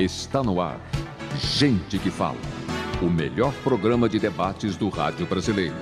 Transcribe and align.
Está 0.00 0.42
no 0.42 0.62
ar. 0.62 0.80
Gente 1.38 1.98
que 1.98 2.10
Fala. 2.10 2.38
O 3.02 3.10
melhor 3.10 3.52
programa 3.62 4.08
de 4.08 4.18
debates 4.18 4.74
do 4.74 4.88
rádio 4.88 5.26
brasileiro. 5.26 5.76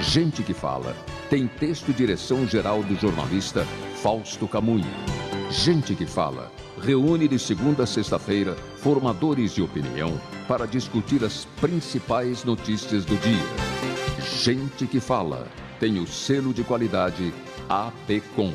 Gente 0.00 0.42
que 0.42 0.52
Fala. 0.52 0.94
Tem 1.30 1.46
texto 1.46 1.88
e 1.88 1.94
direção 1.94 2.46
geral 2.46 2.82
do 2.82 2.94
jornalista 2.94 3.64
Fausto 4.02 4.46
Camunha. 4.46 4.92
Gente 5.50 5.94
que 5.94 6.04
Fala. 6.04 6.52
Reúne 6.78 7.26
de 7.26 7.38
segunda 7.38 7.84
a 7.84 7.86
sexta-feira 7.86 8.54
formadores 8.76 9.54
de 9.54 9.62
opinião 9.62 10.20
para 10.46 10.66
discutir 10.66 11.24
as 11.24 11.46
principais 11.58 12.44
notícias 12.44 13.06
do 13.06 13.16
dia. 13.16 13.46
Gente 14.42 14.86
que 14.86 15.00
Fala. 15.00 15.48
Tem 15.80 15.98
o 15.98 16.06
selo 16.06 16.52
de 16.52 16.62
qualidade 16.62 17.32
APCOM. 17.66 18.52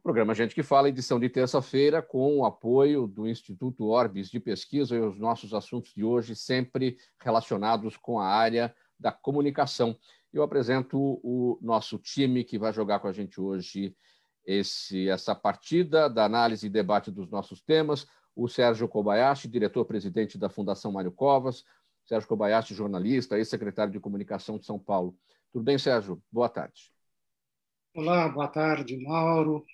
Programa 0.01 0.33
Gente 0.33 0.55
que 0.55 0.63
Fala, 0.63 0.89
edição 0.89 1.19
de 1.19 1.29
terça-feira, 1.29 2.01
com 2.01 2.39
o 2.39 2.45
apoio 2.45 3.05
do 3.05 3.27
Instituto 3.27 3.85
Orbis 3.85 4.31
de 4.31 4.39
Pesquisa 4.39 4.95
e 4.95 4.99
os 4.99 5.19
nossos 5.19 5.53
assuntos 5.53 5.93
de 5.93 6.03
hoje 6.03 6.35
sempre 6.35 6.97
relacionados 7.21 7.97
com 7.97 8.19
a 8.19 8.27
área 8.27 8.75
da 8.99 9.11
comunicação. 9.11 9.95
Eu 10.33 10.41
apresento 10.41 11.19
o 11.23 11.59
nosso 11.61 11.99
time 11.99 12.43
que 12.43 12.57
vai 12.57 12.73
jogar 12.73 12.99
com 12.99 13.07
a 13.07 13.13
gente 13.13 13.39
hoje 13.39 13.95
esse, 14.45 15.09
essa 15.09 15.33
partida 15.33 16.09
da 16.09 16.25
análise 16.25 16.67
e 16.67 16.69
debate 16.69 17.11
dos 17.11 17.29
nossos 17.29 17.61
temas. 17.61 18.07
O 18.35 18.47
Sérgio 18.47 18.87
Kobayashi, 18.87 19.47
diretor-presidente 19.47 20.37
da 20.37 20.49
Fundação 20.49 20.91
Mário 20.91 21.11
Covas. 21.11 21.63
Sérgio 22.05 22.27
Kobayashi, 22.27 22.75
jornalista, 22.75 23.37
ex-secretário 23.37 23.91
de 23.91 23.99
Comunicação 23.99 24.57
de 24.57 24.65
São 24.65 24.77
Paulo. 24.77 25.17
Tudo 25.51 25.63
bem, 25.63 25.77
Sérgio? 25.77 26.21
Boa 26.31 26.49
tarde. 26.49 26.91
Olá, 27.95 28.27
boa 28.27 28.47
tarde, 28.47 28.97
Mauro. 28.97 29.65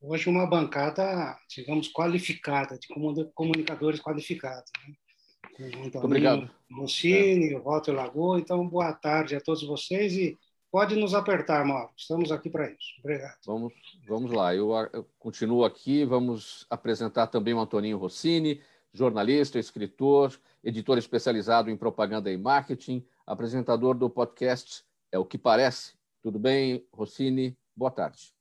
Hoje 0.00 0.30
uma 0.30 0.46
bancada, 0.46 1.36
digamos, 1.48 1.88
qualificada, 1.88 2.78
de 2.78 2.88
comunicadores 3.34 4.00
qualificados. 4.00 4.70
Né? 4.86 5.70
Muito 5.76 5.98
obrigado. 5.98 6.50
Mocini, 6.70 7.54
é. 7.54 7.58
Walter 7.58 7.92
Lagoa. 7.92 8.38
Então, 8.38 8.66
boa 8.66 8.92
tarde 8.92 9.36
a 9.36 9.40
todos 9.40 9.62
vocês 9.62 10.14
e 10.14 10.38
Pode 10.70 10.94
nos 10.96 11.14
apertar, 11.14 11.64
Mauro. 11.64 11.90
Estamos 11.96 12.30
aqui 12.30 12.50
para 12.50 12.70
isso. 12.70 12.94
Obrigado. 12.98 13.38
Vamos, 13.46 13.72
vamos 14.06 14.30
lá. 14.30 14.54
Eu, 14.54 14.70
eu, 14.92 15.08
continuo 15.18 15.64
aqui. 15.64 16.04
Vamos 16.04 16.66
apresentar 16.68 17.28
também 17.28 17.54
o 17.54 17.60
Antoninho 17.60 17.96
Rossini, 17.96 18.60
jornalista, 18.92 19.58
escritor, 19.58 20.38
editor 20.62 20.98
especializado 20.98 21.70
em 21.70 21.76
propaganda 21.76 22.30
e 22.30 22.36
marketing, 22.36 23.02
apresentador 23.26 23.96
do 23.96 24.10
podcast 24.10 24.84
É 25.10 25.18
o 25.18 25.24
que 25.24 25.38
Parece. 25.38 25.96
Tudo 26.22 26.38
bem, 26.38 26.86
Rossini? 26.92 27.56
Boa 27.74 27.90
tarde. 27.90 28.34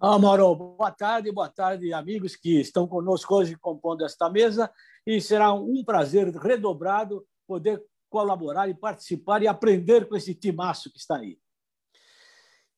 Ah, 0.00 0.18
Mauro, 0.18 0.54
boa 0.54 0.90
tarde, 0.90 1.30
boa 1.30 1.48
tarde, 1.48 1.92
amigos 1.92 2.36
que 2.36 2.58
estão 2.60 2.86
conosco 2.86 3.34
hoje 3.34 3.54
compondo 3.56 4.02
esta 4.02 4.30
mesa. 4.30 4.70
E 5.06 5.20
será 5.20 5.52
um 5.52 5.84
prazer 5.84 6.28
redobrado 6.36 7.26
poder 7.46 7.84
colaborar 8.08 8.66
e 8.68 8.74
participar 8.74 9.42
e 9.42 9.48
aprender 9.48 10.08
com 10.08 10.16
esse 10.16 10.34
timaço 10.34 10.90
que 10.90 10.98
está 10.98 11.16
aí. 11.16 11.38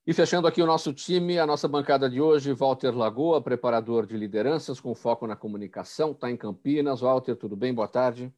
E 0.08 0.14
fechando 0.14 0.48
aqui 0.48 0.62
o 0.62 0.66
nosso 0.66 0.90
time, 0.94 1.38
a 1.38 1.46
nossa 1.46 1.68
bancada 1.68 2.08
de 2.08 2.18
hoje, 2.18 2.54
Walter 2.54 2.96
Lagoa, 2.96 3.42
preparador 3.42 4.06
de 4.06 4.16
lideranças 4.16 4.80
com 4.80 4.94
foco 4.94 5.26
na 5.26 5.36
comunicação, 5.36 6.12
está 6.12 6.30
em 6.30 6.36
Campinas. 6.36 7.02
Walter, 7.02 7.36
tudo 7.36 7.54
bem? 7.54 7.74
Boa 7.74 7.86
tarde. 7.86 8.32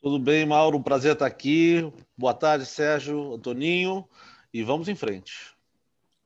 Tudo 0.00 0.18
bem, 0.18 0.46
Mauro? 0.46 0.78
Um 0.78 0.82
prazer 0.82 1.12
estar 1.12 1.26
aqui. 1.26 1.92
Boa 2.16 2.32
tarde, 2.32 2.64
Sérgio, 2.64 3.34
Antoninho. 3.34 4.08
E 4.54 4.62
vamos 4.62 4.88
em 4.88 4.94
frente. 4.94 5.54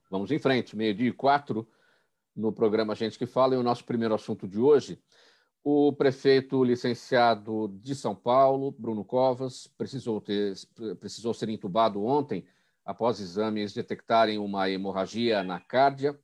Vamos 0.09 0.31
em 0.31 0.39
frente. 0.39 0.77
Meio-dia 0.77 1.09
e 1.09 1.13
quatro 1.13 1.67
no 2.37 2.53
programa 2.53 2.95
Gente 2.95 3.19
que 3.19 3.27
Fala. 3.27 3.57
E 3.57 3.59
o 3.59 3.65
nosso 3.65 3.85
primeiro 3.85 4.15
assunto 4.15 4.47
de 4.47 4.61
hoje, 4.61 5.01
o 5.65 5.93
prefeito 5.93 6.63
licenciado 6.63 7.77
de 7.83 7.93
São 7.93 8.15
Paulo, 8.15 8.71
Bruno 8.79 9.05
Covas, 9.05 9.67
precisou, 9.77 10.21
ter, 10.21 10.55
precisou 11.01 11.35
ser 11.35 11.49
entubado 11.49 12.05
ontem 12.05 12.47
após 12.87 13.19
exames 13.19 13.75
detectarem 13.75 14.39
uma 14.39 14.71
hemorragia 14.71 15.43
na 15.43 15.59
cárdia. 15.59 16.17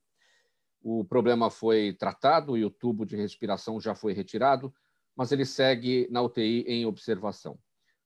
O 0.81 1.03
problema 1.03 1.49
foi 1.49 1.93
tratado 1.93 2.57
e 2.57 2.63
o 2.63 2.69
tubo 2.69 3.05
de 3.05 3.17
respiração 3.17 3.81
já 3.81 3.93
foi 3.93 4.13
retirado, 4.13 4.73
mas 5.13 5.33
ele 5.33 5.45
segue 5.45 6.07
na 6.09 6.21
UTI 6.21 6.63
em 6.65 6.85
observação. 6.85 7.59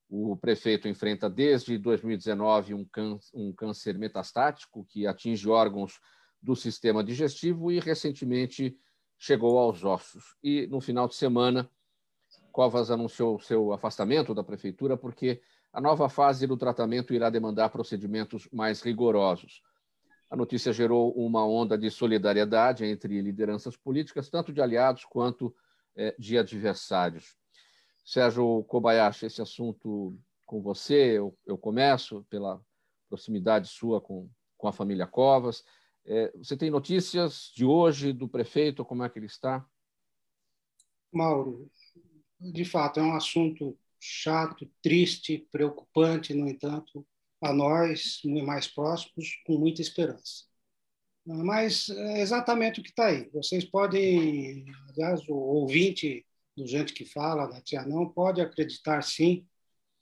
O 0.10 0.36
prefeito 0.36 0.88
enfrenta 0.88 1.30
desde 1.30 1.78
2019 1.78 2.74
um, 2.74 2.88
um 3.34 3.54
câncer 3.54 3.98
metastático 3.98 4.86
que 4.86 5.06
atinge 5.06 5.48
órgãos 5.48 6.00
do 6.42 6.56
sistema 6.56 7.04
digestivo 7.04 7.72
e 7.72 7.80
recentemente 7.80 8.76
chegou 9.20 9.58
aos 9.60 9.84
ossos. 9.84 10.36
E 10.42 10.66
no 10.68 10.80
final 10.80 11.08
de 11.08 11.16
semana, 11.16 11.70
Covas 12.52 12.90
anunciou 12.90 13.40
seu 13.40 13.72
afastamento 13.74 14.34
da 14.34 14.44
prefeitura 14.44 14.98
porque 14.98 15.42
a 15.78 15.80
nova 15.80 16.10
fase 16.10 16.48
do 16.48 16.58
tratamento 16.58 17.14
irá 17.14 17.30
demandar 17.30 17.70
procedimentos 17.70 18.50
mais 18.52 18.82
rigorosos. 18.82 19.62
A 20.28 20.36
notícia 20.36 20.74
gerou 20.74 21.12
uma 21.12 21.46
onda 21.46 21.78
de 21.78 21.92
solidariedade 21.92 22.84
entre 22.84 23.22
lideranças 23.22 23.78
políticas, 23.78 24.28
tanto 24.28 24.52
de 24.52 24.60
aliados 24.60 25.06
quanto 25.06 25.56
é, 25.96 26.16
de 26.18 26.36
adversários. 26.36 27.38
Sérgio 28.04 28.64
Kobayashi, 28.64 29.28
esse 29.28 29.40
assunto 29.40 30.18
com 30.48 30.64
você, 30.64 31.20
eu, 31.20 31.38
eu 31.46 31.60
começo 31.60 32.26
pela 32.28 32.60
proximidade 33.08 33.68
sua 33.68 34.02
com, 34.02 34.28
com 34.58 34.68
a 34.68 34.74
família 34.74 35.06
Covas. 35.06 35.64
É, 36.04 36.36
você 36.36 36.58
tem 36.58 36.72
notícias 36.72 37.52
de 37.56 37.66
hoje 37.66 38.12
do 38.12 38.28
prefeito, 38.28 38.84
como 38.84 39.04
é 39.04 39.10
que 39.10 39.20
ele 39.20 39.28
está? 39.28 39.64
Mauro, 41.14 41.70
de 42.40 42.66
fato, 42.66 43.00
é 43.00 43.04
um 43.04 43.16
assunto 43.16 43.78
chato, 44.00 44.70
triste, 44.82 45.48
preocupante, 45.52 46.34
no 46.34 46.48
entanto, 46.48 47.06
a 47.42 47.54
nós, 47.54 48.22
mais 48.26 48.68
próximos, 48.68 49.42
com 49.46 49.58
muita 49.58 49.82
esperança. 49.82 50.46
Mas 51.26 51.90
é 51.90 52.22
exatamente 52.22 52.80
o 52.80 52.84
que 52.84 52.90
está 52.90 53.08
aí. 53.08 53.30
Vocês 53.34 53.66
podem, 53.66 54.66
aliás, 54.90 55.28
o 55.28 55.36
ouvinte 55.36 56.26
do 56.56 56.66
Gente 56.66 56.94
que 56.94 57.06
Fala, 57.06 57.48
da 57.48 57.62
Tia 57.62 57.84
Não, 57.84 58.08
pode 58.10 58.42
acreditar 58.42 59.02
sim 59.04 59.46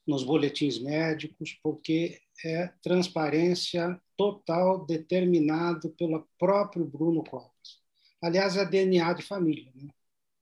nos 0.07 0.23
boletins 0.23 0.79
médicos, 0.79 1.57
porque 1.63 2.21
é 2.45 2.67
transparência 2.81 3.99
total 4.15 4.85
determinado 4.85 5.89
pelo 5.91 6.27
próprio 6.37 6.85
Bruno 6.85 7.23
Covas. 7.23 7.81
Aliás, 8.21 8.55
é 8.55 8.65
DNA 8.65 9.13
de 9.13 9.23
família. 9.23 9.71
Né? 9.75 9.89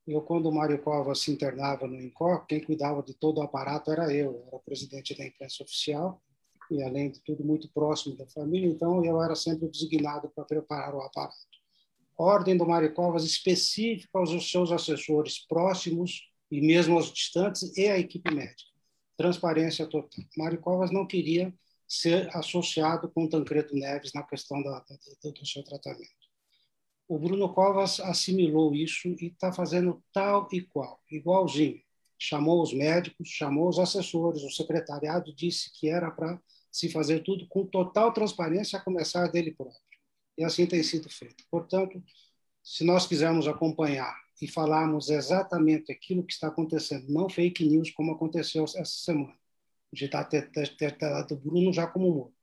Eu, 0.06 0.20
quando 0.20 0.46
o 0.46 0.52
Mário 0.52 0.78
Covas 0.82 1.20
se 1.20 1.30
internava 1.30 1.86
no 1.86 1.98
INCOR, 1.98 2.44
quem 2.46 2.62
cuidava 2.62 3.02
de 3.02 3.14
todo 3.14 3.38
o 3.38 3.42
aparato 3.42 3.90
era 3.90 4.12
eu, 4.12 4.44
era 4.48 4.58
presidente 4.58 5.16
da 5.16 5.24
imprensa 5.24 5.62
oficial 5.62 6.22
e, 6.70 6.82
além 6.82 7.10
de 7.10 7.20
tudo, 7.20 7.42
muito 7.42 7.70
próximo 7.72 8.14
da 8.14 8.26
família, 8.26 8.68
então 8.68 9.02
eu 9.02 9.22
era 9.22 9.34
sempre 9.34 9.66
designado 9.68 10.28
para 10.28 10.44
preparar 10.44 10.94
o 10.94 11.00
aparato. 11.00 11.36
Ordem 12.18 12.56
do 12.56 12.66
Mário 12.66 12.92
Covas 12.92 13.24
específica 13.24 14.18
aos 14.18 14.50
seus 14.50 14.70
assessores 14.70 15.38
próximos 15.46 16.28
e 16.50 16.60
mesmo 16.60 16.96
aos 16.96 17.10
distantes 17.10 17.74
e 17.76 17.88
à 17.88 17.98
equipe 17.98 18.32
médica. 18.32 18.70
Transparência 19.16 19.86
total. 19.86 20.24
Mário 20.36 20.60
Covas 20.60 20.90
não 20.90 21.06
queria 21.06 21.52
ser 21.88 22.28
associado 22.36 23.10
com 23.10 23.28
Tancredo 23.28 23.74
Neves 23.74 24.12
na 24.12 24.22
questão 24.22 24.62
da, 24.62 24.84
do, 25.22 25.32
do 25.32 25.46
seu 25.46 25.62
tratamento 25.64 26.23
o 27.06 27.18
Bruno 27.18 27.52
Covas 27.52 28.00
assimilou 28.00 28.74
isso 28.74 29.08
e 29.08 29.26
está 29.26 29.52
fazendo 29.52 30.02
tal 30.12 30.48
e 30.52 30.62
qual, 30.62 31.00
igualzinho. 31.10 31.82
Chamou 32.18 32.62
os 32.62 32.72
médicos, 32.72 33.28
chamou 33.28 33.68
os 33.68 33.78
assessores, 33.78 34.42
o 34.42 34.50
secretariado 34.50 35.34
disse 35.34 35.70
que 35.78 35.88
era 35.88 36.10
para 36.10 36.40
se 36.70 36.88
fazer 36.88 37.22
tudo 37.22 37.46
com 37.48 37.66
total 37.66 38.12
transparência, 38.12 38.78
a 38.78 38.82
começar 38.82 39.28
dele 39.28 39.52
próprio. 39.52 39.80
E 40.38 40.44
assim 40.44 40.66
tem 40.66 40.82
sido 40.82 41.08
feito. 41.08 41.44
Portanto, 41.50 42.02
se 42.62 42.82
nós 42.84 43.06
quisermos 43.06 43.46
acompanhar 43.46 44.16
e 44.40 44.48
falarmos 44.48 45.10
exatamente 45.10 45.92
aquilo 45.92 46.24
que 46.24 46.32
está 46.32 46.48
acontecendo, 46.48 47.12
não 47.12 47.28
fake 47.28 47.64
news 47.68 47.90
como 47.90 48.12
aconteceu 48.12 48.64
essa 48.64 48.84
semana, 48.84 49.36
de 49.92 50.06
estar 50.06 50.24
ter, 50.24 50.50
ter, 50.50 50.96
dado 50.98 51.36
Bruno 51.36 51.72
já 51.72 51.86
como 51.86 52.12
morto. 52.12 52.34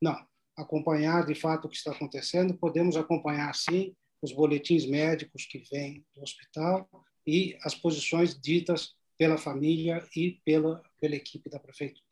Não, 0.00 0.18
acompanhar 0.56 1.26
de 1.26 1.34
fato 1.34 1.66
o 1.66 1.68
que 1.68 1.76
está 1.76 1.92
acontecendo, 1.92 2.54
podemos 2.54 2.96
acompanhar 2.96 3.54
sim 3.54 3.94
os 4.22 4.32
boletins 4.32 4.86
médicos 4.86 5.46
que 5.46 5.58
vêm 5.70 6.04
do 6.14 6.22
hospital 6.22 6.88
e 7.26 7.56
as 7.62 7.74
posições 7.74 8.38
ditas 8.38 8.94
pela 9.18 9.38
família 9.38 10.06
e 10.14 10.40
pela, 10.44 10.82
pela 11.00 11.16
equipe 11.16 11.48
da 11.48 11.58
prefeitura. 11.58 12.04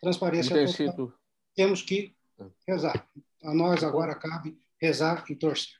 Transparência 0.00 0.54
total. 0.54 0.68
Sido... 0.68 1.14
Temos 1.54 1.82
que 1.82 2.14
é. 2.38 2.44
rezar. 2.66 3.08
A 3.42 3.54
nós 3.54 3.82
agora 3.82 4.14
cabe 4.14 4.58
rezar 4.80 5.24
e 5.28 5.36
torcer. 5.36 5.74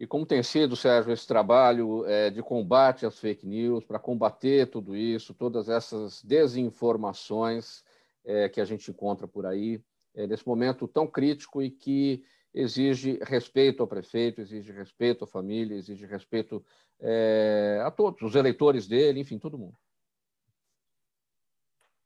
E 0.00 0.06
como 0.06 0.24
tem 0.24 0.42
sido, 0.42 0.76
Sérgio, 0.76 1.12
esse 1.12 1.26
trabalho 1.26 2.06
é, 2.06 2.30
de 2.30 2.40
combate 2.40 3.04
às 3.04 3.18
fake 3.18 3.44
news, 3.44 3.84
para 3.84 3.98
combater 3.98 4.70
tudo 4.70 4.96
isso, 4.96 5.34
todas 5.34 5.68
essas 5.68 6.22
desinformações 6.22 7.82
é, 8.24 8.48
que 8.48 8.60
a 8.60 8.64
gente 8.64 8.90
encontra 8.90 9.26
por 9.26 9.44
aí, 9.44 9.82
é, 10.14 10.26
nesse 10.26 10.46
momento 10.46 10.86
tão 10.86 11.06
crítico 11.06 11.60
e 11.60 11.70
que 11.70 12.22
exige 12.60 13.18
respeito 13.22 13.82
ao 13.82 13.88
prefeito, 13.88 14.40
exige 14.40 14.72
respeito 14.72 15.24
à 15.24 15.26
família, 15.26 15.76
exige 15.76 16.06
respeito 16.06 16.64
é, 17.00 17.80
a 17.84 17.90
todos, 17.90 18.22
os 18.22 18.34
eleitores 18.34 18.86
dele, 18.86 19.20
enfim, 19.20 19.38
todo 19.38 19.58
mundo. 19.58 19.76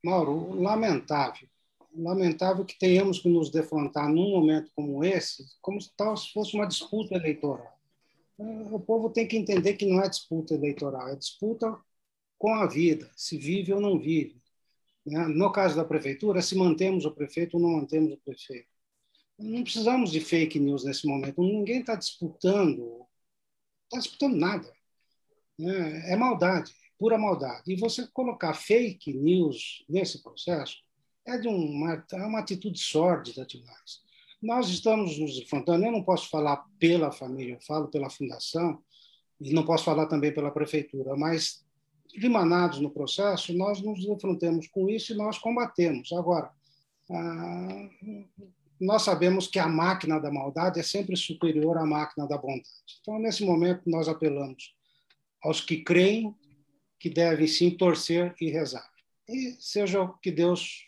Mauro, 0.04 0.60
lamentável 0.60 1.49
lamentável 1.94 2.64
que 2.64 2.78
tenhamos 2.78 3.19
que 3.19 3.28
nos 3.28 3.50
defrontar 3.50 4.08
num 4.08 4.31
momento 4.31 4.70
como 4.75 5.04
esse, 5.04 5.44
como 5.60 5.81
se 5.81 5.90
fosse 6.32 6.54
uma 6.54 6.66
disputa 6.66 7.14
eleitoral. 7.14 7.78
O 8.38 8.81
povo 8.81 9.10
tem 9.10 9.28
que 9.28 9.37
entender 9.37 9.75
que 9.75 9.87
não 9.87 10.02
é 10.02 10.08
disputa 10.08 10.54
eleitoral, 10.54 11.08
é 11.08 11.16
disputa 11.16 11.78
com 12.38 12.54
a 12.54 12.66
vida, 12.66 13.10
se 13.14 13.37
vive 13.37 13.72
ou 13.72 13.81
não 13.81 13.99
vive. 13.99 14.40
Né? 15.06 15.26
No 15.28 15.52
caso 15.52 15.76
da 15.76 15.84
prefeitura, 15.84 16.43
se 16.43 16.56
mantemos 16.56 17.04
o 17.04 17.12
prefeito 17.12 17.56
ou 17.56 17.62
não 17.62 17.70
mantemos 17.70 18.12
o 18.12 18.16
prefeito. 18.16 18.71
Não 19.42 19.62
precisamos 19.64 20.10
de 20.12 20.20
fake 20.20 20.58
news 20.60 20.84
nesse 20.84 21.06
momento. 21.06 21.42
Ninguém 21.42 21.80
está 21.80 21.96
disputando, 21.96 23.04
está 23.84 23.98
disputando 23.98 24.36
nada. 24.36 24.72
Né? 25.58 26.12
É 26.12 26.16
maldade, 26.16 26.72
pura 26.98 27.18
maldade. 27.18 27.72
E 27.72 27.76
você 27.76 28.06
colocar 28.12 28.54
fake 28.54 29.12
news 29.12 29.84
nesse 29.88 30.22
processo 30.22 30.76
é 31.26 31.36
de 31.38 31.48
uma, 31.48 32.04
é 32.12 32.24
uma 32.24 32.38
atitude 32.38 32.78
sórdida 32.78 33.44
demais. 33.44 34.00
Nós 34.40 34.68
estamos 34.68 35.18
nos 35.18 35.36
enfrentando, 35.38 35.84
eu 35.84 35.92
não 35.92 36.02
posso 36.02 36.28
falar 36.28 36.64
pela 36.78 37.12
família, 37.12 37.54
eu 37.54 37.60
falo 37.60 37.88
pela 37.88 38.10
fundação, 38.10 38.82
e 39.40 39.52
não 39.52 39.64
posso 39.64 39.84
falar 39.84 40.06
também 40.06 40.32
pela 40.32 40.50
prefeitura, 40.50 41.16
mas 41.16 41.64
limanados 42.14 42.80
no 42.80 42.90
processo, 42.90 43.52
nós 43.54 43.80
nos 43.80 44.04
enfrentamos 44.04 44.66
com 44.68 44.88
isso 44.88 45.12
e 45.12 45.16
nós 45.16 45.38
combatemos. 45.38 46.12
Agora, 46.12 46.50
ah, 47.10 47.88
nós 48.82 49.02
sabemos 49.02 49.46
que 49.46 49.61
a 49.61 49.69
máquina 49.69 50.20
da 50.20 50.31
maldade 50.31 50.81
é 50.81 50.82
sempre 50.82 51.17
superior 51.17 51.79
à 51.79 51.87
máquina 51.87 52.26
da 52.26 52.37
bondade. 52.37 52.69
Então, 53.00 53.17
nesse 53.19 53.44
momento, 53.44 53.82
nós 53.87 54.08
apelamos 54.08 54.75
aos 55.40 55.61
que 55.61 55.82
creem 55.84 56.34
que 56.99 57.08
devem 57.08 57.46
sim 57.46 57.70
torcer 57.70 58.34
e 58.40 58.50
rezar. 58.50 58.88
E 59.29 59.52
seja 59.61 60.02
o 60.02 60.19
que 60.19 60.32
Deus 60.32 60.84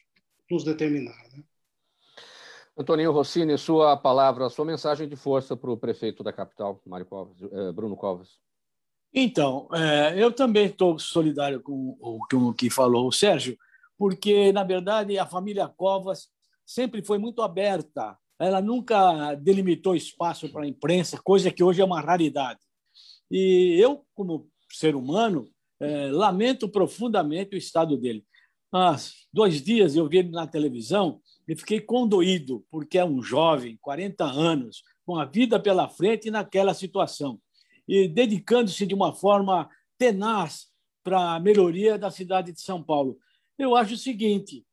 nos 0.50 0.64
determinar. 0.64 1.16
Né? 1.32 1.44
Antoninho 2.76 3.12
Rossini, 3.12 3.56
sua 3.56 3.96
palavra, 3.96 4.50
sua 4.50 4.64
mensagem 4.64 5.08
de 5.08 5.14
força 5.14 5.56
para 5.56 5.70
o 5.70 5.76
prefeito 5.76 6.24
da 6.24 6.32
capital, 6.32 6.80
Mário 6.84 7.06
Covas, 7.06 7.40
eh, 7.40 7.72
Bruno 7.72 7.96
Covas. 7.96 8.40
Então, 9.12 9.68
é, 9.72 10.20
eu 10.20 10.32
também 10.32 10.66
estou 10.66 10.98
solidário 10.98 11.62
com 11.62 11.96
o, 12.00 12.18
com 12.28 12.48
o 12.48 12.54
que 12.54 12.68
falou 12.68 13.06
o 13.06 13.12
Sérgio, 13.12 13.56
porque, 13.96 14.52
na 14.52 14.64
verdade, 14.64 15.16
a 15.16 15.24
família 15.24 15.68
Covas 15.68 16.33
sempre 16.66 17.04
foi 17.04 17.18
muito 17.18 17.42
aberta. 17.42 18.16
Ela 18.38 18.60
nunca 18.60 19.34
delimitou 19.34 19.94
espaço 19.94 20.48
para 20.50 20.64
a 20.64 20.68
imprensa, 20.68 21.20
coisa 21.22 21.50
que 21.50 21.62
hoje 21.62 21.80
é 21.80 21.84
uma 21.84 22.00
raridade. 22.00 22.60
E 23.30 23.78
eu, 23.80 24.04
como 24.14 24.48
ser 24.70 24.94
humano, 24.96 25.48
é, 25.80 26.10
lamento 26.10 26.68
profundamente 26.68 27.54
o 27.54 27.58
estado 27.58 27.96
dele 27.96 28.24
há 28.74 28.96
dois 29.32 29.62
dias 29.62 29.94
eu 29.94 30.08
vi 30.08 30.18
ele 30.18 30.30
na 30.30 30.46
televisão 30.46 31.20
e 31.46 31.54
fiquei 31.54 31.80
condoído, 31.80 32.64
porque 32.70 32.98
é 32.98 33.04
um 33.04 33.22
jovem, 33.22 33.78
40 33.80 34.24
anos, 34.24 34.82
com 35.06 35.16
a 35.16 35.24
vida 35.24 35.60
pela 35.60 35.88
frente 35.88 36.30
naquela 36.30 36.74
situação, 36.74 37.38
e 37.86 38.08
dedicando-se 38.08 38.86
de 38.86 38.94
uma 38.94 39.14
forma 39.14 39.68
tenaz 39.96 40.68
para 41.04 41.34
a 41.34 41.40
melhoria 41.40 41.98
da 41.98 42.10
cidade 42.10 42.50
de 42.50 42.60
São 42.60 42.82
Paulo. 42.82 43.18
Eu 43.58 43.76
acho 43.76 43.94
o 43.94 43.98
seguinte, 43.98 44.64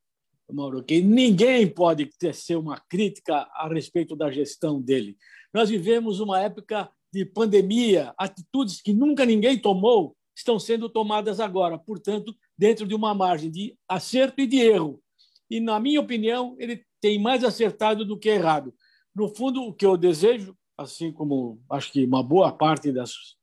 Mauro, 0.50 0.82
que 0.82 1.00
ninguém 1.00 1.66
pode 1.66 2.06
tecer 2.18 2.56
uma 2.56 2.78
crítica 2.88 3.48
a 3.54 3.68
respeito 3.68 4.14
da 4.16 4.30
gestão 4.30 4.80
dele. 4.80 5.16
Nós 5.52 5.70
vivemos 5.70 6.20
uma 6.20 6.40
época 6.40 6.90
de 7.12 7.24
pandemia, 7.24 8.14
atitudes 8.18 8.80
que 8.80 8.92
nunca 8.92 9.24
ninguém 9.24 9.58
tomou 9.58 10.16
estão 10.34 10.58
sendo 10.58 10.88
tomadas 10.88 11.40
agora. 11.40 11.78
Portanto, 11.78 12.34
dentro 12.56 12.86
de 12.86 12.94
uma 12.94 13.14
margem 13.14 13.50
de 13.50 13.76
acerto 13.88 14.40
e 14.40 14.46
de 14.46 14.58
erro. 14.58 15.02
E, 15.50 15.60
na 15.60 15.78
minha 15.78 16.00
opinião, 16.00 16.56
ele 16.58 16.84
tem 17.00 17.20
mais 17.20 17.44
acertado 17.44 18.04
do 18.04 18.18
que 18.18 18.30
errado. 18.30 18.74
No 19.14 19.28
fundo, 19.28 19.62
o 19.62 19.74
que 19.74 19.84
eu 19.84 19.96
desejo, 19.96 20.56
assim 20.78 21.12
como 21.12 21.60
acho 21.70 21.92
que 21.92 22.04
uma 22.04 22.22
boa 22.22 22.50
parte 22.50 22.90
das 22.90 23.36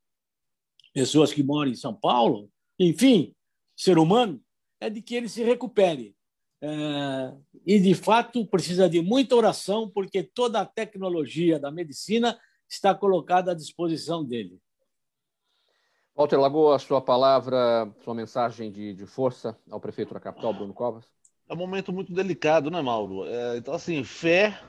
pessoas 0.94 1.32
que 1.32 1.44
moram 1.44 1.70
em 1.70 1.76
São 1.76 1.94
Paulo, 1.94 2.50
enfim, 2.80 3.36
ser 3.76 4.00
humano, 4.00 4.42
é 4.82 4.90
de 4.90 5.02
que 5.02 5.14
ele 5.14 5.30
se 5.30 5.44
recupere. 5.44 6.16
É, 6.62 7.34
e, 7.66 7.80
de 7.80 7.96
fato, 7.96 8.46
precisa 8.46 8.90
de 8.90 9.02
muita 9.02 9.36
oração, 9.36 9.90
porque 9.90 10.24
toda 10.24 10.60
a 10.60 10.66
tecnologia 10.66 11.60
da 11.60 11.72
medicina 11.72 12.38
está 12.68 12.94
colocada 12.94 13.52
à 13.52 13.56
disposição 13.56 14.24
dele. 14.24 14.60
Walter 16.16 16.38
Lagoa, 16.38 16.78
sua 16.80 17.02
palavra, 17.02 17.90
sua 18.04 18.14
mensagem 18.14 18.72
de, 18.72 18.94
de 18.94 19.06
força 19.06 19.58
ao 19.70 19.80
prefeito 19.80 20.14
da 20.14 20.20
capital, 20.20 20.54
Bruno 20.54 20.74
Covas. 20.74 21.06
É 21.48 21.54
um 21.54 21.58
momento 21.58 21.94
muito 21.94 22.14
delicado, 22.14 22.70
né, 22.70 22.82
Mauro? 22.82 23.26
É, 23.26 23.58
então, 23.58 23.74
assim, 23.74 24.04
fé, 24.04 24.60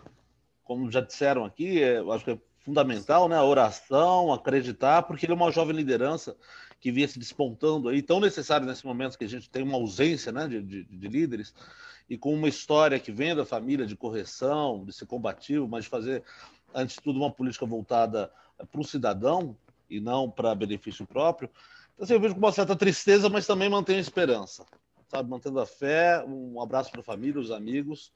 como 0.62 0.90
já 0.90 1.00
disseram 1.00 1.44
aqui, 1.44 1.82
é, 1.82 1.98
acho 1.98 2.24
que 2.24 2.30
é 2.30 2.38
fundamental, 2.60 3.28
né? 3.28 3.36
A 3.36 3.44
oração, 3.44 4.32
acreditar, 4.32 5.02
porque 5.02 5.26
ele 5.26 5.32
é 5.32 5.36
uma 5.36 5.50
jovem 5.50 5.74
liderança 5.74 6.36
que 6.80 6.90
vinha 6.90 7.06
se 7.06 7.18
despontando 7.18 7.88
aí, 7.88 8.02
tão 8.02 8.20
necessário 8.20 8.66
nesse 8.66 8.86
momento 8.86 9.18
que 9.18 9.24
a 9.24 9.28
gente 9.28 9.50
tem 9.50 9.62
uma 9.62 9.76
ausência 9.76 10.32
né, 10.32 10.48
de, 10.48 10.62
de, 10.62 10.84
de 10.84 11.08
líderes, 11.08 11.54
e 12.08 12.16
com 12.16 12.34
uma 12.34 12.48
história 12.48 12.98
que 12.98 13.12
vem 13.12 13.36
da 13.36 13.44
família 13.44 13.86
de 13.86 13.94
correção, 13.94 14.84
de 14.84 14.92
ser 14.92 15.06
combativo, 15.06 15.68
mas 15.68 15.84
de 15.84 15.90
fazer, 15.90 16.24
antes 16.74 16.96
de 16.96 17.02
tudo, 17.02 17.18
uma 17.18 17.30
política 17.30 17.66
voltada 17.66 18.32
para 18.70 18.80
o 18.80 18.84
cidadão, 18.84 19.56
e 19.90 20.00
não 20.00 20.30
para 20.30 20.54
benefício 20.54 21.04
próprio. 21.04 21.50
Então, 21.94 22.04
assim, 22.04 22.14
eu 22.14 22.20
vejo 22.20 22.34
com 22.34 22.40
uma 22.40 22.52
certa 22.52 22.76
tristeza, 22.76 23.28
mas 23.28 23.46
também 23.46 23.68
mantenho 23.68 23.98
a 23.98 24.02
esperança, 24.02 24.64
sabe? 25.08 25.28
Mantendo 25.28 25.58
a 25.58 25.66
fé, 25.66 26.24
um 26.24 26.62
abraço 26.62 26.90
para 26.90 27.00
a 27.00 27.04
família, 27.04 27.40
os 27.40 27.50
amigos, 27.50 28.12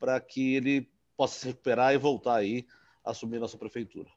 para 0.00 0.18
que 0.18 0.54
ele 0.54 0.90
possa 1.16 1.38
se 1.38 1.46
recuperar 1.48 1.94
e 1.94 1.98
voltar 1.98 2.36
aí 2.36 2.66
a 3.04 3.10
assumir 3.10 3.38
nossa 3.38 3.58
prefeitura. 3.58 4.08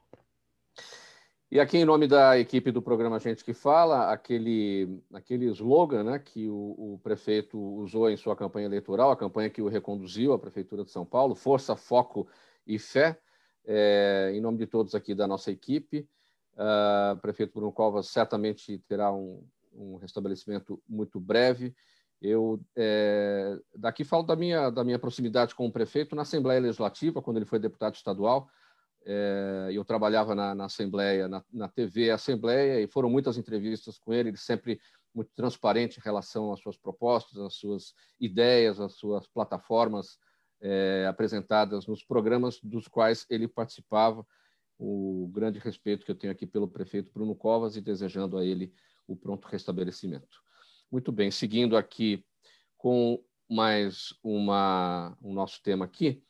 E 1.50 1.58
aqui, 1.58 1.78
em 1.78 1.84
nome 1.84 2.06
da 2.06 2.38
equipe 2.38 2.70
do 2.70 2.80
programa 2.80 3.18
Gente 3.18 3.44
que 3.44 3.52
Fala, 3.52 4.12
aquele, 4.12 5.02
aquele 5.12 5.46
slogan 5.46 6.04
né, 6.04 6.18
que 6.18 6.48
o, 6.48 6.94
o, 6.94 7.00
prefeito 7.02 7.58
usou 7.58 8.08
em 8.08 8.16
sua 8.16 8.36
campanha 8.36 8.66
eleitoral, 8.66 9.10
a 9.10 9.16
campanha 9.16 9.50
que 9.50 9.60
o 9.60 9.68
reconduziu 9.68 10.32
à 10.32 10.38
Prefeitura 10.38 10.84
de 10.84 10.92
São 10.92 11.04
Paulo, 11.04 11.34
Força, 11.34 11.74
Foco 11.74 12.28
e 12.64 12.78
Fé, 12.78 13.18
é, 13.66 14.30
em 14.32 14.40
nome 14.40 14.58
de 14.58 14.66
todos 14.66 14.94
aqui 14.94 15.12
da 15.12 15.26
nossa 15.26 15.50
equipe, 15.50 16.08
Uh, 16.60 17.16
prefeito 17.20 17.54
Bruno 17.54 17.72
Covas 17.72 18.08
certamente 18.08 18.78
terá 18.86 19.10
um, 19.10 19.42
um 19.72 19.96
restabelecimento 19.96 20.82
muito 20.86 21.18
breve. 21.18 21.74
Eu 22.20 22.60
é, 22.76 23.58
daqui 23.74 24.04
falo 24.04 24.24
da 24.24 24.36
minha 24.36 24.68
da 24.68 24.84
minha 24.84 24.98
proximidade 24.98 25.54
com 25.54 25.66
o 25.66 25.72
prefeito 25.72 26.14
na 26.14 26.20
Assembleia 26.20 26.60
Legislativa 26.60 27.22
quando 27.22 27.38
ele 27.38 27.46
foi 27.46 27.58
deputado 27.58 27.94
estadual. 27.94 28.46
É, 29.04 29.70
eu 29.72 29.84
trabalhava 29.84 30.34
na, 30.34 30.54
na 30.54 30.64
Assembleia, 30.66 31.26
na, 31.28 31.44
na, 31.52 31.68
TV 31.68 32.10
Assembleia, 32.10 32.80
e 32.80 32.86
foram 32.86 33.08
muitas 33.08 33.38
entrevistas 33.38 33.98
com 33.98 34.12
ele. 34.12 34.30
Ele 34.30 34.36
sempre 34.36 34.80
muito 35.14 35.30
transparente 35.34 35.98
em 35.98 36.02
relação 36.02 36.52
às 36.52 36.60
suas 36.60 36.76
propostas, 36.76 37.38
às 37.38 37.54
suas 37.54 37.94
ideias, 38.20 38.80
às 38.80 38.94
suas 38.94 39.26
plataformas 39.26 40.18
é, 40.60 41.06
apresentadas 41.08 41.86
nos 41.86 42.04
programas 42.04 42.60
dos 42.62 42.86
quais 42.86 43.26
ele 43.28 43.48
participava 43.48 44.26
o 44.78 45.28
grande 45.32 45.58
respeito 45.58 46.04
que 46.04 46.10
eu 46.10 46.16
tenho 46.16 46.32
aqui 46.32 46.46
pelo 46.46 46.68
prefeito 46.68 47.12
Bruno 47.12 47.34
Covas 47.34 47.76
e 47.76 47.80
desejando 47.80 48.38
a 48.38 48.44
ele 48.44 48.72
o 49.06 49.16
pronto 49.16 49.46
restabelecimento. 49.48 50.38
Muito 50.90 51.12
bem, 51.12 51.30
seguindo 51.30 51.76
aqui 51.76 52.24
com 52.76 53.22
mais 53.48 54.14
uma, 54.22 55.16
o 55.20 55.32
nosso 55.32 55.60
tema 55.62 55.84
aqui, 55.84 56.22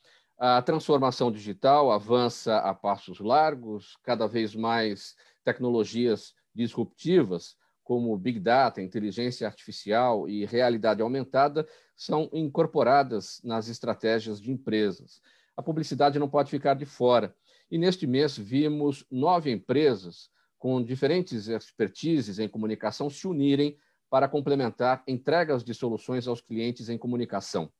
a 0.43 0.59
transformação 0.59 1.31
digital 1.31 1.91
avança 1.91 2.57
a 2.57 2.73
passos 2.73 3.19
largos, 3.19 3.95
cada 4.01 4.25
vez 4.25 4.55
mais 4.55 5.15
tecnologias 5.43 6.33
disruptivas, 6.51 7.55
como 7.83 8.17
Big 8.17 8.39
Data, 8.39 8.81
inteligência 8.81 9.45
artificial 9.45 10.27
e 10.27 10.43
realidade 10.43 10.99
aumentada, 10.99 11.67
são 11.95 12.27
incorporadas 12.33 13.39
nas 13.43 13.67
estratégias 13.67 14.41
de 14.41 14.51
empresas. 14.51 15.21
A 15.55 15.61
publicidade 15.61 16.17
não 16.17 16.27
pode 16.27 16.49
ficar 16.49 16.73
de 16.73 16.85
fora. 16.85 17.35
E 17.69 17.77
neste 17.77 18.07
mês 18.07 18.35
vimos 18.35 19.05
nove 19.11 19.51
empresas 19.51 20.27
com 20.57 20.83
diferentes 20.83 21.49
expertises 21.49 22.39
em 22.39 22.49
comunicação 22.49 23.11
se 23.11 23.27
unirem 23.27 23.77
para 24.09 24.27
complementar 24.27 25.03
entregas 25.07 25.63
de 25.63 25.75
soluções 25.75 26.27
aos 26.27 26.41
clientes 26.41 26.89
em 26.89 26.97
comunicação, 26.97 27.71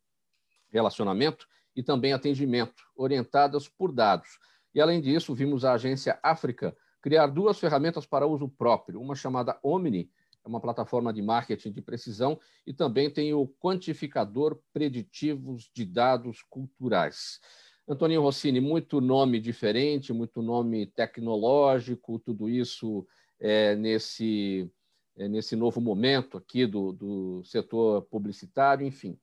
relacionamento 0.69 1.47
e 1.75 1.83
também 1.83 2.13
atendimento, 2.13 2.83
orientadas 2.95 3.67
por 3.67 3.91
dados. 3.91 4.39
E, 4.73 4.81
além 4.81 5.01
disso, 5.01 5.33
vimos 5.33 5.65
a 5.65 5.73
agência 5.73 6.19
África 6.23 6.75
criar 7.01 7.27
duas 7.27 7.59
ferramentas 7.59 8.05
para 8.05 8.27
uso 8.27 8.47
próprio, 8.47 9.01
uma 9.01 9.15
chamada 9.15 9.57
Omni, 9.63 10.09
é 10.43 10.47
uma 10.47 10.59
plataforma 10.59 11.11
de 11.11 11.21
marketing 11.21 11.71
de 11.71 11.81
precisão, 11.81 12.39
e 12.65 12.73
também 12.73 13.09
tem 13.09 13.33
o 13.33 13.47
quantificador 13.47 14.59
preditivos 14.73 15.69
de 15.73 15.85
dados 15.85 16.43
culturais. 16.49 17.39
Antoninho 17.87 18.21
Rossini, 18.21 18.59
muito 18.59 19.01
nome 19.01 19.39
diferente, 19.39 20.13
muito 20.13 20.41
nome 20.41 20.85
tecnológico, 20.87 22.19
tudo 22.19 22.49
isso 22.49 23.05
é, 23.39 23.75
nesse 23.75 24.71
é, 25.17 25.27
nesse 25.27 25.55
novo 25.55 25.81
momento 25.81 26.37
aqui 26.37 26.65
do, 26.65 26.93
do 26.93 27.43
setor 27.43 28.03
publicitário, 28.03 28.85
enfim. 28.85 29.19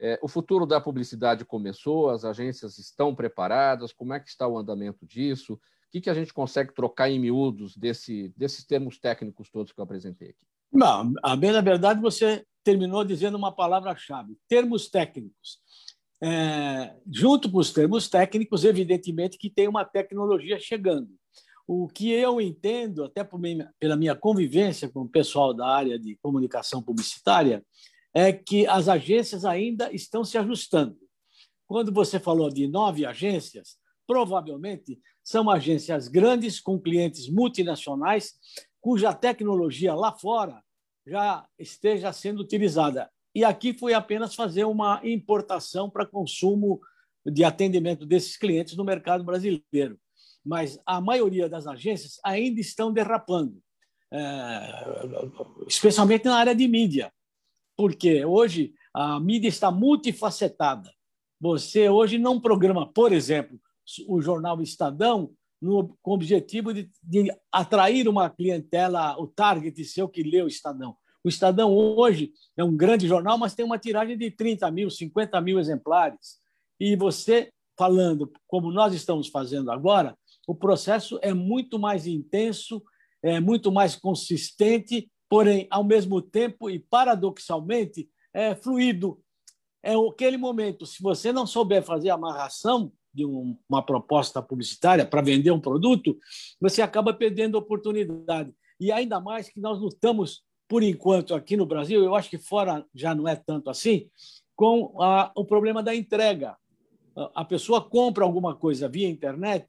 É, 0.00 0.18
o 0.22 0.28
futuro 0.28 0.64
da 0.64 0.80
publicidade 0.80 1.44
começou, 1.44 2.10
as 2.10 2.24
agências 2.24 2.78
estão 2.78 3.14
preparadas, 3.14 3.92
como 3.92 4.14
é 4.14 4.20
que 4.20 4.28
está 4.28 4.46
o 4.46 4.56
andamento 4.56 5.04
disso? 5.04 5.54
O 5.54 5.90
que, 5.90 6.00
que 6.00 6.10
a 6.10 6.14
gente 6.14 6.32
consegue 6.32 6.72
trocar 6.72 7.10
em 7.10 7.18
miúdos 7.18 7.76
desse, 7.76 8.32
desses 8.36 8.64
termos 8.64 8.98
técnicos 8.98 9.50
todos 9.50 9.72
que 9.72 9.80
eu 9.80 9.84
apresentei 9.84 10.30
aqui? 10.30 10.46
Não, 10.72 11.12
a 11.22 11.34
bem 11.34 11.50
na 11.50 11.62
verdade, 11.62 12.00
você 12.00 12.44
terminou 12.62 13.04
dizendo 13.04 13.36
uma 13.36 13.50
palavra-chave: 13.50 14.36
termos 14.46 14.88
técnicos. 14.88 15.58
É, 16.20 16.96
junto 17.10 17.50
com 17.50 17.58
os 17.58 17.72
termos 17.72 18.08
técnicos, 18.08 18.64
evidentemente 18.64 19.38
que 19.38 19.48
tem 19.48 19.68
uma 19.68 19.84
tecnologia 19.84 20.58
chegando. 20.58 21.08
O 21.66 21.86
que 21.86 22.10
eu 22.10 22.40
entendo, 22.40 23.04
até 23.04 23.22
pela 23.78 23.96
minha 23.96 24.14
convivência 24.14 24.88
com 24.88 25.02
o 25.02 25.08
pessoal 25.08 25.54
da 25.54 25.66
área 25.66 25.98
de 25.98 26.16
comunicação 26.16 26.82
publicitária, 26.82 27.64
é 28.18 28.32
que 28.32 28.66
as 28.66 28.88
agências 28.88 29.44
ainda 29.44 29.92
estão 29.92 30.24
se 30.24 30.36
ajustando. 30.36 30.96
Quando 31.66 31.92
você 31.92 32.18
falou 32.18 32.48
de 32.48 32.66
nove 32.66 33.06
agências, 33.06 33.76
provavelmente 34.06 35.00
são 35.22 35.48
agências 35.48 36.08
grandes, 36.08 36.58
com 36.58 36.80
clientes 36.80 37.28
multinacionais, 37.28 38.34
cuja 38.80 39.12
tecnologia 39.12 39.94
lá 39.94 40.12
fora 40.12 40.62
já 41.06 41.46
esteja 41.58 42.12
sendo 42.12 42.40
utilizada. 42.40 43.08
E 43.34 43.44
aqui 43.44 43.72
foi 43.72 43.94
apenas 43.94 44.34
fazer 44.34 44.64
uma 44.64 45.00
importação 45.04 45.88
para 45.88 46.04
consumo 46.04 46.80
de 47.24 47.44
atendimento 47.44 48.04
desses 48.04 48.36
clientes 48.36 48.76
no 48.76 48.84
mercado 48.84 49.22
brasileiro 49.22 49.98
mas 50.48 50.80
a 50.86 50.98
maioria 50.98 51.46
das 51.46 51.66
agências 51.66 52.18
ainda 52.24 52.58
estão 52.58 52.90
derrapando, 52.90 53.62
é, 54.10 54.86
especialmente 55.66 56.24
na 56.24 56.36
área 56.36 56.54
de 56.54 56.66
mídia, 56.66 57.12
porque 57.78 58.24
hoje 58.24 58.74
a 58.92 59.20
mídia 59.20 59.46
está 59.46 59.70
multifacetada. 59.70 60.90
Você 61.40 61.88
hoje 61.88 62.18
não 62.18 62.40
programa, 62.40 62.92
por 62.92 63.12
exemplo, 63.12 63.56
o 64.08 64.20
jornal 64.20 64.60
Estadão 64.60 65.30
no, 65.62 65.96
com 66.02 66.10
o 66.10 66.14
objetivo 66.14 66.74
de, 66.74 66.90
de 67.00 67.32
atrair 67.52 68.08
uma 68.08 68.28
clientela, 68.28 69.16
o 69.16 69.28
target 69.28 69.84
seu 69.84 70.08
que 70.08 70.24
lê 70.24 70.42
o 70.42 70.48
Estadão. 70.48 70.96
O 71.22 71.28
Estadão 71.28 71.72
hoje 71.72 72.32
é 72.56 72.64
um 72.64 72.76
grande 72.76 73.06
jornal, 73.06 73.38
mas 73.38 73.54
tem 73.54 73.64
uma 73.64 73.78
tiragem 73.78 74.18
de 74.18 74.28
30 74.28 74.68
mil, 74.72 74.90
50 74.90 75.40
mil 75.40 75.60
exemplares. 75.60 76.38
E 76.80 76.96
você, 76.96 77.52
falando 77.78 78.32
como 78.48 78.72
nós 78.72 78.92
estamos 78.92 79.28
fazendo 79.28 79.70
agora, 79.70 80.18
o 80.48 80.54
processo 80.54 81.16
é 81.22 81.32
muito 81.32 81.78
mais 81.78 82.08
intenso, 82.08 82.82
é 83.22 83.38
muito 83.38 83.70
mais 83.70 83.94
consistente, 83.94 85.08
porém, 85.28 85.66
ao 85.70 85.84
mesmo 85.84 86.22
tempo 86.22 86.70
e 86.70 86.78
paradoxalmente, 86.78 88.08
é 88.32 88.54
fluido. 88.54 89.20
É 89.82 89.94
aquele 89.94 90.36
momento, 90.36 90.86
se 90.86 91.02
você 91.02 91.32
não 91.32 91.46
souber 91.46 91.82
fazer 91.82 92.10
a 92.10 92.14
amarração 92.14 92.92
de 93.12 93.24
uma 93.24 93.82
proposta 93.82 94.42
publicitária 94.42 95.04
para 95.04 95.22
vender 95.22 95.50
um 95.50 95.60
produto, 95.60 96.16
você 96.60 96.82
acaba 96.82 97.12
perdendo 97.12 97.56
a 97.56 97.60
oportunidade. 97.60 98.52
E 98.78 98.92
ainda 98.92 99.20
mais 99.20 99.48
que 99.48 99.60
nós 99.60 99.78
lutamos, 99.80 100.42
por 100.68 100.82
enquanto, 100.82 101.34
aqui 101.34 101.56
no 101.56 101.66
Brasil, 101.66 102.02
eu 102.04 102.14
acho 102.14 102.30
que 102.30 102.38
fora 102.38 102.84
já 102.94 103.14
não 103.14 103.26
é 103.26 103.34
tanto 103.34 103.70
assim, 103.70 104.08
com 104.54 105.00
a, 105.00 105.32
o 105.34 105.44
problema 105.44 105.82
da 105.82 105.94
entrega. 105.94 106.56
A 107.34 107.44
pessoa 107.44 107.80
compra 107.82 108.24
alguma 108.24 108.54
coisa 108.54 108.88
via 108.88 109.08
internet 109.08 109.66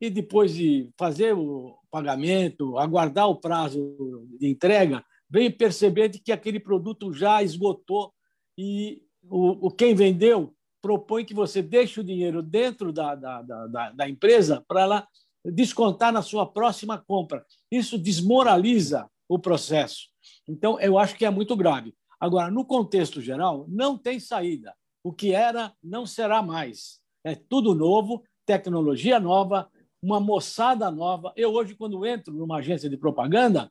e 0.00 0.08
depois 0.08 0.54
de 0.54 0.90
fazer 0.98 1.34
o 1.34 1.76
pagamento, 1.90 2.78
aguardar 2.78 3.28
o 3.28 3.36
prazo 3.36 4.26
de 4.38 4.48
entrega, 4.48 5.04
vem 5.28 5.50
perceber 5.50 6.08
de 6.08 6.18
que 6.18 6.32
aquele 6.32 6.58
produto 6.58 7.12
já 7.12 7.42
esgotou 7.42 8.12
e 8.56 9.02
o, 9.22 9.66
o 9.66 9.70
quem 9.70 9.94
vendeu 9.94 10.54
propõe 10.80 11.24
que 11.24 11.34
você 11.34 11.60
deixe 11.60 12.00
o 12.00 12.04
dinheiro 12.04 12.42
dentro 12.42 12.92
da, 12.92 13.14
da, 13.14 13.42
da, 13.42 13.90
da 13.92 14.08
empresa 14.08 14.64
para 14.66 14.80
ela 14.80 15.08
descontar 15.44 16.12
na 16.12 16.22
sua 16.22 16.46
próxima 16.46 16.98
compra. 16.98 17.44
Isso 17.70 17.98
desmoraliza 17.98 19.08
o 19.28 19.38
processo. 19.38 20.08
Então, 20.48 20.80
eu 20.80 20.98
acho 20.98 21.16
que 21.16 21.24
é 21.24 21.30
muito 21.30 21.56
grave. 21.56 21.94
Agora, 22.18 22.50
no 22.50 22.64
contexto 22.64 23.20
geral, 23.20 23.66
não 23.68 23.96
tem 23.96 24.18
saída. 24.18 24.74
O 25.02 25.12
que 25.12 25.32
era 25.32 25.72
não 25.82 26.04
será 26.04 26.42
mais. 26.42 27.00
É 27.24 27.34
tudo 27.34 27.74
novo, 27.74 28.22
tecnologia 28.44 29.20
nova, 29.20 29.70
uma 30.02 30.20
moçada 30.20 30.90
nova. 30.90 31.32
Eu, 31.36 31.52
hoje, 31.52 31.74
quando 31.74 32.04
entro 32.06 32.32
numa 32.32 32.58
agência 32.58 32.88
de 32.88 32.96
propaganda, 32.96 33.70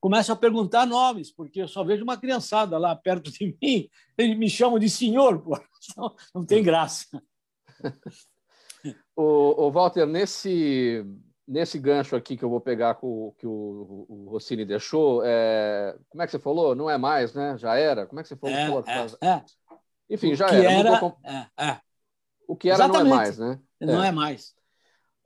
começo 0.00 0.32
a 0.32 0.36
perguntar 0.36 0.86
nomes, 0.86 1.32
porque 1.32 1.62
eu 1.62 1.68
só 1.68 1.84
vejo 1.84 2.02
uma 2.02 2.16
criançada 2.16 2.78
lá 2.78 2.94
perto 2.94 3.30
de 3.30 3.56
mim, 3.60 3.88
eles 4.16 4.36
me 4.36 4.48
chamam 4.48 4.78
de 4.78 4.88
senhor, 4.88 5.40
pô. 5.40 5.58
Não, 5.96 6.14
não 6.34 6.44
tem 6.44 6.62
graça. 6.62 7.06
o, 9.16 9.22
o, 9.66 9.70
Walter, 9.70 10.04
nesse, 10.04 11.02
nesse 11.46 11.78
gancho 11.78 12.14
aqui 12.14 12.36
que 12.36 12.44
eu 12.44 12.50
vou 12.50 12.60
pegar 12.60 12.96
com, 12.96 13.32
que 13.38 13.46
o, 13.46 14.06
o 14.06 14.28
Rossini 14.28 14.66
deixou, 14.66 15.22
é, 15.24 15.96
como 16.10 16.22
é 16.22 16.26
que 16.26 16.32
você 16.32 16.38
falou? 16.38 16.74
Não 16.74 16.90
é 16.90 16.98
mais, 16.98 17.32
né? 17.32 17.56
Já 17.56 17.76
era? 17.76 18.06
Como 18.06 18.20
é 18.20 18.22
que 18.22 18.28
você 18.28 18.36
falou? 18.36 18.84
É, 18.86 19.26
é, 19.26 19.28
é. 19.30 19.44
Enfim, 20.10 20.34
já 20.34 20.48
era. 20.48 20.72
era 20.72 21.16
é, 21.24 21.64
é. 21.64 21.80
O 22.46 22.54
que 22.56 22.68
era 22.68 22.84
Exatamente. 22.84 23.08
não 23.08 23.14
é 23.14 23.16
mais, 23.16 23.38
né? 23.38 23.60
Não 23.80 24.04
é 24.04 24.12
mais. 24.12 24.57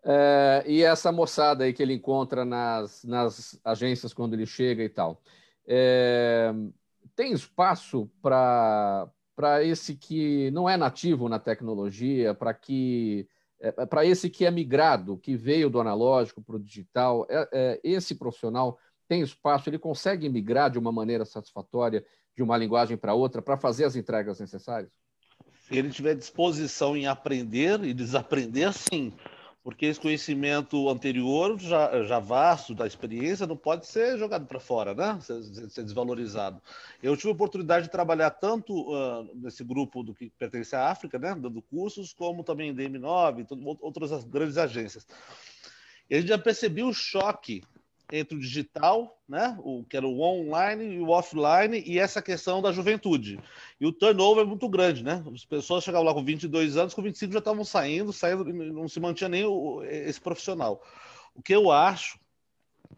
É, 0.05 0.65
e 0.67 0.83
essa 0.83 1.13
moçada 1.13 1.65
aí 1.65 1.73
que 1.73 1.83
ele 1.83 1.95
encontra 1.95 2.45
nas, 2.45 3.05
nas 3.05 3.61
agências 3.65 4.13
quando 4.13 4.35
ele 4.35 4.47
chega 4.47 4.83
e 4.83 4.89
tal. 4.89 5.23
É, 5.67 6.53
tem 7.15 7.33
espaço 7.33 8.11
para 8.21 9.09
esse 9.63 9.95
que 9.95 10.51
não 10.51 10.69
é 10.69 10.77
nativo 10.77 11.29
na 11.29 11.39
tecnologia, 11.39 12.35
para 12.35 12.53
que 12.53 13.29
é, 13.61 13.71
para 13.87 14.05
esse 14.05 14.29
que 14.29 14.45
é 14.45 14.51
migrado, 14.51 15.17
que 15.19 15.37
veio 15.37 15.71
do 15.71 15.81
analógico 15.81 16.43
para 16.43 16.57
o 16.57 16.61
digital, 16.61 17.25
é, 17.31 17.49
é, 17.53 17.81
esse 17.85 18.17
profissional 18.17 18.77
tem 19.07 19.23
espaço, 19.23 19.69
ele 19.69 19.79
consegue 19.79 20.29
migrar 20.29 20.69
de 20.69 20.79
uma 20.79 20.91
maneira 20.91 21.25
satisfatória 21.25 22.05
de 22.35 22.43
uma 22.43 22.57
linguagem 22.57 22.97
para 22.97 23.15
outra 23.15 23.41
para 23.41 23.57
fazer 23.57 23.85
as 23.85 23.95
entregas 23.95 24.41
necessárias? 24.41 24.91
Se 25.69 25.77
ele 25.77 25.91
tiver 25.91 26.17
disposição 26.17 26.97
em 26.97 27.07
aprender 27.07 27.85
e 27.85 27.95
desaprender, 27.95 28.73
sim 28.73 29.13
porque 29.62 29.87
esse 29.87 30.00
conhecimento 30.00 30.88
anterior, 30.88 31.59
já, 31.59 32.02
já 32.02 32.19
vasto 32.19 32.75
da 32.75 32.87
experiência, 32.87 33.47
não 33.47 33.57
pode 33.57 33.87
ser 33.87 34.19
jogado 34.19 34.45
para 34.45 34.59
fora, 34.59 34.92
né? 34.92 35.19
Ser, 35.21 35.71
ser, 35.71 35.85
desvalorizado. 35.85 36.61
Eu 37.00 37.16
tive 37.16 37.28
a 37.28 37.33
oportunidade 37.33 37.87
de 37.87 37.92
trabalhar 37.92 38.31
tanto 38.31 38.73
uh, 38.92 39.31
nesse 39.37 39.62
grupo 39.62 40.02
do 40.02 40.14
que 40.14 40.31
pertence 40.31 40.75
à 40.75 40.90
África, 40.90 41.16
né? 41.16 41.37
Dando 41.38 41.62
cursos, 41.62 42.12
como 42.12 42.42
também 42.42 42.71
em 42.71 42.75
DM9, 42.75 43.47
outras 43.81 44.25
grandes 44.25 44.59
agências. 44.59 45.07
E 46.11 46.16
a 46.16 46.21
gente 46.21 46.28
já 46.28 46.38
percebeu 46.38 46.88
o 46.88 46.95
choque 46.95 47.62
entre 48.11 48.37
o 48.37 48.41
digital, 48.41 49.19
né, 49.29 49.57
o 49.61 49.85
que 49.85 49.97
era 49.97 50.07
o 50.07 50.21
online 50.21 50.97
e 50.97 51.01
o 51.01 51.09
offline, 51.09 51.83
e 51.87 51.99
essa 51.99 52.21
questão 52.21 52.61
da 52.61 52.73
juventude. 52.73 53.41
E 53.81 53.87
o 53.87 53.93
turnover 53.93 54.45
é 54.45 54.47
muito 54.47 54.69
grande, 54.69 55.03
né? 55.03 55.23
As 55.33 55.45
pessoas 55.45 55.85
chegavam 55.85 56.07
lá 56.07 56.13
com 56.13 56.25
22 56.25 56.77
anos, 56.77 56.95
com 56.95 57.03
25 57.03 57.33
já 57.33 57.39
estavam 57.39 57.65
saindo, 57.65 58.13
saindo, 58.13 58.45
não 58.45 58.89
se 58.89 59.01
mantinha 59.01 59.29
nem 59.29 59.45
o, 59.45 59.83
esse 59.85 60.21
profissional. 60.21 60.83
O 61.35 61.43
que 61.43 61.55
eu 61.55 61.71
acho 61.71 62.19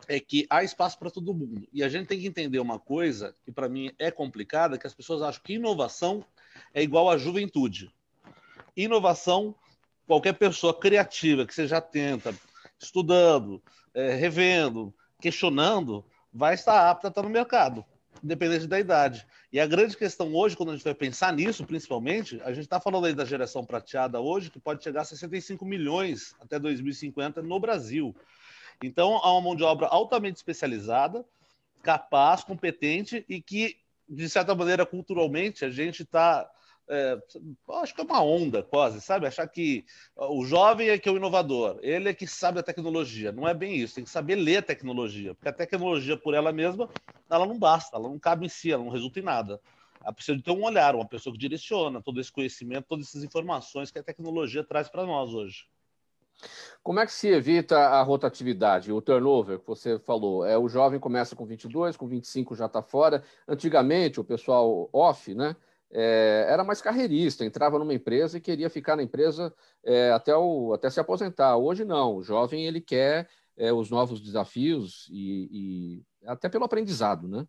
é 0.08 0.18
que 0.18 0.46
há 0.50 0.62
espaço 0.64 0.98
para 0.98 1.10
todo 1.10 1.34
mundo. 1.34 1.66
E 1.72 1.82
a 1.82 1.88
gente 1.88 2.08
tem 2.08 2.18
que 2.18 2.26
entender 2.26 2.58
uma 2.58 2.78
coisa 2.78 3.34
que 3.44 3.52
para 3.52 3.68
mim 3.68 3.90
é 3.98 4.10
complicada, 4.10 4.78
que 4.78 4.86
as 4.86 4.94
pessoas 4.94 5.22
acham 5.22 5.42
que 5.42 5.54
inovação 5.54 6.24
é 6.72 6.82
igual 6.82 7.08
à 7.08 7.16
juventude. 7.16 7.92
Inovação, 8.76 9.54
qualquer 10.06 10.34
pessoa 10.34 10.78
criativa 10.78 11.46
que 11.46 11.54
seja 11.54 11.78
atenta, 11.78 12.34
estudando, 12.84 13.62
é, 13.92 14.14
revendo, 14.14 14.94
questionando 15.20 16.04
vai 16.32 16.54
estar 16.54 16.90
apta 16.90 17.08
a 17.08 17.10
estar 17.10 17.22
no 17.22 17.30
mercado, 17.30 17.84
independente 18.22 18.66
da 18.66 18.78
idade. 18.78 19.26
E 19.52 19.60
a 19.60 19.66
grande 19.66 19.96
questão 19.96 20.34
hoje, 20.34 20.56
quando 20.56 20.70
a 20.70 20.74
gente 20.74 20.84
vai 20.84 20.94
pensar 20.94 21.32
nisso, 21.32 21.64
principalmente, 21.64 22.40
a 22.42 22.52
gente 22.52 22.64
está 22.64 22.80
falando 22.80 23.06
aí 23.06 23.14
da 23.14 23.24
geração 23.24 23.64
prateada 23.64 24.20
hoje, 24.20 24.50
que 24.50 24.58
pode 24.58 24.82
chegar 24.82 25.02
a 25.02 25.04
65 25.04 25.64
milhões 25.64 26.34
até 26.40 26.58
2050 26.58 27.40
no 27.40 27.60
Brasil. 27.60 28.14
Então, 28.82 29.16
há 29.22 29.32
uma 29.32 29.40
mão 29.40 29.56
de 29.56 29.62
obra 29.62 29.86
altamente 29.86 30.36
especializada, 30.36 31.24
capaz, 31.82 32.42
competente 32.42 33.24
e 33.28 33.40
que, 33.40 33.76
de 34.08 34.28
certa 34.28 34.54
maneira, 34.54 34.84
culturalmente, 34.84 35.64
a 35.64 35.70
gente 35.70 36.02
está 36.02 36.50
é, 36.88 37.18
acho 37.82 37.94
que 37.94 38.00
é 38.00 38.04
uma 38.04 38.22
onda 38.22 38.62
quase, 38.62 39.00
sabe? 39.00 39.26
Achar 39.26 39.46
que 39.48 39.84
o 40.16 40.44
jovem 40.44 40.88
é 40.88 40.98
que 40.98 41.08
é 41.08 41.12
o 41.12 41.16
inovador, 41.16 41.78
ele 41.82 42.08
é 42.08 42.14
que 42.14 42.26
sabe 42.26 42.60
a 42.60 42.62
tecnologia. 42.62 43.32
Não 43.32 43.48
é 43.48 43.54
bem 43.54 43.76
isso, 43.76 43.94
tem 43.94 44.04
que 44.04 44.10
saber 44.10 44.36
ler 44.36 44.58
a 44.58 44.62
tecnologia, 44.62 45.34
porque 45.34 45.48
a 45.48 45.52
tecnologia 45.52 46.16
por 46.16 46.34
ela 46.34 46.52
mesma, 46.52 46.88
ela 47.30 47.46
não 47.46 47.58
basta, 47.58 47.96
ela 47.96 48.08
não 48.08 48.18
cabe 48.18 48.46
em 48.46 48.48
si, 48.48 48.72
ela 48.72 48.84
não 48.84 48.90
resulta 48.90 49.18
em 49.18 49.22
nada. 49.22 49.60
Ela 50.02 50.12
precisa 50.12 50.36
de 50.36 50.42
ter 50.42 50.50
um 50.50 50.64
olhar, 50.64 50.94
uma 50.94 51.08
pessoa 51.08 51.32
que 51.32 51.38
direciona 51.38 52.02
todo 52.02 52.20
esse 52.20 52.30
conhecimento, 52.30 52.86
todas 52.86 53.08
essas 53.08 53.24
informações 53.24 53.90
que 53.90 53.98
a 53.98 54.02
tecnologia 54.02 54.62
traz 54.62 54.88
para 54.88 55.06
nós 55.06 55.32
hoje. 55.32 55.64
Como 56.82 57.00
é 57.00 57.06
que 57.06 57.12
se 57.12 57.28
evita 57.28 57.78
a 57.78 58.02
rotatividade, 58.02 58.92
o 58.92 59.00
turnover 59.00 59.58
que 59.58 59.66
você 59.66 59.98
falou? 59.98 60.44
É 60.44 60.58
o 60.58 60.68
jovem 60.68 61.00
começa 61.00 61.34
com 61.34 61.46
22, 61.46 61.96
com 61.96 62.06
25 62.06 62.54
já 62.54 62.66
está 62.66 62.82
fora. 62.82 63.22
Antigamente, 63.48 64.20
o 64.20 64.24
pessoal 64.24 64.90
off, 64.92 65.34
né? 65.34 65.56
É, 65.90 66.46
era 66.48 66.64
mais 66.64 66.80
carreirista, 66.80 67.44
entrava 67.44 67.78
numa 67.78 67.94
empresa 67.94 68.38
e 68.38 68.40
queria 68.40 68.68
ficar 68.68 68.96
na 68.96 69.02
empresa 69.02 69.54
é, 69.84 70.10
até, 70.12 70.36
o, 70.36 70.72
até 70.72 70.90
se 70.90 71.00
aposentar. 71.00 71.56
Hoje 71.56 71.84
não, 71.84 72.16
o 72.16 72.22
jovem 72.22 72.66
ele 72.66 72.80
quer 72.80 73.28
é, 73.56 73.72
os 73.72 73.90
novos 73.90 74.20
desafios 74.20 75.08
e, 75.10 76.02
e, 76.02 76.02
até 76.26 76.48
pelo 76.48 76.64
aprendizado, 76.64 77.28
né? 77.28 77.46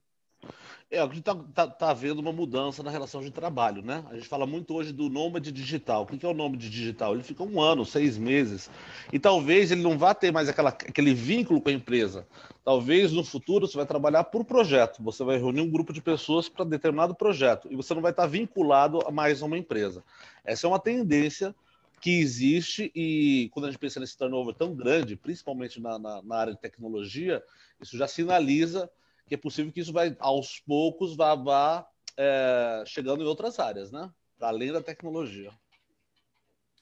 É, 0.89 0.99
a 0.99 1.05
gente 1.07 1.19
está 1.19 1.35
tá, 1.35 1.67
tá 1.67 1.93
vendo 1.93 2.19
uma 2.19 2.31
mudança 2.31 2.83
na 2.83 2.91
relação 2.91 3.21
de 3.21 3.31
trabalho, 3.31 3.81
né? 3.81 4.03
A 4.09 4.15
gente 4.15 4.27
fala 4.27 4.45
muito 4.45 4.73
hoje 4.73 4.93
do 4.93 5.09
nômade 5.09 5.51
digital. 5.51 6.03
O 6.03 6.05
que 6.05 6.23
é 6.25 6.29
o 6.29 6.33
nômade 6.33 6.69
digital? 6.69 7.13
Ele 7.13 7.23
fica 7.23 7.43
um 7.43 7.59
ano, 7.59 7.83
seis 7.83 8.17
meses, 8.17 8.69
e 9.11 9.17
talvez 9.17 9.71
ele 9.71 9.81
não 9.81 9.97
vá 9.97 10.13
ter 10.13 10.31
mais 10.31 10.47
aquela, 10.47 10.69
aquele 10.69 11.13
vínculo 11.13 11.59
com 11.59 11.69
a 11.69 11.73
empresa. 11.73 12.27
Talvez 12.63 13.11
no 13.11 13.23
futuro 13.23 13.67
você 13.67 13.75
vai 13.75 13.85
trabalhar 13.85 14.25
por 14.25 14.45
projeto, 14.45 15.01
você 15.01 15.23
vai 15.23 15.37
reunir 15.37 15.61
um 15.61 15.69
grupo 15.69 15.91
de 15.91 16.01
pessoas 16.01 16.47
para 16.47 16.63
determinado 16.63 17.15
projeto, 17.15 17.67
e 17.71 17.75
você 17.75 17.93
não 17.93 18.01
vai 18.01 18.11
estar 18.11 18.27
vinculado 18.27 18.99
a 19.07 19.11
mais 19.11 19.41
uma 19.41 19.57
empresa. 19.57 20.03
Essa 20.45 20.67
é 20.67 20.69
uma 20.69 20.79
tendência 20.79 21.55
que 21.99 22.19
existe 22.19 22.91
e 22.93 23.49
quando 23.51 23.65
a 23.65 23.71
gente 23.71 23.79
pensa 23.79 23.99
nesse 23.99 24.15
turnover 24.15 24.53
tão 24.53 24.75
grande, 24.75 25.15
principalmente 25.15 25.81
na, 25.81 25.97
na, 25.97 26.21
na 26.21 26.35
área 26.35 26.53
de 26.53 26.59
tecnologia, 26.59 27.43
isso 27.81 27.97
já 27.97 28.07
sinaliza 28.07 28.87
que 29.27 29.35
é 29.35 29.37
possível 29.37 29.71
que 29.71 29.79
isso 29.79 29.93
vai, 29.93 30.15
aos 30.19 30.59
poucos, 30.59 31.15
vá, 31.15 31.35
vá 31.35 31.87
é, 32.17 32.83
chegando 32.85 33.23
em 33.23 33.27
outras 33.27 33.59
áreas, 33.59 33.91
né? 33.91 34.09
Além 34.39 34.71
da 34.71 34.81
tecnologia. 34.81 35.51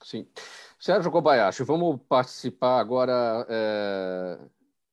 Sim. 0.03 0.27
Sérgio 0.79 1.12
Kobayashi, 1.12 1.63
vamos 1.63 2.01
participar 2.09 2.79
agora, 2.79 3.45
é, 3.50 4.39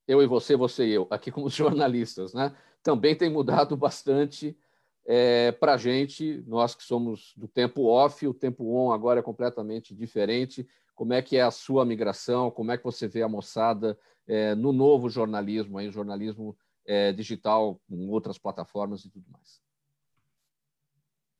eu 0.06 0.22
e 0.22 0.26
você, 0.26 0.54
você 0.54 0.86
e 0.86 0.92
eu, 0.92 1.06
aqui 1.10 1.30
como 1.32 1.48
jornalistas, 1.50 2.32
né? 2.32 2.56
Também 2.82 3.16
tem 3.16 3.28
mudado 3.28 3.76
bastante 3.76 4.56
é, 5.04 5.52
para 5.52 5.74
a 5.74 5.76
gente, 5.76 6.42
nós 6.46 6.74
que 6.74 6.84
somos 6.84 7.34
do 7.36 7.48
tempo 7.48 7.86
off, 7.86 8.26
o 8.26 8.32
tempo 8.32 8.72
on 8.72 8.92
agora 8.92 9.20
é 9.20 9.22
completamente 9.22 9.94
diferente. 9.94 10.66
Como 10.94 11.12
é 11.12 11.20
que 11.20 11.36
é 11.36 11.42
a 11.42 11.50
sua 11.50 11.84
migração? 11.84 12.50
Como 12.50 12.70
é 12.70 12.78
que 12.78 12.84
você 12.84 13.08
vê 13.08 13.22
a 13.22 13.28
moçada 13.28 13.98
é, 14.26 14.54
no 14.54 14.72
novo 14.72 15.10
jornalismo, 15.10 15.78
aí, 15.78 15.90
jornalismo 15.90 16.56
é, 16.90 17.12
digital 17.12 17.80
com 17.88 18.08
outras 18.08 18.36
plataformas 18.36 19.04
e 19.04 19.10
tudo 19.10 19.24
mais. 19.30 19.60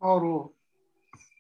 Mauro, 0.01 0.55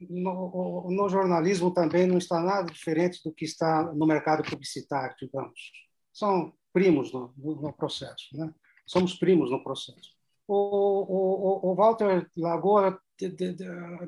no, 0.00 0.90
no, 0.90 1.08
jornalismo 1.08 1.72
também 1.72 2.08
não 2.08 2.18
está 2.18 2.40
nada 2.40 2.72
diferente 2.72 3.22
do 3.22 3.32
que 3.32 3.44
está 3.44 3.84
no 3.94 4.06
mercado 4.06 4.42
publicitário, 4.42 5.14
digamos. 5.16 5.60
São 6.12 6.52
primos 6.72 7.12
no, 7.12 7.32
no 7.36 7.72
processo, 7.72 8.26
né? 8.32 8.52
Somos 8.84 9.14
primos 9.14 9.48
no 9.48 9.62
processo. 9.62 10.10
O, 10.48 10.56
o, 10.56 11.70
o 11.70 11.74
Walter 11.76 12.28
Lagoa 12.36 13.00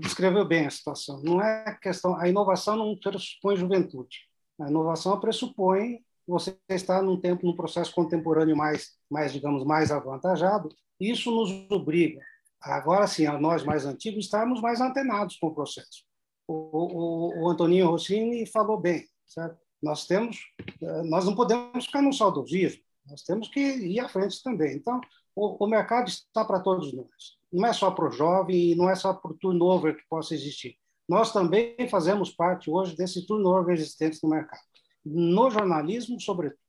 descreveu 0.01 0.45
bem 0.45 0.67
a 0.67 0.71
situação. 0.71 1.23
Não 1.23 1.41
é 1.41 1.79
questão, 1.81 2.17
a 2.17 2.29
inovação 2.29 2.75
não 2.75 2.97
pressupõe 2.97 3.57
juventude. 3.57 4.29
A 4.59 4.69
inovação 4.69 5.21
pressupõe 5.21 6.01
você 6.27 6.57
está 6.69 7.03
num 7.03 7.21
tempo, 7.21 7.47
num 7.47 7.57
processo 7.57 7.95
contemporâneo 7.95 8.57
mais, 8.57 8.97
mais 9.13 9.33
digamos, 9.33 9.65
mais 9.65 9.91
avantajado. 9.91 10.69
Isso 10.99 11.31
nos 11.31 11.51
obriga, 11.71 12.21
agora 12.61 13.07
sim, 13.07 13.27
a 13.27 13.39
nós 13.39 13.65
mais 13.65 13.85
antigos, 13.85 14.25
estarmos 14.25 14.61
mais 14.61 14.81
antenados 14.81 15.37
com 15.37 15.49
o 15.49 15.55
processo. 15.55 16.05
O, 16.47 16.55
o, 16.55 17.45
o 17.45 17.49
Antoninho 17.51 17.89
Rossini 17.89 18.47
falou 18.47 18.79
bem, 18.79 19.07
certo? 19.27 19.59
Nós 19.83 20.07
temos, 20.07 20.39
eh, 20.81 21.03
nós 21.05 21.25
não 21.25 21.35
podemos 21.35 21.87
ficar 21.87 22.03
no 22.03 22.13
saudosismo, 22.13 22.83
nós 23.07 23.23
temos 23.23 23.49
que 23.49 23.61
ir 23.61 23.99
à 23.99 24.09
frente 24.09 24.41
também. 24.43 24.77
Então, 24.77 25.01
o, 25.35 25.65
o 25.65 25.67
mercado 25.67 26.09
está 26.09 26.45
para 26.45 26.61
todos 26.61 26.93
nós. 26.93 27.07
Não 27.53 27.67
é 27.67 27.73
só 27.73 27.91
para 27.91 28.09
o 28.09 28.11
jovem 28.11 28.75
não 28.77 28.89
é 28.89 28.95
só 28.95 29.13
para 29.13 29.31
o 29.31 29.35
turnover 29.35 29.97
que 29.97 30.09
possa 30.09 30.35
existir. 30.35 30.77
Nós 31.09 31.33
também 31.33 31.77
fazemos 31.91 32.31
parte 32.31 32.71
hoje 32.71 32.97
desse 32.97 33.27
turnover 33.27 33.75
existente 33.75 34.21
no 34.23 34.31
mercado 34.31 34.63
no 35.05 35.51
jornalismo, 35.51 36.21
sobretudo. 36.21 36.61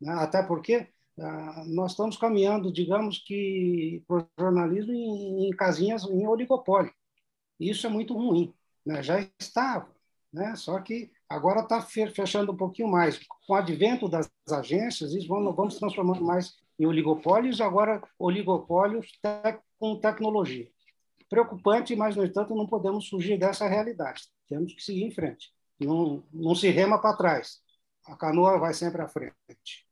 Né? 0.00 0.12
Até 0.14 0.42
porque 0.42 0.88
nós 1.66 1.92
estamos 1.92 2.16
caminhando, 2.16 2.72
digamos 2.72 3.18
que, 3.18 4.02
para 4.06 4.18
o 4.18 4.26
jornalismo 4.38 4.92
em, 4.92 5.48
em, 5.48 5.50
casinhas, 5.50 6.04
em 6.04 6.26
oligopólio. 6.26 6.92
Isso 7.58 7.86
é 7.86 7.90
muito 7.90 8.14
ruim. 8.14 8.54
Né? 8.86 9.02
Já 9.02 9.20
estava, 9.38 9.88
né? 10.32 10.54
só 10.56 10.80
que 10.80 11.10
agora 11.28 11.60
está 11.60 11.80
fechando 11.82 12.52
um 12.52 12.56
pouquinho 12.56 12.88
mais. 12.88 13.18
Com 13.46 13.54
o 13.54 13.56
advento 13.56 14.08
das 14.08 14.30
agências, 14.50 15.12
isso 15.12 15.28
vamos, 15.28 15.54
vamos 15.56 15.78
transformando 15.78 16.24
mais 16.24 16.56
em 16.78 16.86
oligopólios, 16.86 17.60
agora 17.60 18.02
oligopólios 18.18 19.08
te 19.08 19.58
com 19.78 19.98
tecnologia. 20.00 20.68
Preocupante, 21.28 21.94
mas, 21.94 22.16
no 22.16 22.24
entanto, 22.24 22.54
não 22.54 22.66
podemos 22.66 23.08
fugir 23.08 23.38
dessa 23.38 23.68
realidade. 23.68 24.22
Temos 24.48 24.72
que 24.72 24.82
seguir 24.82 25.04
em 25.04 25.10
frente 25.10 25.52
não, 25.86 26.24
não 26.32 26.54
se 26.54 26.68
rema 26.70 27.00
para 27.00 27.16
trás. 27.16 27.60
A 28.06 28.16
canoa 28.16 28.58
vai 28.58 28.74
sempre 28.74 29.02
à 29.02 29.08
frente. 29.08 29.86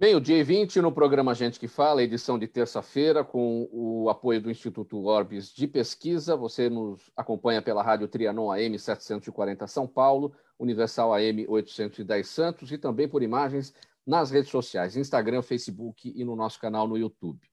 Bem, 0.00 0.16
o 0.16 0.20
dia 0.20 0.42
20 0.42 0.80
no 0.80 0.90
programa 0.90 1.34
Gente 1.34 1.60
que 1.60 1.68
Fala, 1.68 2.02
edição 2.02 2.38
de 2.38 2.48
terça-feira, 2.48 3.22
com 3.22 3.68
o 3.70 4.08
apoio 4.08 4.40
do 4.40 4.50
Instituto 4.50 5.04
Orbis 5.04 5.52
de 5.52 5.66
Pesquisa. 5.66 6.34
Você 6.34 6.70
nos 6.70 7.10
acompanha 7.14 7.60
pela 7.60 7.82
Rádio 7.82 8.08
Trianon 8.08 8.50
AM 8.50 8.78
740 8.78 9.66
São 9.66 9.86
Paulo, 9.86 10.34
Universal 10.58 11.12
AM 11.12 11.46
810 11.46 12.26
Santos 12.26 12.72
e 12.72 12.78
também 12.78 13.06
por 13.06 13.22
imagens 13.22 13.74
nas 14.06 14.30
redes 14.30 14.50
sociais, 14.50 14.96
Instagram, 14.96 15.42
Facebook 15.42 16.10
e 16.16 16.24
no 16.24 16.34
nosso 16.34 16.58
canal 16.58 16.88
no 16.88 16.96
YouTube. 16.96 17.46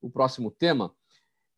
O 0.00 0.08
próximo 0.08 0.52
tema 0.52 0.94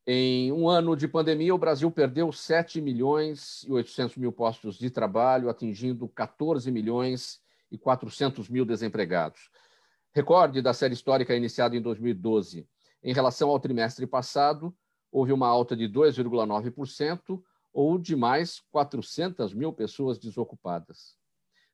em 0.07 0.51
um 0.51 0.67
ano 0.67 0.95
de 0.95 1.07
pandemia, 1.07 1.53
o 1.53 1.59
Brasil 1.59 1.91
perdeu 1.91 2.31
7 2.31 2.81
milhões 2.81 3.63
e 3.67 3.71
800 3.71 4.17
mil 4.17 4.31
postos 4.31 4.79
de 4.79 4.89
trabalho, 4.89 5.47
atingindo 5.47 6.09
14 6.09 6.71
milhões 6.71 7.39
e 7.71 7.77
400 7.77 8.49
mil 8.49 8.65
desempregados. 8.65 9.51
Recorde 10.17 10.63
da 10.63 10.73
série 10.73 10.95
histórica 10.95 11.35
iniciada 11.35 11.75
em 11.75 11.81
2012. 11.81 12.67
Em 13.03 13.13
relação 13.13 13.51
ao 13.51 13.59
trimestre 13.59 14.07
passado, 14.07 14.75
houve 15.11 15.31
uma 15.31 15.47
alta 15.47 15.75
de 15.77 15.87
2,9% 15.87 17.39
ou 17.71 17.99
de 17.99 18.15
mais 18.15 18.59
400 18.71 19.53
mil 19.53 19.71
pessoas 19.71 20.17
desocupadas. 20.17 21.15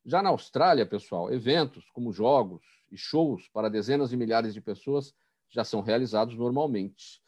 Já 0.06 0.22
na 0.22 0.28
Austrália, 0.28 0.86
pessoal, 0.86 1.32
eventos 1.32 1.90
como 1.92 2.12
jogos 2.12 2.66
e 2.92 2.98
shows 2.98 3.48
para 3.48 3.70
dezenas 3.70 4.10
de 4.10 4.18
milhares 4.18 4.54
de 4.54 4.60
pessoas 4.60 5.14
já 5.50 5.64
são 5.64 5.80
realizados 5.80 6.36
normalmente. 6.36 7.22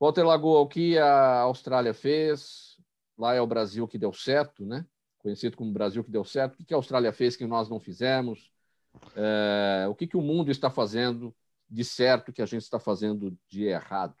Walter 0.00 0.24
Lagoa, 0.24 0.60
o 0.60 0.66
que 0.66 0.96
a 0.96 1.40
Austrália 1.40 1.92
fez, 1.92 2.78
lá 3.18 3.34
é 3.34 3.40
o 3.42 3.46
Brasil 3.46 3.86
que 3.86 3.98
deu 3.98 4.14
certo, 4.14 4.64
né? 4.64 4.86
conhecido 5.18 5.58
como 5.58 5.70
Brasil 5.70 6.02
que 6.02 6.10
deu 6.10 6.24
certo. 6.24 6.58
O 6.58 6.64
que 6.64 6.72
a 6.72 6.78
Austrália 6.78 7.12
fez 7.12 7.36
que 7.36 7.46
nós 7.46 7.68
não 7.68 7.78
fizemos? 7.78 8.50
É, 9.16 9.86
o 9.88 9.94
que, 9.94 10.06
que 10.06 10.16
o 10.16 10.22
mundo 10.22 10.50
está 10.50 10.70
fazendo 10.70 11.34
de 11.68 11.84
certo 11.84 12.32
que 12.32 12.42
a 12.42 12.46
gente 12.46 12.62
está 12.62 12.78
fazendo 12.78 13.36
de 13.48 13.64
errado? 13.64 14.14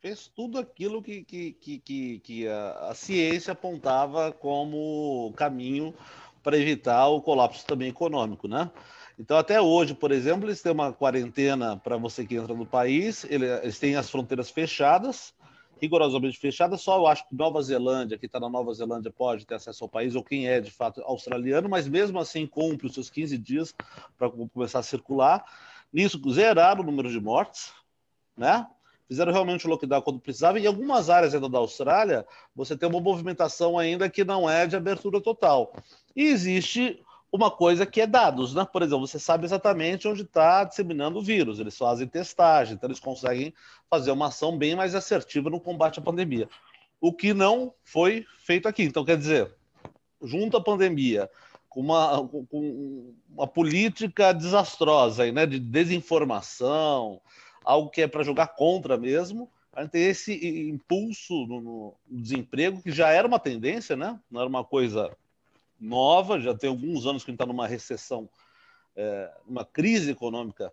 Fez 0.00 0.28
tudo 0.28 0.58
aquilo 0.58 1.02
que, 1.02 1.24
que, 1.24 1.52
que, 1.52 2.20
que 2.20 2.48
a, 2.48 2.90
a 2.90 2.94
ciência 2.94 3.52
apontava 3.52 4.32
como 4.32 5.32
caminho 5.36 5.92
para 6.42 6.56
evitar 6.56 7.08
o 7.08 7.20
colapso 7.20 7.66
também 7.66 7.88
econômico, 7.88 8.46
né? 8.46 8.70
Então, 9.18 9.36
até 9.36 9.60
hoje, 9.60 9.94
por 9.94 10.12
exemplo, 10.12 10.46
eles 10.48 10.62
têm 10.62 10.70
uma 10.70 10.92
quarentena 10.92 11.76
para 11.76 11.96
você 11.96 12.24
que 12.24 12.36
entra 12.36 12.54
no 12.54 12.64
país, 12.64 13.24
eles 13.28 13.78
têm 13.78 13.96
as 13.96 14.08
fronteiras 14.08 14.48
fechadas, 14.48 15.34
rigorosamente 15.80 16.38
fechadas. 16.38 16.80
Só 16.80 16.96
eu 16.96 17.06
acho 17.06 17.28
que 17.28 17.34
Nova 17.34 17.60
Zelândia, 17.62 18.18
que 18.18 18.26
está 18.26 18.38
na 18.38 18.48
Nova 18.48 18.72
Zelândia, 18.72 19.10
pode 19.10 19.46
ter 19.46 19.54
acesso 19.54 19.84
ao 19.84 19.88
país, 19.88 20.14
ou 20.14 20.22
quem 20.22 20.48
é 20.48 20.60
de 20.60 20.70
fato 20.70 21.02
australiano, 21.02 21.68
mas 21.68 21.88
mesmo 21.88 22.18
assim 22.18 22.46
cumpre 22.46 22.86
os 22.86 22.94
seus 22.94 23.10
15 23.10 23.38
dias 23.38 23.74
para 24.16 24.30
começar 24.30 24.80
a 24.80 24.82
circular. 24.82 25.44
Nisso, 25.92 26.20
zeraram 26.32 26.82
o 26.82 26.84
número 26.86 27.10
de 27.10 27.20
mortes, 27.20 27.72
né? 28.36 28.66
Fizeram 29.08 29.32
realmente 29.32 29.66
o 29.66 29.70
lockdown 29.70 30.02
quando 30.02 30.20
precisava. 30.20 30.60
Em 30.60 30.66
algumas 30.66 31.08
áreas 31.08 31.34
ainda 31.34 31.48
da 31.48 31.58
Austrália, 31.58 32.26
você 32.54 32.76
tem 32.76 32.86
uma 32.86 33.00
movimentação 33.00 33.78
ainda 33.78 34.10
que 34.10 34.22
não 34.22 34.48
é 34.48 34.66
de 34.66 34.76
abertura 34.76 35.18
total. 35.18 35.72
E 36.14 36.24
existe 36.24 37.02
uma 37.30 37.50
coisa 37.50 37.84
que 37.84 38.00
é 38.00 38.06
dados, 38.06 38.54
né? 38.54 38.66
Por 38.70 38.82
exemplo, 38.82 39.06
você 39.06 39.18
sabe 39.18 39.44
exatamente 39.44 40.08
onde 40.08 40.22
está 40.22 40.64
disseminando 40.64 41.18
o 41.18 41.22
vírus. 41.22 41.60
Eles 41.60 41.76
fazem 41.76 42.06
testagem, 42.06 42.74
então 42.74 42.88
eles 42.88 43.00
conseguem 43.00 43.52
fazer 43.88 44.10
uma 44.10 44.28
ação 44.28 44.56
bem 44.56 44.74
mais 44.74 44.94
assertiva 44.94 45.50
no 45.50 45.60
combate 45.60 45.98
à 45.98 46.02
pandemia. 46.02 46.48
O 47.00 47.12
que 47.12 47.34
não 47.34 47.72
foi 47.84 48.24
feito 48.40 48.66
aqui. 48.66 48.82
Então, 48.82 49.04
quer 49.04 49.16
dizer, 49.16 49.54
junto 50.22 50.56
à 50.56 50.60
pandemia 50.60 51.30
com 51.68 51.80
uma, 51.80 52.26
com 52.28 53.14
uma 53.30 53.46
política 53.46 54.32
desastrosa 54.32 55.30
né, 55.30 55.46
de 55.46 55.60
desinformação, 55.60 57.20
algo 57.62 57.90
que 57.90 58.02
é 58.02 58.08
para 58.08 58.24
jogar 58.24 58.48
contra 58.48 58.96
mesmo, 58.96 59.50
a 59.72 59.82
gente 59.82 59.92
tem 59.92 60.06
esse 60.06 60.68
impulso 60.70 61.46
no, 61.46 61.60
no, 61.60 61.94
desemprego, 62.08 62.82
que 62.82 62.90
já 62.90 63.10
era 63.10 63.28
uma 63.28 63.38
tendência, 63.38 63.94
né? 63.94 64.18
não 64.30 64.40
era 64.40 64.48
uma 64.48 64.64
coisa 64.64 65.14
nova, 65.80 66.40
já 66.40 66.54
tem 66.54 66.70
alguns 66.70 67.06
anos 67.06 67.24
que 67.24 67.30
a 67.30 67.32
gente 67.32 67.40
está 67.40 67.46
numa 67.46 67.66
recessão, 67.66 68.28
é, 68.96 69.32
uma 69.46 69.64
crise 69.64 70.10
econômica 70.10 70.72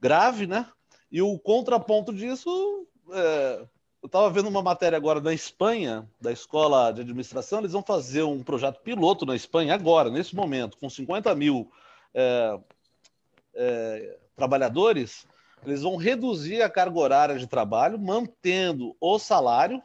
grave, 0.00 0.46
né? 0.46 0.66
E 1.10 1.20
o 1.20 1.38
contraponto 1.38 2.12
disso 2.12 2.86
é, 3.10 3.66
eu 4.02 4.06
estava 4.06 4.28
vendo 4.30 4.48
uma 4.48 4.62
matéria 4.62 4.96
agora 4.96 5.20
na 5.20 5.32
Espanha, 5.32 6.08
da 6.20 6.32
Escola 6.32 6.90
de 6.92 7.02
Administração, 7.02 7.60
eles 7.60 7.70
vão 7.70 7.84
fazer 7.84 8.24
um 8.24 8.42
projeto 8.42 8.80
piloto 8.80 9.24
na 9.24 9.36
Espanha 9.36 9.74
agora, 9.74 10.10
nesse 10.10 10.34
momento, 10.34 10.76
com 10.76 10.90
50 10.90 11.32
mil 11.36 11.70
é, 12.12 12.58
é, 13.54 14.18
trabalhadores, 14.34 15.24
eles 15.64 15.82
vão 15.82 15.94
reduzir 15.94 16.62
a 16.62 16.68
carga 16.68 16.98
horária 16.98 17.38
de 17.38 17.46
trabalho, 17.46 17.96
mantendo 17.96 18.96
o 19.00 19.20
salário, 19.20 19.80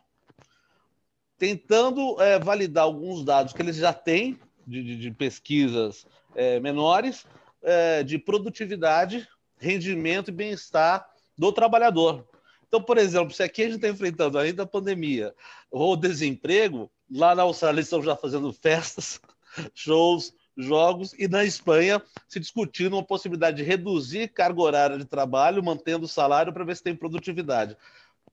tentando 1.38 2.22
é, 2.22 2.40
validar 2.40 2.84
alguns 2.84 3.24
dados 3.24 3.54
que 3.54 3.62
eles 3.62 3.76
já 3.76 3.94
têm 3.94 4.40
de, 4.66 4.84
de, 4.84 4.98
de 4.98 5.12
pesquisas 5.12 6.06
é, 6.36 6.60
menores, 6.60 7.26
é, 7.62 8.04
de 8.04 8.18
produtividade, 8.18 9.28
rendimento 9.58 10.30
e 10.30 10.34
bem-estar 10.34 11.08
do 11.38 11.52
trabalhador. 11.52 12.28
Então, 12.68 12.82
por 12.82 12.98
exemplo, 12.98 13.34
se 13.34 13.44
aqui 13.44 13.62
a 13.62 13.66
gente 13.66 13.76
está 13.76 13.88
enfrentando 13.88 14.38
ainda 14.38 14.64
a 14.64 14.68
pandemia 14.68 15.34
ou 15.72 15.96
desemprego, 15.96 16.92
lá 17.10 17.34
na 17.34 17.44
Austrália 17.44 17.82
estão 17.82 18.02
já 18.02 18.16
fazendo 18.16 18.52
festas, 18.52 19.22
shows, 19.74 20.34
jogos, 20.58 21.14
e 21.18 21.28
na 21.28 21.46
Espanha 21.46 22.02
se 22.28 22.40
discutindo 22.40 22.94
uma 22.94 23.04
possibilidade 23.04 23.58
de 23.58 23.64
reduzir 23.64 24.28
carga 24.30 24.62
horária 24.62 24.98
de 24.98 25.06
trabalho, 25.06 25.64
mantendo 25.64 26.06
o 26.06 26.10
salário 26.10 26.52
para 26.52 26.66
ver 26.66 26.76
se 26.76 26.84
tem 26.84 26.96
produtividade. 26.96 27.78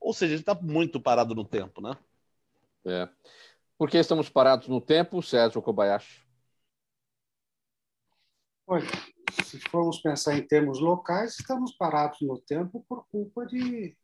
Ou 0.01 0.13
seja, 0.13 0.33
a 0.33 0.37
gente 0.37 0.47
está 0.47 0.59
muito 0.59 0.99
parado 0.99 1.33
no 1.33 1.45
tempo, 1.45 1.81
né? 1.81 1.95
É. 2.85 3.09
Por 3.77 3.89
que 3.89 3.97
estamos 3.97 4.29
parados 4.29 4.67
no 4.67 4.79
tempo, 4.79 5.21
Sérgio 5.21 5.61
Kobayashi? 5.61 6.25
Olha, 8.67 8.87
se 9.43 9.59
formos 9.59 9.99
pensar 9.99 10.37
em 10.37 10.47
termos 10.47 10.79
locais, 10.79 11.37
estamos 11.39 11.73
parados 11.75 12.19
no 12.21 12.39
tempo 12.39 12.85
por 12.87 13.05
culpa 13.07 13.45
de 13.45 13.95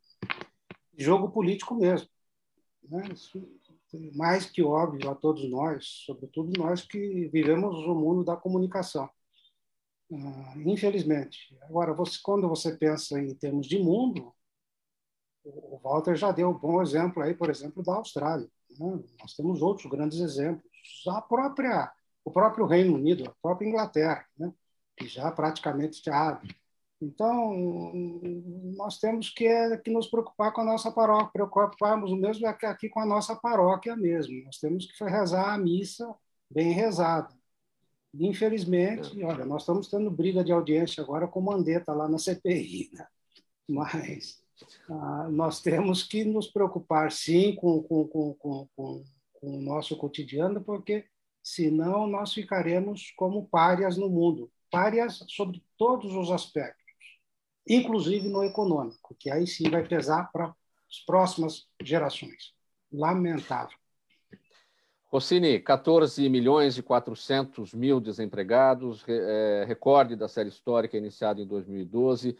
jogo 0.98 1.32
político 1.32 1.76
mesmo. 1.76 2.10
Né? 2.84 3.08
Isso 3.13 3.38
é 3.94 4.17
mais 4.17 4.46
que 4.50 4.62
óbvio 4.62 5.10
a 5.10 5.15
todos 5.15 5.50
nós, 5.50 6.04
sobretudo 6.06 6.52
nós 6.58 6.82
que 6.84 7.28
vivemos 7.30 7.76
o 7.86 7.96
mundo 7.96 8.24
da 8.24 8.36
comunicação. 8.36 9.10
Uh, 10.10 10.60
infelizmente. 10.65 11.58
Agora, 11.63 11.94
você, 11.94 12.20
quando 12.22 12.48
você 12.50 12.76
pensa 12.76 13.20
em 13.20 13.34
termos 13.34 13.65
de 13.65 13.80
mundo, 13.80 14.34
o 15.44 15.80
Walter 15.80 16.15
já 16.15 16.32
deu 16.32 16.50
um 16.50 16.58
bom 16.58 16.82
exemplo 16.82 17.24
aí, 17.24 17.34
por 17.34 17.50
exemplo, 17.50 17.82
da 17.82 17.96
Austrália. 17.96 18.50
Né? 18.80 19.00
Nós 19.20 19.34
temos 19.36 19.62
outros 19.62 19.90
grandes 19.90 20.20
exemplos. 20.20 20.64
A 21.08 21.22
própria, 21.22 21.92
o 22.24 22.32
próprio 22.32 22.66
Reino 22.66 22.96
Unido, 22.96 23.30
a 23.30 23.34
própria 23.42 23.68
Inglaterra, 23.68 24.26
né? 24.38 24.54
que 24.98 25.08
já 25.08 25.32
praticamente 25.32 26.02
já 26.04 26.42
então, 27.02 27.92
nós 28.78 29.00
temos 29.00 29.32
que, 29.32 29.48
é, 29.48 29.76
que 29.76 29.90
nos 29.90 30.08
preocupar 30.08 30.54
com 30.54 30.62
a 30.62 30.66
nossa 30.66 30.92
paróquia, 30.92 31.32
preocuparmos 31.34 32.12
mesmo 32.12 32.46
aqui 32.48 32.90
com 32.90 33.00
a 33.00 33.06
nossa 33.06 33.36
paróquia 33.36 33.96
mesmo. 33.96 34.44
Nós 34.44 34.60
temos 34.60 34.86
que 34.86 35.04
rezar 35.04 35.52
a 35.52 35.58
missa 35.58 36.14
bem 36.50 36.72
rezada. 36.72 37.34
Infelizmente, 38.14 39.20
é. 39.20 39.26
olha, 39.26 39.46
nós 39.46 39.64
estamos 39.64 39.88
tendo 39.88 40.12
briga 40.12 40.44
de 40.44 40.52
audiência 40.52 41.02
agora 41.02 41.28
com 41.28 41.40
o 41.40 41.44
Mandetta 41.44 41.92
lá 41.92 42.08
na 42.08 42.20
CPI, 42.20 42.92
né? 42.94 43.08
mas 43.68 44.40
ah, 44.89 45.28
nós 45.30 45.62
temos 45.62 46.04
que 46.04 46.24
nos 46.24 46.47
preocupar 46.47 47.12
sim 47.12 47.56
com, 47.56 47.82
com, 47.84 48.08
com, 48.08 48.34
com, 48.36 48.67
com, 48.76 49.04
com 49.34 49.58
o 49.58 49.62
nosso 49.62 49.95
cotidiano, 49.97 50.62
porque 50.62 51.06
senão 51.43 52.08
nós 52.08 52.34
ficaremos 52.34 53.12
como 53.15 53.47
párias 53.47 53.97
no 53.97 54.10
mundo, 54.10 54.52
párias 54.69 55.24
sobre 55.28 55.63
todos 55.78 56.13
os 56.13 56.32
aspectos 56.32 56.82
inclusive 57.67 58.28
no 58.28 58.43
econômico, 58.43 59.15
que 59.19 59.30
aí 59.30 59.45
sim 59.45 59.69
vai 59.69 59.88
pesar 59.88 60.32
para 60.32 60.54
as 60.89 61.00
próximas 61.06 61.67
gerações. 61.82 62.54
Lamentável. 62.91 63.78
Rossini, 65.08 65.60
14 65.60 66.28
milhões 66.30 66.78
e 66.78 66.82
400 66.82 67.74
mil 67.74 68.00
desempregados, 68.00 69.04
é, 69.08 69.65
recorde 69.67 70.15
da 70.15 70.28
série 70.28 70.50
histórica 70.50 70.97
iniciada 70.97 71.41
em 71.41 71.45
2012. 71.45 72.38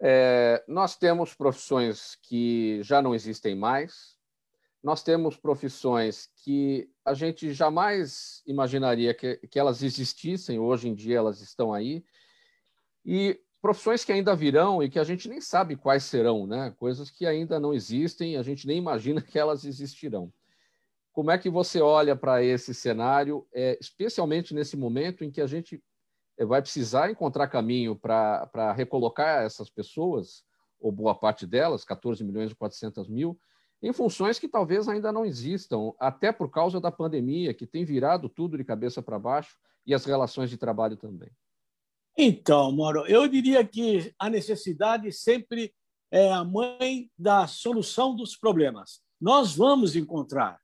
É, 0.00 0.62
nós 0.68 0.96
temos 0.96 1.34
profissões 1.34 2.16
que 2.22 2.82
já 2.82 3.00
não 3.00 3.14
existem 3.14 3.54
mais, 3.54 4.16
nós 4.82 5.02
temos 5.02 5.36
profissões 5.36 6.28
que 6.44 6.88
a 7.04 7.14
gente 7.14 7.52
jamais 7.52 8.42
imaginaria 8.46 9.14
que, 9.14 9.36
que 9.48 9.58
elas 9.58 9.82
existissem, 9.82 10.58
hoje 10.58 10.88
em 10.88 10.94
dia 10.94 11.16
elas 11.18 11.40
estão 11.40 11.72
aí, 11.72 12.04
e 13.04 13.40
profissões 13.60 14.04
que 14.04 14.12
ainda 14.12 14.36
virão 14.36 14.82
e 14.82 14.88
que 14.88 14.98
a 14.98 15.04
gente 15.04 15.28
nem 15.28 15.40
sabe 15.40 15.76
quais 15.76 16.04
serão, 16.04 16.46
né? 16.46 16.72
Coisas 16.78 17.10
que 17.10 17.26
ainda 17.26 17.58
não 17.58 17.74
existem, 17.74 18.36
a 18.36 18.42
gente 18.42 18.66
nem 18.66 18.78
imagina 18.78 19.20
que 19.20 19.38
elas 19.38 19.64
existirão. 19.64 20.32
Como 21.12 21.30
é 21.30 21.38
que 21.38 21.50
você 21.50 21.80
olha 21.80 22.14
para 22.14 22.44
esse 22.44 22.74
cenário, 22.74 23.44
é, 23.52 23.76
especialmente 23.80 24.54
nesse 24.54 24.76
momento 24.76 25.24
em 25.24 25.30
que 25.30 25.40
a 25.40 25.46
gente 25.46 25.82
vai 26.38 26.60
precisar 26.60 27.10
encontrar 27.10 27.48
caminho 27.48 27.96
para 27.96 28.72
recolocar 28.74 29.42
essas 29.44 29.70
pessoas, 29.70 30.44
ou 30.78 30.92
boa 30.92 31.14
parte 31.14 31.46
delas, 31.46 31.84
14 31.84 32.22
milhões 32.22 32.50
e 32.50 32.54
400 32.54 33.08
mil, 33.08 33.38
em 33.82 33.92
funções 33.92 34.38
que 34.38 34.48
talvez 34.48 34.88
ainda 34.88 35.12
não 35.12 35.24
existam, 35.24 35.92
até 35.98 36.32
por 36.32 36.50
causa 36.50 36.80
da 36.80 36.90
pandemia, 36.90 37.54
que 37.54 37.66
tem 37.66 37.84
virado 37.84 38.28
tudo 38.28 38.56
de 38.56 38.64
cabeça 38.64 39.02
para 39.02 39.18
baixo, 39.18 39.56
e 39.86 39.94
as 39.94 40.04
relações 40.04 40.50
de 40.50 40.56
trabalho 40.56 40.96
também. 40.96 41.30
Então, 42.18 42.72
Moro, 42.72 43.06
eu 43.06 43.28
diria 43.28 43.64
que 43.64 44.12
a 44.18 44.28
necessidade 44.28 45.12
sempre 45.12 45.72
é 46.10 46.32
a 46.32 46.42
mãe 46.42 47.10
da 47.16 47.46
solução 47.46 48.16
dos 48.16 48.36
problemas. 48.36 49.00
Nós 49.20 49.54
vamos 49.54 49.94
encontrar. 49.94 50.58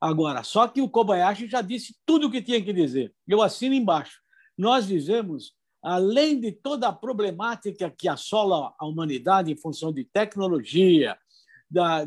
Agora, 0.00 0.42
só 0.42 0.66
que 0.66 0.80
o 0.82 0.88
Kobayashi 0.88 1.46
já 1.46 1.60
disse 1.60 1.94
tudo 2.04 2.26
o 2.26 2.30
que 2.30 2.42
tinha 2.42 2.62
que 2.62 2.72
dizer. 2.72 3.14
Eu 3.28 3.42
assino 3.42 3.74
embaixo. 3.74 4.23
Nós 4.56 4.86
vivemos, 4.86 5.54
além 5.82 6.40
de 6.40 6.52
toda 6.52 6.88
a 6.88 6.92
problemática 6.92 7.90
que 7.90 8.08
assola 8.08 8.74
a 8.78 8.86
humanidade 8.86 9.52
em 9.52 9.56
função 9.56 9.92
de 9.92 10.04
tecnologia, 10.04 11.16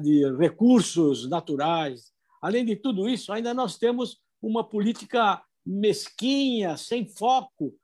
de 0.01 0.37
recursos 0.37 1.29
naturais, 1.29 2.13
além 2.41 2.63
de 2.65 2.75
tudo 2.75 3.09
isso, 3.09 3.33
ainda 3.33 3.53
nós 3.53 3.77
temos 3.77 4.21
uma 4.41 4.63
política 4.63 5.43
mesquinha, 5.65 6.77
sem 6.77 7.05
foco, 7.05 7.75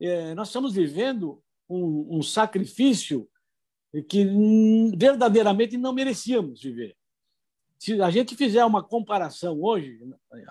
é, 0.00 0.34
nós 0.34 0.48
estamos 0.48 0.74
vivendo 0.74 1.42
um, 1.68 2.18
um 2.18 2.22
sacrifício 2.22 3.28
que 4.08 4.26
verdadeiramente 4.96 5.76
não 5.76 5.92
merecíamos 5.92 6.62
viver. 6.62 6.96
Se 7.78 8.00
a 8.00 8.10
gente 8.10 8.36
fizer 8.36 8.64
uma 8.64 8.82
comparação 8.82 9.60
hoje, 9.60 9.98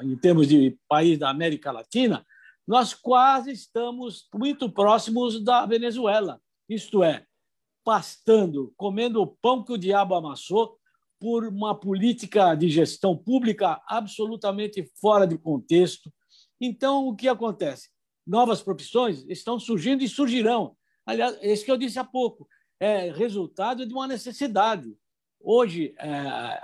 em 0.04 0.18
termos 0.18 0.48
de 0.48 0.78
país 0.88 1.18
da 1.18 1.30
América 1.30 1.72
Latina, 1.72 2.26
nós 2.72 2.94
quase 2.94 3.52
estamos 3.52 4.30
muito 4.34 4.72
próximos 4.72 5.44
da 5.44 5.66
Venezuela, 5.66 6.40
isto 6.70 7.04
é, 7.04 7.26
pastando, 7.84 8.74
comendo 8.78 9.22
o 9.22 9.28
pão 9.28 9.62
que 9.62 9.74
o 9.74 9.78
diabo 9.78 10.16
amassou 10.16 10.78
por 11.20 11.46
uma 11.46 11.78
política 11.78 12.56
de 12.56 12.70
gestão 12.70 13.18
pública 13.18 13.82
absolutamente 13.86 14.90
fora 15.02 15.28
de 15.28 15.38
contexto. 15.38 16.10
Então, 16.62 17.08
o 17.08 17.16
que 17.16 17.28
acontece? 17.28 17.90
novas 18.26 18.62
profissões 18.62 19.26
estão 19.28 19.60
surgindo 19.60 20.04
e 20.04 20.08
surgirão. 20.08 20.78
Aliás, 21.06 21.38
esse 21.42 21.66
que 21.66 21.72
eu 21.72 21.78
disse 21.78 22.00
há 22.00 22.04
pouco, 22.06 22.48
é 22.80 23.12
resultado 23.12 23.86
de 23.86 23.94
uma 23.94 24.08
necessidade. 24.08 24.96
Hoje, 25.38 25.94
é, 26.00 26.62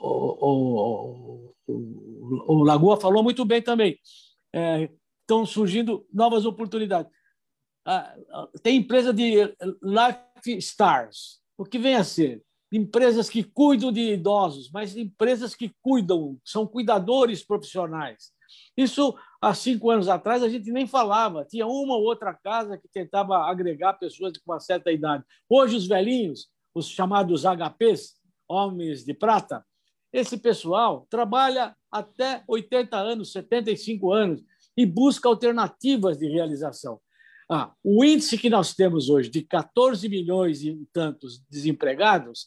o, 0.00 0.46
o, 0.48 1.54
o, 1.66 2.54
o, 2.54 2.64
Lagoa 2.64 2.98
falou 2.98 3.22
muito 3.22 3.44
bem 3.44 3.60
também, 3.60 3.98
é, 4.54 4.88
estão 5.32 5.46
surgindo 5.46 6.06
novas 6.12 6.44
oportunidades. 6.44 7.10
tem 8.62 8.76
empresa 8.76 9.12
de 9.12 9.44
Life 9.82 10.58
Stars, 10.58 11.40
o 11.56 11.64
que 11.64 11.78
vem 11.78 11.96
a 11.96 12.04
ser 12.04 12.42
empresas 12.70 13.28
que 13.28 13.42
cuidam 13.42 13.92
de 13.92 14.12
idosos, 14.12 14.70
mas 14.70 14.96
empresas 14.96 15.54
que 15.54 15.74
cuidam, 15.82 16.38
são 16.42 16.66
cuidadores 16.66 17.44
profissionais. 17.44 18.32
Isso, 18.76 19.14
há 19.40 19.54
cinco 19.54 19.90
anos 19.90 20.08
atrás, 20.08 20.42
a 20.42 20.48
gente 20.48 20.70
nem 20.72 20.86
falava. 20.86 21.44
Tinha 21.44 21.66
uma 21.66 21.96
ou 21.96 22.02
outra 22.02 22.32
casa 22.32 22.78
que 22.78 22.88
tentava 22.88 23.36
agregar 23.38 23.94
pessoas 23.94 24.32
com 24.38 24.52
uma 24.52 24.60
certa 24.60 24.90
idade. 24.90 25.22
Hoje, 25.48 25.76
os 25.76 25.86
velhinhos, 25.86 26.48
os 26.74 26.88
chamados 26.88 27.44
HPs, 27.44 28.14
homens 28.48 29.04
de 29.04 29.12
prata, 29.12 29.64
esse 30.10 30.38
pessoal 30.38 31.06
trabalha 31.10 31.76
até 31.90 32.42
80 32.48 32.96
anos, 32.96 33.32
75 33.32 34.12
anos 34.12 34.42
e 34.76 34.86
busca 34.86 35.28
alternativas 35.28 36.18
de 36.18 36.28
realização. 36.28 37.00
Ah, 37.50 37.72
o 37.82 38.04
índice 38.04 38.38
que 38.38 38.48
nós 38.48 38.74
temos 38.74 39.10
hoje 39.10 39.28
de 39.28 39.42
14 39.42 40.08
milhões 40.08 40.62
e 40.62 40.88
tantos 40.92 41.44
desempregados 41.50 42.46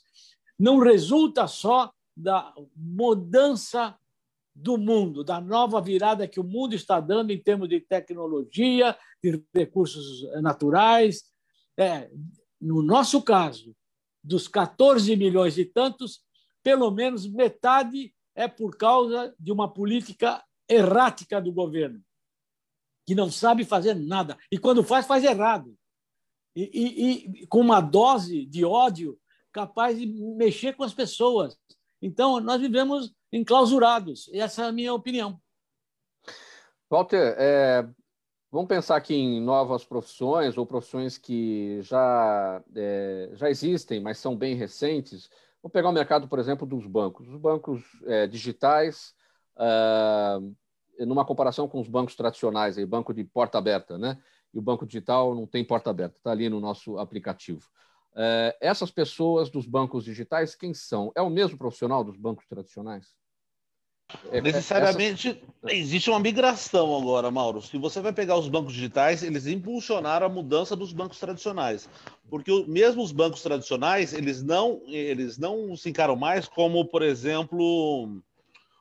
não 0.57 0.79
resulta 0.79 1.47
só 1.47 1.91
da 2.15 2.53
mudança 2.75 3.95
do 4.55 4.77
mundo, 4.77 5.23
da 5.23 5.41
nova 5.41 5.81
virada 5.81 6.27
que 6.27 6.39
o 6.39 6.43
mundo 6.43 6.73
está 6.73 6.99
dando 7.01 7.31
em 7.31 7.41
termos 7.41 7.67
de 7.67 7.81
tecnologia, 7.81 8.97
de 9.21 9.43
recursos 9.53 10.23
naturais. 10.41 11.23
É, 11.77 12.09
no 12.59 12.81
nosso 12.81 13.21
caso, 13.21 13.75
dos 14.23 14.47
14 14.47 15.15
milhões 15.17 15.57
e 15.57 15.65
tantos, 15.65 16.21
pelo 16.63 16.89
menos 16.89 17.27
metade 17.27 18.13
é 18.33 18.47
por 18.47 18.77
causa 18.77 19.35
de 19.37 19.51
uma 19.51 19.71
política 19.71 20.43
errática 20.67 21.39
do 21.39 21.51
governo, 21.51 22.01
que 23.05 23.15
não 23.15 23.29
sabe 23.29 23.63
fazer 23.63 23.93
nada. 23.93 24.37
E 24.51 24.57
quando 24.57 24.83
faz, 24.83 25.05
faz 25.05 25.23
errado. 25.23 25.75
E, 26.55 26.63
e, 26.63 27.41
e 27.43 27.47
com 27.47 27.59
uma 27.59 27.81
dose 27.81 28.45
de 28.45 28.63
ódio 28.63 29.17
capaz 29.51 29.97
de 29.97 30.05
mexer 30.05 30.75
com 30.75 30.83
as 30.83 30.93
pessoas. 30.93 31.57
Então, 32.01 32.39
nós 32.39 32.59
vivemos 32.61 33.13
enclausurados. 33.31 34.29
Essa 34.33 34.63
é 34.63 34.67
a 34.67 34.71
minha 34.71 34.93
opinião. 34.93 35.39
Walter, 36.89 37.35
é, 37.37 37.87
vamos 38.51 38.67
pensar 38.67 38.95
aqui 38.95 39.15
em 39.15 39.41
novas 39.41 39.83
profissões 39.83 40.57
ou 40.57 40.65
profissões 40.65 41.17
que 41.17 41.81
já, 41.81 42.63
é, 42.75 43.29
já 43.33 43.49
existem, 43.49 43.99
mas 43.99 44.17
são 44.17 44.35
bem 44.35 44.55
recentes. 44.55 45.29
Vamos 45.61 45.73
pegar 45.73 45.89
o 45.89 45.93
mercado, 45.93 46.27
por 46.27 46.37
exemplo, 46.37 46.67
dos 46.67 46.85
bancos. 46.85 47.27
Os 47.27 47.39
bancos 47.39 47.81
é, 48.05 48.27
digitais, 48.27 49.15
é, 49.57 50.39
numa 50.99 51.25
comparação 51.25 51.67
com 51.67 51.79
os 51.79 51.87
bancos 51.87 52.15
tradicionais, 52.15 52.77
aí, 52.77 52.85
banco 52.85 53.13
de 53.13 53.23
porta 53.23 53.57
aberta, 53.57 53.97
né? 53.97 54.17
E 54.53 54.59
o 54.59 54.61
banco 54.61 54.85
digital 54.85 55.35
não 55.35 55.45
tem 55.45 55.63
porta 55.65 55.89
aberta, 55.89 56.17
está 56.17 56.31
ali 56.31 56.47
no 56.49 56.59
nosso 56.59 56.97
aplicativo. 56.97 57.67
É, 58.15 58.57
essas 58.61 58.89
pessoas 58.89 59.49
dos 59.49 59.65
bancos 59.65 60.05
digitais, 60.05 60.55
quem 60.55 60.73
são? 60.73 61.11
É 61.15 61.21
o 61.21 61.29
mesmo 61.29 61.57
profissional 61.57 62.03
dos 62.03 62.15
bancos 62.15 62.47
tradicionais? 62.47 63.13
É, 64.31 64.39
Necessariamente 64.39 65.29
essas... 65.29 65.77
existe 65.77 66.09
uma 66.09 66.19
migração 66.19 66.95
agora, 66.95 67.31
Mauro. 67.31 67.61
Se 67.61 67.77
você 67.77 67.99
vai 67.99 68.13
pegar 68.13 68.37
os 68.37 68.47
bancos 68.47 68.73
digitais, 68.73 69.23
eles 69.23 69.47
impulsionaram 69.47 70.27
a 70.27 70.29
mudança 70.29 70.75
dos 70.75 70.93
bancos 70.93 71.19
tradicionais, 71.19 71.89
porque 72.29 72.51
mesmo 72.67 73.01
os 73.01 73.11
bancos 73.11 73.41
tradicionais 73.41 74.13
eles 74.13 74.43
não 74.43 74.81
eles 74.85 75.39
não 75.39 75.75
se 75.75 75.89
encaram 75.89 76.15
mais 76.15 76.47
como, 76.47 76.85
por 76.85 77.01
exemplo, 77.01 78.21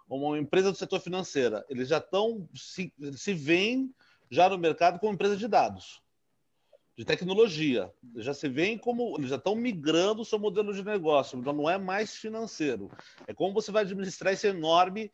uma 0.09 0.39
empresa 0.39 0.71
do 0.71 0.79
setor 0.79 1.01
financeiro. 1.01 1.63
Eles 1.69 1.89
já 1.89 1.99
estão 1.99 2.49
se, 2.55 2.93
se 3.13 3.35
veem 3.35 3.95
já 4.31 4.49
no 4.49 4.59
mercado 4.59 4.99
como 4.99 5.13
empresa 5.13 5.37
de 5.37 5.49
dados 5.49 6.03
de 6.97 7.05
tecnologia. 7.05 7.93
Já 8.17 8.33
se 8.33 8.49
veem 8.49 8.79
como 8.79 9.17
eles 9.19 9.31
já 9.31 9.37
estão 9.37 9.55
migrando 9.55 10.23
o 10.23 10.25
seu 10.25 10.39
modelo 10.39 10.73
de 10.73 10.85
negócio, 10.85 11.39
então 11.39 11.53
não 11.53 11.69
é 11.69 11.77
mais 11.77 12.17
financeiro. 12.17 12.91
É 13.27 13.35
como 13.35 13.53
você 13.53 13.73
vai 13.73 13.83
administrar 13.83 14.33
esse 14.33 14.47
enorme. 14.47 15.11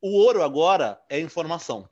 O 0.00 0.10
ouro 0.16 0.42
agora 0.42 1.00
é 1.08 1.20
informação. 1.20 1.88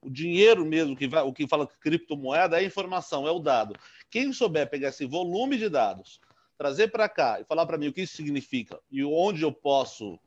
O 0.00 0.10
dinheiro 0.10 0.64
mesmo, 0.64 0.96
que 0.96 1.08
vai, 1.08 1.22
o 1.22 1.32
que 1.32 1.46
fala 1.46 1.66
criptomoeda 1.66 2.60
é 2.60 2.64
informação, 2.64 3.26
é 3.26 3.30
o 3.30 3.38
dado. 3.38 3.74
Quem 4.10 4.32
souber 4.32 4.68
pegar 4.68 4.88
esse 4.88 5.04
volume 5.04 5.56
de 5.58 5.68
dados, 5.68 6.20
trazer 6.56 6.88
para 6.88 7.08
cá 7.08 7.40
e 7.40 7.44
falar 7.44 7.66
para 7.66 7.78
mim 7.78 7.88
o 7.88 7.92
que 7.92 8.02
isso 8.02 8.16
significa 8.16 8.80
e 8.90 9.04
onde 9.04 9.42
eu 9.42 9.52
posso, 9.52 10.18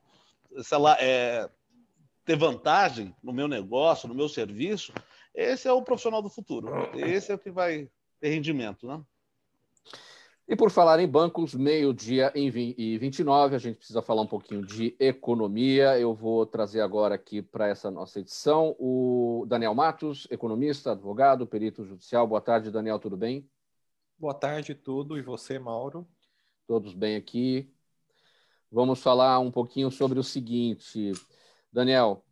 sei 0.64 0.78
lá, 0.78 0.98
é, 1.00 1.50
ter 2.26 2.36
vantagem 2.36 3.16
no 3.24 3.34
meu 3.34 3.48
negócio, 3.48 4.08
no 4.08 4.16
meu 4.16 4.30
serviço, 4.30 4.94
esse 5.34 5.68
é 5.68 5.72
o 5.72 5.82
profissional 5.82 6.22
do 6.22 6.30
futuro. 6.30 6.70
Esse 6.96 7.32
é 7.32 7.36
o 7.36 7.40
que 7.40 7.50
vai 7.50 7.90
ter 8.20 8.30
rendimento, 8.30 8.88
né? 8.88 9.02
E 10.48 10.56
por 10.56 10.70
falar 10.70 11.00
em 11.00 11.08
bancos, 11.08 11.56
meio-dia 11.56 12.30
e 12.36 12.98
29, 12.98 13.56
a 13.56 13.58
gente 13.58 13.78
precisa 13.78 14.02
falar 14.02 14.22
um 14.22 14.28
pouquinho 14.28 14.66
de 14.66 14.94
economia. 15.00 15.98
Eu 15.98 16.14
vou 16.14 16.46
trazer 16.46 16.82
agora 16.82 17.16
aqui 17.16 17.42
para 17.42 17.70
essa 17.70 17.90
nossa 17.90 18.20
edição 18.20 18.76
o 18.78 19.46
Daniel 19.48 19.74
Matos, 19.74 20.28
economista, 20.30 20.92
advogado, 20.92 21.48
perito 21.48 21.86
judicial. 21.86 22.28
Boa 22.28 22.42
tarde, 22.42 22.70
Daniel, 22.70 23.00
tudo 23.00 23.16
bem? 23.16 23.50
Boa 24.20 24.34
tarde, 24.34 24.76
tudo. 24.76 25.18
E 25.18 25.22
você, 25.22 25.58
Mauro? 25.58 26.06
Todos 26.68 26.94
bem 26.94 27.16
aqui. 27.16 27.74
Vamos 28.73 29.01
falar 29.01 29.38
um 29.39 29.51
pouquinho 29.51 29.91
sobre 29.91 30.17
o 30.17 30.23
seguinte. 30.23 31.12
Daniel, 31.73 32.23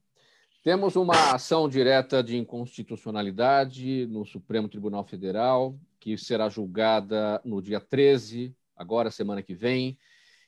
temos 0.64 0.96
uma 0.96 1.34
ação 1.34 1.68
direta 1.68 2.24
de 2.24 2.38
inconstitucionalidade 2.38 4.08
no 4.08 4.26
Supremo 4.26 4.70
Tribunal 4.70 5.04
Federal, 5.04 5.78
que 6.00 6.18
será 6.18 6.48
julgada 6.48 7.42
no 7.44 7.62
dia 7.62 7.82
13, 7.82 8.56
agora, 8.74 9.12
semana 9.12 9.44
que 9.44 9.54
vem, 9.54 9.98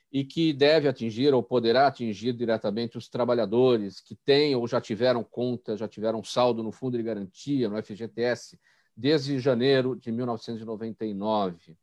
e 0.09 0.23
que 0.23 0.53
deve 0.53 0.87
atingir 0.87 1.33
ou 1.33 1.43
poderá 1.43 1.87
atingir 1.87 2.31
diretamente 2.31 2.97
os 2.97 3.09
trabalhadores 3.09 3.99
que 3.99 4.15
têm 4.15 4.55
ou 4.55 4.65
já 4.69 4.79
tiveram 4.79 5.25
conta, 5.25 5.75
já 5.75 5.89
tiveram 5.89 6.23
saldo 6.23 6.63
no 6.63 6.71
Fundo 6.71 6.95
de 6.95 7.03
Garantia, 7.03 7.67
no 7.67 7.75
FGTS, 7.83 8.57
desde 8.95 9.39
janeiro 9.39 9.97
de 9.97 10.09
1999. 10.09 11.75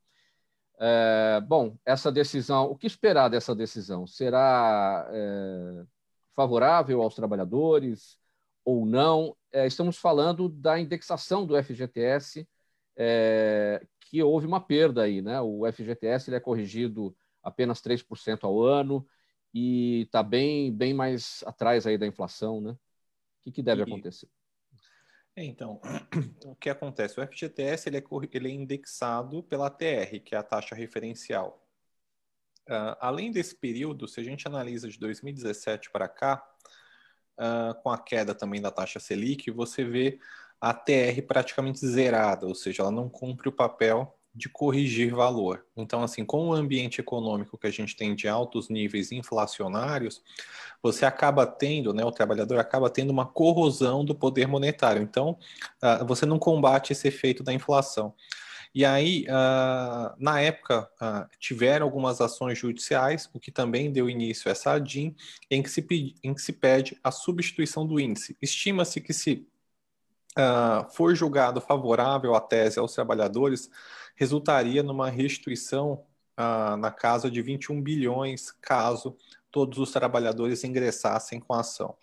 É, 0.80 1.40
bom, 1.40 1.76
essa 1.84 2.10
decisão, 2.12 2.70
o 2.70 2.76
que 2.76 2.86
esperar 2.86 3.28
dessa 3.28 3.54
decisão? 3.54 4.06
Será 4.06 5.08
é, 5.12 5.84
favorável 6.34 7.02
aos 7.02 7.14
trabalhadores 7.14 8.18
ou 8.64 8.86
não. 8.86 9.36
É, 9.50 9.66
estamos 9.66 9.96
falando 9.96 10.48
da 10.48 10.78
indexação 10.78 11.44
do 11.44 11.56
FGTS, 11.56 12.48
é, 12.96 13.84
que 14.00 14.22
houve 14.22 14.46
uma 14.46 14.60
perda 14.60 15.02
aí. 15.02 15.20
Né? 15.20 15.40
O 15.40 15.66
FGTS 15.66 16.30
ele 16.30 16.36
é 16.36 16.40
corrigido 16.40 17.16
apenas 17.42 17.80
3% 17.80 18.44
ao 18.44 18.62
ano 18.62 19.06
e 19.52 20.02
está 20.02 20.22
bem, 20.22 20.72
bem 20.72 20.94
mais 20.94 21.42
atrás 21.44 21.86
aí 21.86 21.98
da 21.98 22.06
inflação. 22.06 22.60
Né? 22.60 22.70
O 22.70 22.78
que, 23.42 23.52
que 23.52 23.62
deve 23.62 23.80
e... 23.80 23.84
acontecer? 23.84 24.28
É, 25.38 25.44
então, 25.44 25.80
o 26.44 26.56
que 26.56 26.68
acontece? 26.68 27.20
O 27.20 27.24
FGTS 27.24 27.88
ele 27.88 27.98
é, 27.98 28.02
ele 28.32 28.48
é 28.48 28.52
indexado 28.52 29.40
pela 29.44 29.70
TR, 29.70 30.18
que 30.24 30.34
é 30.34 30.38
a 30.38 30.42
taxa 30.42 30.74
referencial. 30.74 31.64
Uh, 32.68 32.98
além 32.98 33.30
desse 33.30 33.54
período, 33.54 34.08
se 34.08 34.18
a 34.18 34.24
gente 34.24 34.48
analisa 34.48 34.88
de 34.88 34.98
2017 34.98 35.92
para 35.92 36.08
cá, 36.08 36.44
uh, 37.38 37.72
com 37.82 37.88
a 37.88 38.02
queda 38.02 38.34
também 38.34 38.60
da 38.60 38.72
taxa 38.72 38.98
Selic, 38.98 39.48
você 39.52 39.84
vê 39.84 40.18
a 40.60 40.74
TR 40.74 41.22
praticamente 41.24 41.86
zerada, 41.86 42.44
ou 42.44 42.54
seja, 42.54 42.82
ela 42.82 42.90
não 42.90 43.08
cumpre 43.08 43.48
o 43.48 43.52
papel 43.52 44.17
de 44.38 44.48
corrigir 44.48 45.12
valor. 45.12 45.66
Então, 45.76 46.02
assim, 46.02 46.24
com 46.24 46.48
o 46.48 46.52
ambiente 46.54 47.00
econômico 47.00 47.58
que 47.58 47.66
a 47.66 47.70
gente 47.70 47.96
tem 47.96 48.14
de 48.14 48.28
altos 48.28 48.68
níveis 48.68 49.10
inflacionários, 49.10 50.22
você 50.80 51.04
acaba 51.04 51.44
tendo, 51.44 51.92
né, 51.92 52.04
o 52.04 52.12
trabalhador 52.12 52.58
acaba 52.58 52.88
tendo 52.88 53.10
uma 53.10 53.26
corrosão 53.26 54.04
do 54.04 54.14
poder 54.14 54.46
monetário. 54.46 55.02
Então, 55.02 55.36
uh, 55.82 56.06
você 56.06 56.24
não 56.24 56.38
combate 56.38 56.92
esse 56.92 57.08
efeito 57.08 57.42
da 57.42 57.52
inflação. 57.52 58.14
E 58.74 58.84
aí, 58.84 59.24
uh, 59.24 60.14
na 60.18 60.40
época, 60.40 60.88
uh, 61.02 61.28
tiveram 61.40 61.84
algumas 61.84 62.20
ações 62.20 62.56
judiciais, 62.56 63.28
o 63.34 63.40
que 63.40 63.50
também 63.50 63.90
deu 63.90 64.08
início 64.08 64.48
a 64.48 64.52
essa 64.52 64.72
ADIM, 64.72 65.16
em 65.50 65.62
que 65.62 65.70
se, 65.70 65.84
em 66.22 66.32
que 66.32 66.40
se 66.40 66.52
pede 66.52 66.96
a 67.02 67.10
substituição 67.10 67.84
do 67.84 67.98
índice. 67.98 68.36
Estima-se 68.40 69.00
que 69.00 69.12
se 69.12 69.48
uh, 70.38 70.88
for 70.92 71.14
julgado 71.14 71.60
favorável 71.60 72.34
à 72.34 72.40
tese 72.40 72.78
aos 72.78 72.94
trabalhadores, 72.94 73.70
resultaria 74.18 74.82
numa 74.82 75.08
restituição 75.08 76.04
na 76.78 76.90
casa 76.90 77.30
de 77.30 77.40
21 77.40 77.80
bilhões, 77.80 78.50
caso 78.60 79.16
todos 79.50 79.78
os 79.78 79.90
trabalhadores 79.90 80.62
ingressassem 80.62 81.40
com 81.40 81.54
a 81.54 81.60
ação. 81.60 81.96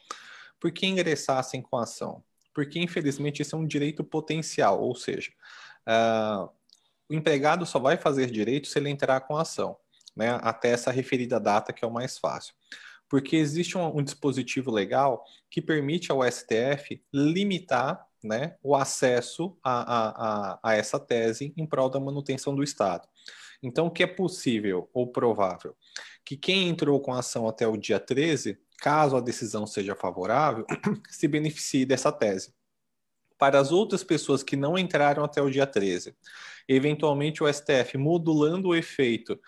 Por 0.60 0.72
que 0.72 0.88
ingressassem 0.88 1.62
com 1.62 1.78
a 1.78 1.84
ação? 1.84 2.24
Porque, 2.54 2.80
infelizmente, 2.80 3.42
isso 3.42 3.56
é 3.56 3.60
um 3.60 3.68
direito 3.68 4.04
potencial, 4.04 4.82
ou 4.82 4.96
seja, 4.96 5.32
uh, 5.88 6.50
o 7.10 7.14
empregado 7.14 7.66
só 7.66 7.80
vai 7.80 7.98
fazer 7.98 8.32
direito 8.32 8.68
se 8.68 8.80
ele 8.80 8.90
entrar 8.90 9.22
com 9.22 9.38
a 9.38 9.42
ação, 9.42 9.78
né, 10.16 10.40
até 10.42 10.70
essa 10.70 10.92
referida 10.92 11.40
data, 11.40 11.74
que 11.74 11.84
é 11.84 11.88
o 11.88 11.92
mais 11.92 12.18
fácil. 12.18 12.56
Porque 13.08 13.36
existe 13.36 13.78
um, 13.78 14.00
um 14.00 14.04
dispositivo 14.04 14.72
legal 14.72 15.24
que 15.50 15.62
permite 15.62 16.12
ao 16.12 16.24
STF 16.24 17.02
limitar 17.14 18.06
né, 18.26 18.56
o 18.64 18.76
acesso 18.76 19.58
a, 19.64 19.82
a, 19.82 20.10
a, 20.54 20.60
a 20.64 20.76
essa 20.76 21.00
tese 21.00 21.54
em 21.56 21.66
prol 21.66 21.90
da 21.90 22.00
manutenção 22.00 22.56
do 22.56 22.64
Estado. 22.64 23.08
Então, 23.62 23.88
o 23.88 23.92
que 23.92 24.04
é 24.04 24.08
possível 24.08 24.90
ou 24.94 25.08
provável? 25.08 25.76
Que 26.24 26.36
quem 26.36 26.68
entrou 26.68 27.00
com 27.00 27.14
a 27.14 27.20
ação 27.20 27.48
até 27.48 27.68
o 27.68 27.78
dia 27.78 28.00
13, 28.00 28.58
caso 28.80 29.16
a 29.16 29.22
decisão 29.22 29.66
seja 29.66 29.96
favorável, 29.96 30.66
se 31.10 31.28
beneficie 31.28 31.86
dessa 31.86 32.12
tese. 32.12 32.54
Para 33.38 33.60
as 33.60 33.72
outras 33.72 34.04
pessoas 34.04 34.44
que 34.44 34.56
não 34.56 34.78
entraram 34.78 35.24
até 35.24 35.42
o 35.42 35.50
dia 35.50 35.68
13, 35.68 36.16
eventualmente 36.68 37.44
o 37.44 37.52
STF 37.52 37.98
modulando 37.98 38.70
o 38.70 38.76
efeito 38.76 39.40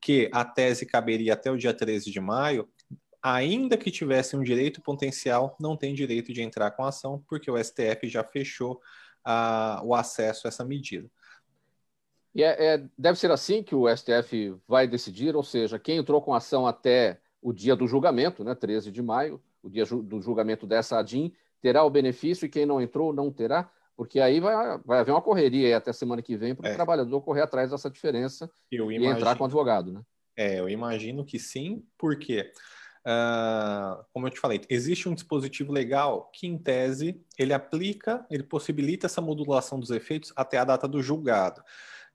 que 0.00 0.28
a 0.32 0.44
tese 0.44 0.84
caberia 0.84 1.32
até 1.32 1.50
o 1.50 1.56
dia 1.56 1.72
13 1.72 2.10
de 2.10 2.20
maio, 2.20 2.68
ainda 3.24 3.78
que 3.78 3.90
tivesse 3.90 4.36
um 4.36 4.42
direito 4.42 4.82
potencial, 4.82 5.56
não 5.58 5.78
tem 5.78 5.94
direito 5.94 6.30
de 6.30 6.42
entrar 6.42 6.70
com 6.72 6.84
a 6.84 6.88
ação, 6.88 7.24
porque 7.26 7.50
o 7.50 7.56
STF 7.56 8.06
já 8.06 8.22
fechou 8.22 8.74
uh, 9.26 9.82
o 9.82 9.94
acesso 9.94 10.46
a 10.46 10.48
essa 10.48 10.62
medida. 10.62 11.10
E 12.34 12.42
é, 12.42 12.74
é, 12.74 12.84
deve 12.98 13.18
ser 13.18 13.30
assim 13.30 13.62
que 13.62 13.74
o 13.74 13.88
STF 13.88 14.54
vai 14.68 14.86
decidir, 14.86 15.34
ou 15.34 15.42
seja, 15.42 15.78
quem 15.78 15.96
entrou 15.96 16.20
com 16.20 16.34
ação 16.34 16.66
até 16.66 17.18
o 17.40 17.50
dia 17.50 17.74
do 17.74 17.86
julgamento, 17.86 18.44
né, 18.44 18.54
13 18.54 18.90
de 18.90 19.00
maio, 19.00 19.42
o 19.62 19.70
dia 19.70 19.86
do 19.86 20.20
julgamento 20.20 20.66
dessa 20.66 20.98
ADIM, 20.98 21.32
terá 21.62 21.82
o 21.82 21.90
benefício 21.90 22.44
e 22.44 22.50
quem 22.50 22.66
não 22.66 22.78
entrou 22.78 23.14
não 23.14 23.32
terá, 23.32 23.70
porque 23.96 24.20
aí 24.20 24.38
vai, 24.38 24.78
vai 24.84 24.98
haver 24.98 25.12
uma 25.12 25.22
correria 25.22 25.74
até 25.74 25.94
semana 25.94 26.20
que 26.20 26.36
vem 26.36 26.54
para 26.54 26.68
o 26.68 26.72
é. 26.72 26.74
trabalhador 26.74 27.22
correr 27.22 27.42
atrás 27.42 27.70
dessa 27.70 27.88
diferença 27.88 28.50
eu 28.70 28.92
e 28.92 29.06
entrar 29.06 29.36
com 29.36 29.44
o 29.44 29.46
advogado. 29.46 29.92
Né? 29.92 30.02
É, 30.36 30.58
eu 30.58 30.68
imagino 30.68 31.24
que 31.24 31.38
sim, 31.38 31.86
porque 31.96 32.50
Uh, 33.06 34.02
como 34.14 34.26
eu 34.26 34.30
te 34.30 34.40
falei, 34.40 34.62
existe 34.70 35.08
um 35.08 35.14
dispositivo 35.14 35.70
legal 35.70 36.30
que, 36.32 36.46
em 36.46 36.56
tese, 36.56 37.22
ele 37.38 37.52
aplica, 37.52 38.26
ele 38.30 38.42
possibilita 38.42 39.06
essa 39.06 39.20
modulação 39.20 39.78
dos 39.78 39.90
efeitos 39.90 40.32
até 40.34 40.56
a 40.56 40.64
data 40.64 40.88
do 40.88 41.02
julgado. 41.02 41.62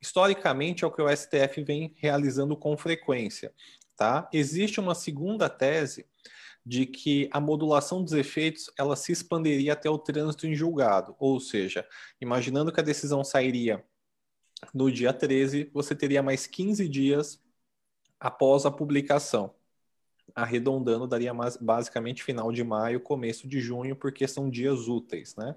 Historicamente, 0.02 0.84
é 0.84 0.88
o 0.88 0.92
que 0.92 1.02
o 1.02 1.16
STF 1.16 1.62
vem 1.64 1.94
realizando 1.98 2.58
com 2.58 2.76
frequência. 2.76 3.54
Tá? 3.96 4.28
Existe 4.34 4.80
uma 4.80 4.96
segunda 4.96 5.48
tese 5.48 6.08
de 6.66 6.86
que 6.86 7.30
a 7.32 7.40
modulação 7.40 8.04
dos 8.04 8.14
efeitos 8.14 8.72
ela 8.78 8.96
se 8.96 9.12
expandiria 9.12 9.74
até 9.74 9.90
o 9.90 9.98
trânsito 9.98 10.48
em 10.48 10.56
julgado, 10.56 11.16
ou 11.20 11.40
seja, 11.40 11.86
imaginando 12.20 12.72
que 12.72 12.80
a 12.80 12.84
decisão 12.84 13.24
sairia 13.24 13.84
no 14.74 14.92
dia 14.92 15.14
13, 15.14 15.70
você 15.74 15.96
teria 15.96 16.24
mais 16.24 16.48
15 16.48 16.88
dias 16.88 17.42
após 18.20 18.66
a 18.66 18.72
publicação 18.72 19.54
arredondando, 20.36 21.08
daria 21.08 21.34
mais, 21.34 21.58
basicamente 21.58 22.24
final 22.24 22.52
de 22.52 22.64
maio, 22.64 23.00
começo 23.00 23.48
de 23.48 23.60
junho, 23.60 23.96
porque 23.96 24.28
são 24.28 24.50
dias 24.50 24.88
úteis, 24.88 25.36
né? 25.36 25.56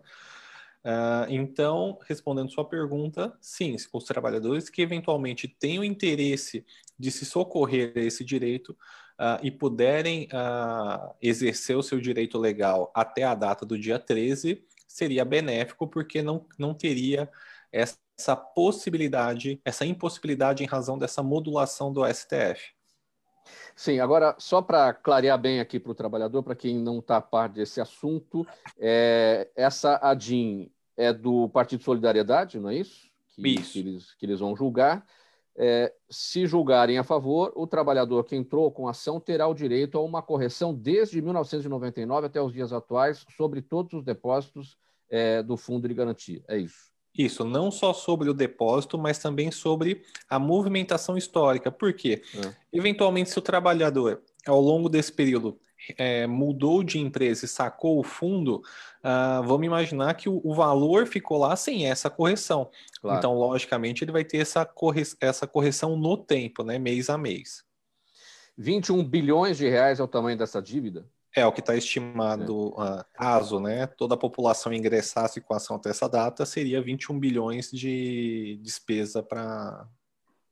Uh, 0.85 1.31
então, 1.31 1.97
respondendo 2.09 2.51
sua 2.51 2.69
pergunta, 2.69 3.37
sim, 3.41 3.77
os 3.93 4.05
trabalhadores 4.05 4.69
que 4.69 4.83
eventualmente 4.83 5.47
tenham 5.47 5.85
interesse 5.85 6.67
de 6.99 7.11
se 7.13 7.25
socorrer 7.25 7.93
a 7.95 8.01
esse 8.01 8.25
direito 8.25 8.77
uh, 9.13 9.39
e 9.45 9.51
puderem 9.51 10.25
uh, 10.33 11.15
exercer 11.23 11.77
o 11.77 11.83
seu 11.83 12.01
direito 12.01 12.37
legal 12.37 12.91
até 12.95 13.23
a 13.23 13.35
data 13.35 13.65
do 13.65 13.79
dia 13.79 13.99
13, 13.99 14.65
seria 14.89 15.25
benéfico, 15.25 15.87
porque 15.87 16.21
não, 16.21 16.47
não 16.59 16.75
teria 16.75 17.31
essa 17.71 18.37
possibilidade, 18.37 19.61
essa 19.65 19.87
impossibilidade 19.87 20.65
em 20.65 20.67
razão 20.67 20.99
dessa 20.99 21.23
modulação 21.23 21.93
do 21.93 22.05
STF. 22.05 22.75
Sim, 23.75 23.99
agora, 24.01 24.35
só 24.39 24.63
para 24.63 24.93
clarear 24.93 25.39
bem 25.39 25.61
aqui 25.61 25.81
para 25.81 25.93
o 25.93 25.95
trabalhador, 25.95 26.43
para 26.43 26.55
quem 26.55 26.79
não 26.79 26.99
está 26.99 27.17
a 27.17 27.21
par 27.21 27.49
desse 27.49 27.81
assunto, 27.81 28.47
é, 28.79 29.51
essa 29.57 29.97
ADIM 29.97 30.71
é 30.97 31.13
do 31.13 31.49
Partido 31.49 31.83
Solidariedade, 31.83 32.59
não 32.59 32.71
é 32.71 32.77
isso? 32.77 33.11
Que, 33.35 33.49
isso. 33.49 33.73
Que 33.73 33.79
eles, 33.79 34.15
que 34.15 34.27
eles 34.27 34.41
vão 34.41 34.55
julgar. 34.55 35.05
É, 35.55 35.93
se 36.09 36.47
julgarem 36.47 36.99
a 36.99 37.05
favor, 37.05 37.53
o 37.55 37.67
trabalhador 37.67 38.25
que 38.25 38.37
entrou 38.37 38.71
com 38.71 38.89
ação 38.89 39.21
terá 39.21 39.47
o 39.47 39.55
direito 39.55 39.99
a 39.99 40.03
uma 40.03 40.23
correção 40.23 40.75
desde 40.75 41.21
1999 41.21 42.27
até 42.27 42.41
os 42.41 42.53
dias 42.53 42.73
atuais 42.73 43.25
sobre 43.37 43.61
todos 43.61 43.93
os 43.93 44.05
depósitos 44.05 44.79
é, 45.11 45.43
do 45.43 45.57
Fundo 45.57 45.87
de 45.87 45.95
Garantia. 45.95 46.43
É 46.49 46.57
isso. 46.57 46.92
Isso, 47.17 47.45
não 47.45 47.71
só 47.71 47.93
sobre 47.93 48.31
o 48.31 48.35
depósito, 48.35 48.97
mas 48.97 49.19
também 49.19 49.51
sobre 49.51 50.03
a 50.29 50.39
movimentação 50.39 51.17
histórica. 51.17 51.71
Por 51.71 51.93
quê? 51.93 52.23
É. 52.35 52.55
Eventualmente, 52.73 53.31
se 53.31 53.39
o 53.39 53.43
trabalhador, 53.43 54.23
ao 54.47 54.61
longo 54.61 54.89
desse 54.89 55.13
período, 55.13 55.59
é, 55.99 56.27
mudou 56.27 56.83
de 56.83 56.99
empresa 56.99 57.45
e 57.45 57.49
sacou 57.49 57.99
o 57.99 58.03
fundo, 58.03 58.63
uh, 59.03 59.43
vamos 59.45 59.67
imaginar 59.67 60.15
que 60.15 60.29
o, 60.29 60.41
o, 60.45 60.55
valor 60.55 61.07
ficou 61.07 61.39
lá 61.39 61.57
sem 61.57 61.87
essa 61.87 62.09
correção. 62.09 62.71
Claro. 63.01 63.19
Então, 63.19 63.35
logicamente, 63.35 64.05
ele 64.05 64.13
vai 64.13 64.25
ter 64.25 64.39
essa, 64.39 64.65
corre 64.65 65.03
essa 65.21 65.47
correção 65.47 65.97
no 65.97 66.17
tempo, 66.17 66.63
né, 66.63 66.79
mês 66.79 67.11
a 67.11 67.19
mês. 67.19 67.65
21 68.57 69.05
bilhões 69.05 69.57
de 69.57 69.69
reais 69.69 69.99
é 69.99 70.03
o 70.03 70.09
tamanho 70.09 70.39
dessa 70.39 70.63
dívida? 70.63 71.07
É, 71.35 71.47
o 71.47 71.53
que 71.53 71.61
está 71.61 71.75
estimado, 71.75 72.69
uh, 72.69 73.03
caso 73.15 73.59
né, 73.59 73.87
toda 73.87 74.15
a 74.15 74.19
população 74.19 74.73
ingressasse 74.73 75.41
com 75.41 75.55
a 75.55 75.57
ação 75.57 75.77
até 75.77 75.89
essa 75.89 76.07
data, 76.07 76.45
seria 76.45 76.83
21 76.83 77.19
bilhões 77.19 77.71
de 77.71 78.61
despesa 78.63 79.23
para. 79.23 79.89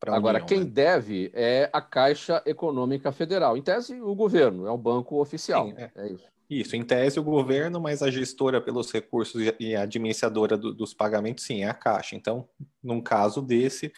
Agora, 0.06 0.38
União, 0.38 0.46
quem 0.46 0.60
né? 0.60 0.64
deve 0.64 1.30
é 1.34 1.68
a 1.70 1.82
Caixa 1.82 2.42
Econômica 2.46 3.12
Federal. 3.12 3.58
Em 3.58 3.62
tese, 3.62 4.00
o 4.00 4.14
governo, 4.14 4.66
é 4.66 4.70
o 4.70 4.78
banco 4.78 5.20
oficial. 5.20 5.66
Sim, 5.66 5.74
é. 5.76 5.90
é. 5.94 6.12
isso. 6.12 6.24
Isso, 6.48 6.74
em 6.74 6.82
tese, 6.82 7.20
o 7.20 7.22
governo, 7.22 7.78
mas 7.78 8.02
a 8.02 8.10
gestora 8.10 8.60
pelos 8.60 8.90
recursos 8.90 9.40
e 9.60 9.76
a 9.76 9.82
administradora 9.82 10.56
do, 10.56 10.74
dos 10.74 10.92
pagamentos, 10.92 11.44
sim, 11.44 11.62
é 11.62 11.68
a 11.68 11.74
Caixa. 11.74 12.16
Então, 12.16 12.48
num 12.82 13.00
caso 13.00 13.40
desse, 13.40 13.92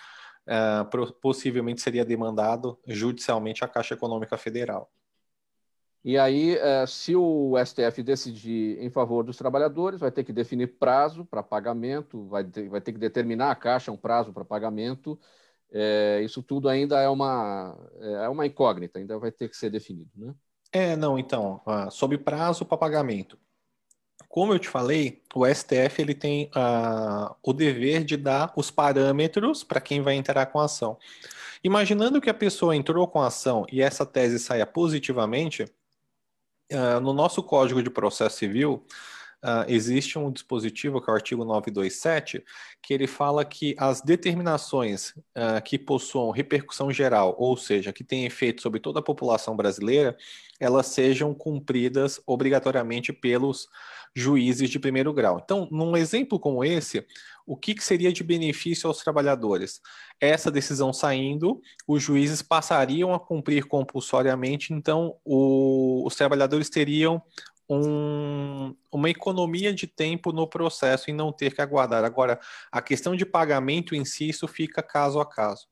uh, 0.46 1.12
possivelmente 1.14 1.80
seria 1.80 2.04
demandado 2.04 2.78
judicialmente 2.86 3.64
a 3.64 3.68
Caixa 3.68 3.94
Econômica 3.94 4.36
Federal. 4.36 4.90
E 6.04 6.18
aí, 6.18 6.56
eh, 6.56 6.84
se 6.86 7.14
o 7.14 7.56
STF 7.64 8.02
decidir 8.02 8.82
em 8.82 8.90
favor 8.90 9.22
dos 9.22 9.36
trabalhadores, 9.36 10.00
vai 10.00 10.10
ter 10.10 10.24
que 10.24 10.32
definir 10.32 10.78
prazo 10.78 11.24
para 11.24 11.42
pagamento, 11.42 12.26
vai 12.26 12.42
ter, 12.44 12.68
vai 12.68 12.80
ter 12.80 12.92
que 12.92 12.98
determinar 12.98 13.52
a 13.52 13.54
Caixa 13.54 13.92
um 13.92 13.96
prazo 13.96 14.32
para 14.32 14.44
pagamento. 14.44 15.18
É, 15.70 16.20
isso 16.22 16.42
tudo 16.42 16.68
ainda 16.68 17.00
é 17.00 17.08
uma, 17.08 17.78
é 18.00 18.28
uma 18.28 18.46
incógnita, 18.46 18.98
ainda 18.98 19.18
vai 19.18 19.30
ter 19.30 19.48
que 19.48 19.56
ser 19.56 19.70
definido. 19.70 20.10
Né? 20.16 20.34
É, 20.72 20.96
não, 20.96 21.18
então, 21.18 21.60
uh, 21.66 21.90
sobre 21.90 22.18
prazo 22.18 22.64
para 22.64 22.76
pagamento. 22.76 23.38
Como 24.28 24.52
eu 24.52 24.58
te 24.58 24.68
falei, 24.68 25.22
o 25.34 25.46
STF 25.46 26.00
ele 26.00 26.14
tem 26.14 26.50
uh, 26.56 27.34
o 27.42 27.52
dever 27.52 28.02
de 28.02 28.16
dar 28.16 28.52
os 28.56 28.70
parâmetros 28.70 29.62
para 29.62 29.80
quem 29.80 30.00
vai 30.00 30.14
entrar 30.14 30.46
com 30.46 30.58
a 30.58 30.64
ação. 30.64 30.98
Imaginando 31.62 32.20
que 32.20 32.30
a 32.30 32.34
pessoa 32.34 32.74
entrou 32.74 33.06
com 33.06 33.20
a 33.20 33.26
ação 33.26 33.66
e 33.70 33.82
essa 33.82 34.06
tese 34.06 34.38
saia 34.38 34.66
positivamente, 34.66 35.66
Uh, 36.70 37.00
no 37.00 37.12
nosso 37.12 37.42
Código 37.42 37.82
de 37.82 37.90
Processo 37.90 38.36
Civil, 38.38 38.84
uh, 39.42 39.64
existe 39.68 40.18
um 40.18 40.30
dispositivo, 40.30 41.00
que 41.00 41.10
é 41.10 41.12
o 41.12 41.16
artigo 41.16 41.44
927, 41.44 42.44
que 42.82 42.94
ele 42.94 43.06
fala 43.06 43.44
que 43.44 43.74
as 43.78 44.00
determinações 44.00 45.10
uh, 45.10 45.62
que 45.64 45.78
possuam 45.78 46.30
repercussão 46.30 46.92
geral, 46.92 47.34
ou 47.38 47.56
seja, 47.56 47.92
que 47.92 48.04
têm 48.04 48.24
efeito 48.24 48.62
sobre 48.62 48.80
toda 48.80 49.00
a 49.00 49.02
população 49.02 49.56
brasileira, 49.56 50.16
elas 50.60 50.86
sejam 50.86 51.34
cumpridas 51.34 52.20
obrigatoriamente 52.26 53.12
pelos 53.12 53.68
juízes 54.14 54.68
de 54.70 54.78
primeiro 54.78 55.12
grau. 55.12 55.40
Então, 55.42 55.68
num 55.70 55.96
exemplo 55.96 56.38
como 56.38 56.64
esse, 56.64 57.06
o 57.46 57.56
que, 57.56 57.74
que, 57.74 57.82
seria 57.82 58.12
de 58.12 58.22
benefício 58.22 58.86
aos 58.86 58.98
trabalhadores? 58.98 59.80
Essa 60.20 60.50
decisão 60.50 60.92
saindo, 60.92 61.60
os 61.86 62.02
juízes 62.02 62.42
passariam 62.42 63.12
a 63.14 63.20
cumprir 63.20 63.64
compulsoriamente, 63.64 64.72
então 64.72 65.16
o, 65.24 66.06
os 66.06 66.14
trabalhadores 66.14 66.68
teriam 66.68 67.22
um, 67.68 68.74
uma 68.90 69.08
economia 69.08 69.72
de 69.72 69.86
tempo 69.86 70.32
no 70.32 70.46
processo 70.46 71.10
em 71.10 71.14
não 71.14 71.32
ter 71.32 71.54
que 71.54 71.62
aguardar. 71.62 72.04
Agora, 72.04 72.38
a 72.70 72.82
questão 72.82 73.16
de 73.16 73.24
pagamento 73.24 73.94
em 73.94 74.04
si, 74.04 74.28
isso 74.28 74.46
fica 74.46 74.82
caso 74.82 75.20
a 75.20 75.26
caso. 75.26 75.71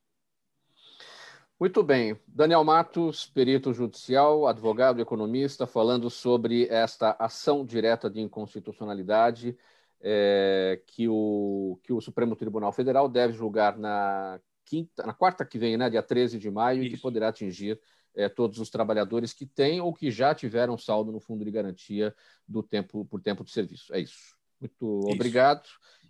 Muito 1.61 1.83
bem. 1.83 2.19
Daniel 2.27 2.65
Matos, 2.65 3.27
perito 3.27 3.75
judicial, 3.75 4.47
advogado, 4.47 4.99
economista, 4.99 5.67
falando 5.67 6.09
sobre 6.09 6.67
esta 6.69 7.15
ação 7.19 7.67
direta 7.67 8.09
de 8.09 8.19
inconstitucionalidade 8.19 9.55
é, 10.01 10.81
que, 10.87 11.07
o, 11.07 11.79
que 11.83 11.93
o 11.93 12.01
Supremo 12.01 12.35
Tribunal 12.35 12.73
Federal 12.73 13.07
deve 13.11 13.35
julgar 13.35 13.77
na, 13.77 14.41
quinta, 14.65 15.05
na 15.05 15.13
quarta 15.13 15.45
que 15.45 15.59
vem, 15.59 15.77
né, 15.77 15.91
dia 15.91 16.03
13 16.03 16.39
de 16.39 16.51
maio, 16.51 16.83
Isso. 16.83 16.95
e 16.95 16.97
que 16.97 17.03
poderá 17.03 17.29
atingir 17.29 17.79
é, 18.17 18.27
todos 18.27 18.59
os 18.59 18.71
trabalhadores 18.71 19.35
que 19.35 19.45
têm 19.45 19.83
ou 19.83 19.93
que 19.93 20.11
já 20.11 20.35
tiveram 20.35 20.79
saldo 20.79 21.13
no 21.13 21.21
fundo 21.21 21.45
de 21.45 21.51
garantia 21.51 22.15
do 22.49 22.63
tempo 22.63 23.05
por 23.05 23.21
tempo 23.21 23.45
de 23.45 23.51
serviço. 23.51 23.95
É 23.95 24.01
isso. 24.01 24.35
Muito 24.59 25.01
isso. 25.01 25.15
obrigado 25.15 25.69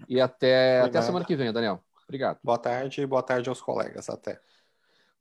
e 0.08 0.20
até, 0.20 0.80
até 0.82 0.98
a 0.98 1.02
semana 1.02 1.24
que 1.24 1.34
vem, 1.34 1.52
Daniel. 1.52 1.82
Obrigado. 2.04 2.38
Boa 2.40 2.58
tarde 2.58 3.00
e 3.00 3.06
boa 3.06 3.22
tarde 3.22 3.48
aos 3.48 3.60
colegas. 3.60 4.08
Até. 4.08 4.40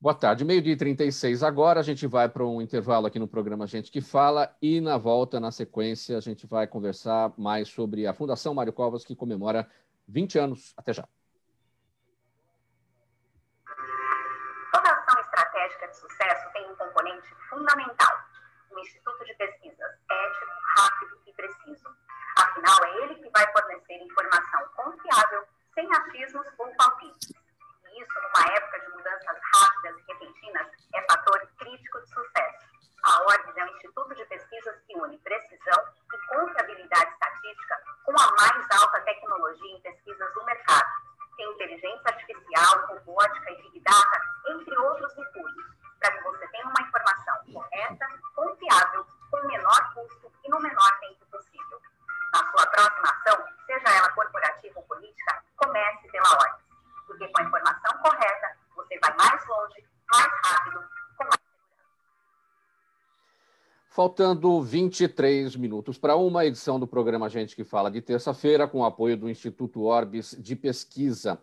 Boa 0.01 0.15
tarde, 0.15 0.45
meio-dia 0.45 0.71
e 0.71 0.77
36 0.77 1.43
agora. 1.43 1.81
A 1.81 1.83
gente 1.83 2.07
vai 2.07 2.29
para 2.29 2.45
um 2.45 2.61
intervalo 2.61 3.05
aqui 3.05 3.19
no 3.19 3.27
programa 3.27 3.67
Gente 3.67 3.91
que 3.91 3.99
Fala 3.99 4.55
e 4.61 4.79
na 4.79 4.97
volta, 4.97 5.41
na 5.41 5.51
sequência, 5.51 6.17
a 6.17 6.21
gente 6.21 6.47
vai 6.47 6.65
conversar 6.65 7.33
mais 7.37 7.67
sobre 7.67 8.07
a 8.07 8.13
Fundação 8.13 8.53
Mário 8.53 8.71
Covas, 8.71 9.03
que 9.03 9.13
comemora 9.13 9.69
20 10.07 10.39
anos. 10.39 10.73
Até 10.77 10.93
já. 10.93 11.05
Toda 14.71 14.89
ação 14.89 15.19
estratégica 15.19 15.87
de 15.89 15.97
sucesso 15.97 16.53
tem 16.53 16.71
um 16.71 16.75
componente 16.77 17.27
fundamental: 17.49 18.13
um 18.71 18.79
instituto 18.79 19.25
de 19.25 19.33
pesquisas 19.33 19.91
ético, 20.09 20.51
rápido 20.77 21.19
e 21.27 21.33
preciso. 21.33 21.89
Afinal, 22.37 22.85
é 22.85 23.03
ele 23.03 23.15
que 23.15 23.29
vai 23.31 23.51
fornecer 23.51 24.01
informação 24.01 24.61
confiável, 24.77 25.43
sem 25.75 25.85
achismos 25.91 26.47
ou 26.57 26.73
palpites 26.77 27.38
isso, 27.99 28.13
numa 28.15 28.55
época 28.55 28.79
de 28.79 28.89
mudanças 28.91 29.37
rápidas 29.53 29.97
e 29.97 30.11
repentinas, 30.11 30.67
é 30.95 31.01
fator 31.01 31.39
crítico 31.59 32.01
de 32.01 32.09
sucesso. 32.13 32.69
A 33.03 33.21
Orbis 33.23 33.57
é 33.57 33.63
um 33.63 33.75
instituto 33.75 34.15
de 34.15 34.25
pesquisas 34.25 34.75
que 34.87 34.97
une 34.97 35.17
precisão 35.19 35.83
e 36.13 36.27
confiabilidade 36.27 37.11
estatística 37.11 37.81
com 38.05 38.11
a 38.11 38.31
mais 38.39 38.81
alta 38.81 39.01
tecnologia 39.01 39.75
em 39.75 39.81
pesquisas 39.81 40.33
do 40.33 40.45
mercado. 40.45 40.89
Tem 41.37 41.51
inteligência 41.51 42.03
artificial, 42.05 42.87
robótica 42.87 43.51
e 43.51 43.61
big 43.63 43.79
data, 43.81 44.21
entre 44.49 44.77
outros 44.77 45.15
recursos, 45.15 45.58
Faltando 63.99 64.61
23 64.61 65.57
minutos 65.57 65.97
para 65.97 66.15
uma 66.15 66.45
edição 66.45 66.79
do 66.79 66.87
programa 66.87 67.27
Gente 67.27 67.53
que 67.53 67.65
Fala 67.65 67.91
de 67.91 68.01
terça-feira, 68.01 68.65
com 68.65 68.79
o 68.79 68.85
apoio 68.85 69.17
do 69.17 69.29
Instituto 69.29 69.83
Orbis 69.83 70.37
de 70.39 70.55
Pesquisa. 70.55 71.37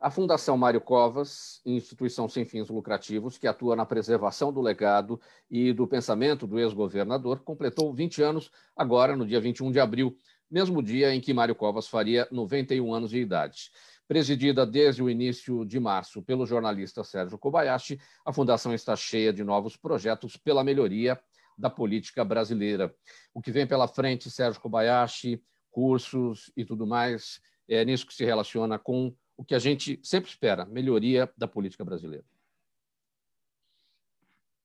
A 0.00 0.08
Fundação 0.08 0.56
Mário 0.56 0.80
Covas, 0.80 1.60
instituição 1.66 2.28
sem 2.28 2.44
fins 2.44 2.68
lucrativos 2.68 3.38
que 3.38 3.48
atua 3.48 3.74
na 3.74 3.84
preservação 3.84 4.52
do 4.52 4.60
legado 4.60 5.20
e 5.50 5.72
do 5.72 5.84
pensamento 5.84 6.46
do 6.46 6.60
ex-governador, 6.60 7.40
completou 7.40 7.92
20 7.92 8.22
anos 8.22 8.52
agora, 8.76 9.16
no 9.16 9.26
dia 9.26 9.40
21 9.40 9.72
de 9.72 9.80
abril, 9.80 10.16
mesmo 10.48 10.80
dia 10.80 11.12
em 11.12 11.20
que 11.20 11.34
Mário 11.34 11.56
Covas 11.56 11.88
faria 11.88 12.28
91 12.30 12.94
anos 12.94 13.10
de 13.10 13.18
idade. 13.18 13.72
Presidida 14.06 14.64
desde 14.64 15.02
o 15.02 15.10
início 15.10 15.64
de 15.64 15.80
março 15.80 16.22
pelo 16.22 16.46
jornalista 16.46 17.02
Sérgio 17.02 17.36
Kobayashi, 17.36 17.98
a 18.24 18.32
Fundação 18.32 18.72
está 18.72 18.94
cheia 18.94 19.32
de 19.32 19.42
novos 19.42 19.76
projetos 19.76 20.36
pela 20.36 20.62
melhoria 20.62 21.18
da 21.56 21.70
política 21.70 22.24
brasileira. 22.24 22.94
O 23.32 23.40
que 23.40 23.50
vem 23.50 23.66
pela 23.66 23.88
frente, 23.88 24.30
Sérgio 24.30 24.60
Kobayashi, 24.60 25.42
cursos 25.70 26.50
e 26.56 26.64
tudo 26.64 26.86
mais, 26.86 27.40
é 27.68 27.84
nisso 27.84 28.06
que 28.06 28.14
se 28.14 28.24
relaciona 28.24 28.78
com 28.78 29.14
o 29.36 29.44
que 29.44 29.54
a 29.54 29.58
gente 29.58 30.00
sempre 30.02 30.30
espera, 30.30 30.64
melhoria 30.64 31.30
da 31.36 31.46
política 31.46 31.84
brasileira. 31.84 32.24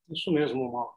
Isso 0.09 0.31
mesmo, 0.31 0.71
Mauro. 0.71 0.93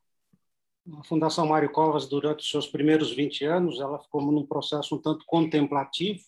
A 0.99 1.05
Fundação 1.05 1.47
Mário 1.47 1.73
Covas, 1.73 2.07
durante 2.07 2.41
os 2.41 2.51
seus 2.51 2.67
primeiros 2.67 3.11
20 3.11 3.45
anos, 3.47 3.81
ela 3.81 3.99
ficou 3.99 4.21
num 4.21 4.45
processo 4.45 4.95
um 4.95 5.01
tanto 5.01 5.25
contemplativo, 5.25 6.23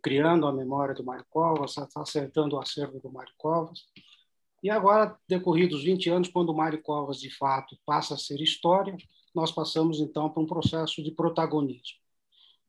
criando 0.00 0.46
a 0.46 0.52
memória 0.52 0.94
do 0.94 1.04
Mário 1.04 1.26
Covas, 1.28 1.74
acertando 1.96 2.56
o 2.56 2.60
acervo 2.60 3.00
do 3.00 3.10
Mário 3.10 3.32
Covas. 3.36 3.84
E 4.66 4.70
agora, 4.70 5.16
decorridos 5.28 5.84
20 5.84 6.10
anos, 6.10 6.28
quando 6.28 6.48
o 6.48 6.56
Mário 6.56 6.82
Covas, 6.82 7.20
de 7.20 7.30
fato, 7.30 7.78
passa 7.86 8.14
a 8.14 8.18
ser 8.18 8.40
história, 8.40 8.96
nós 9.32 9.52
passamos, 9.52 10.00
então, 10.00 10.28
para 10.28 10.42
um 10.42 10.46
processo 10.46 11.04
de 11.04 11.12
protagonismo. 11.12 12.00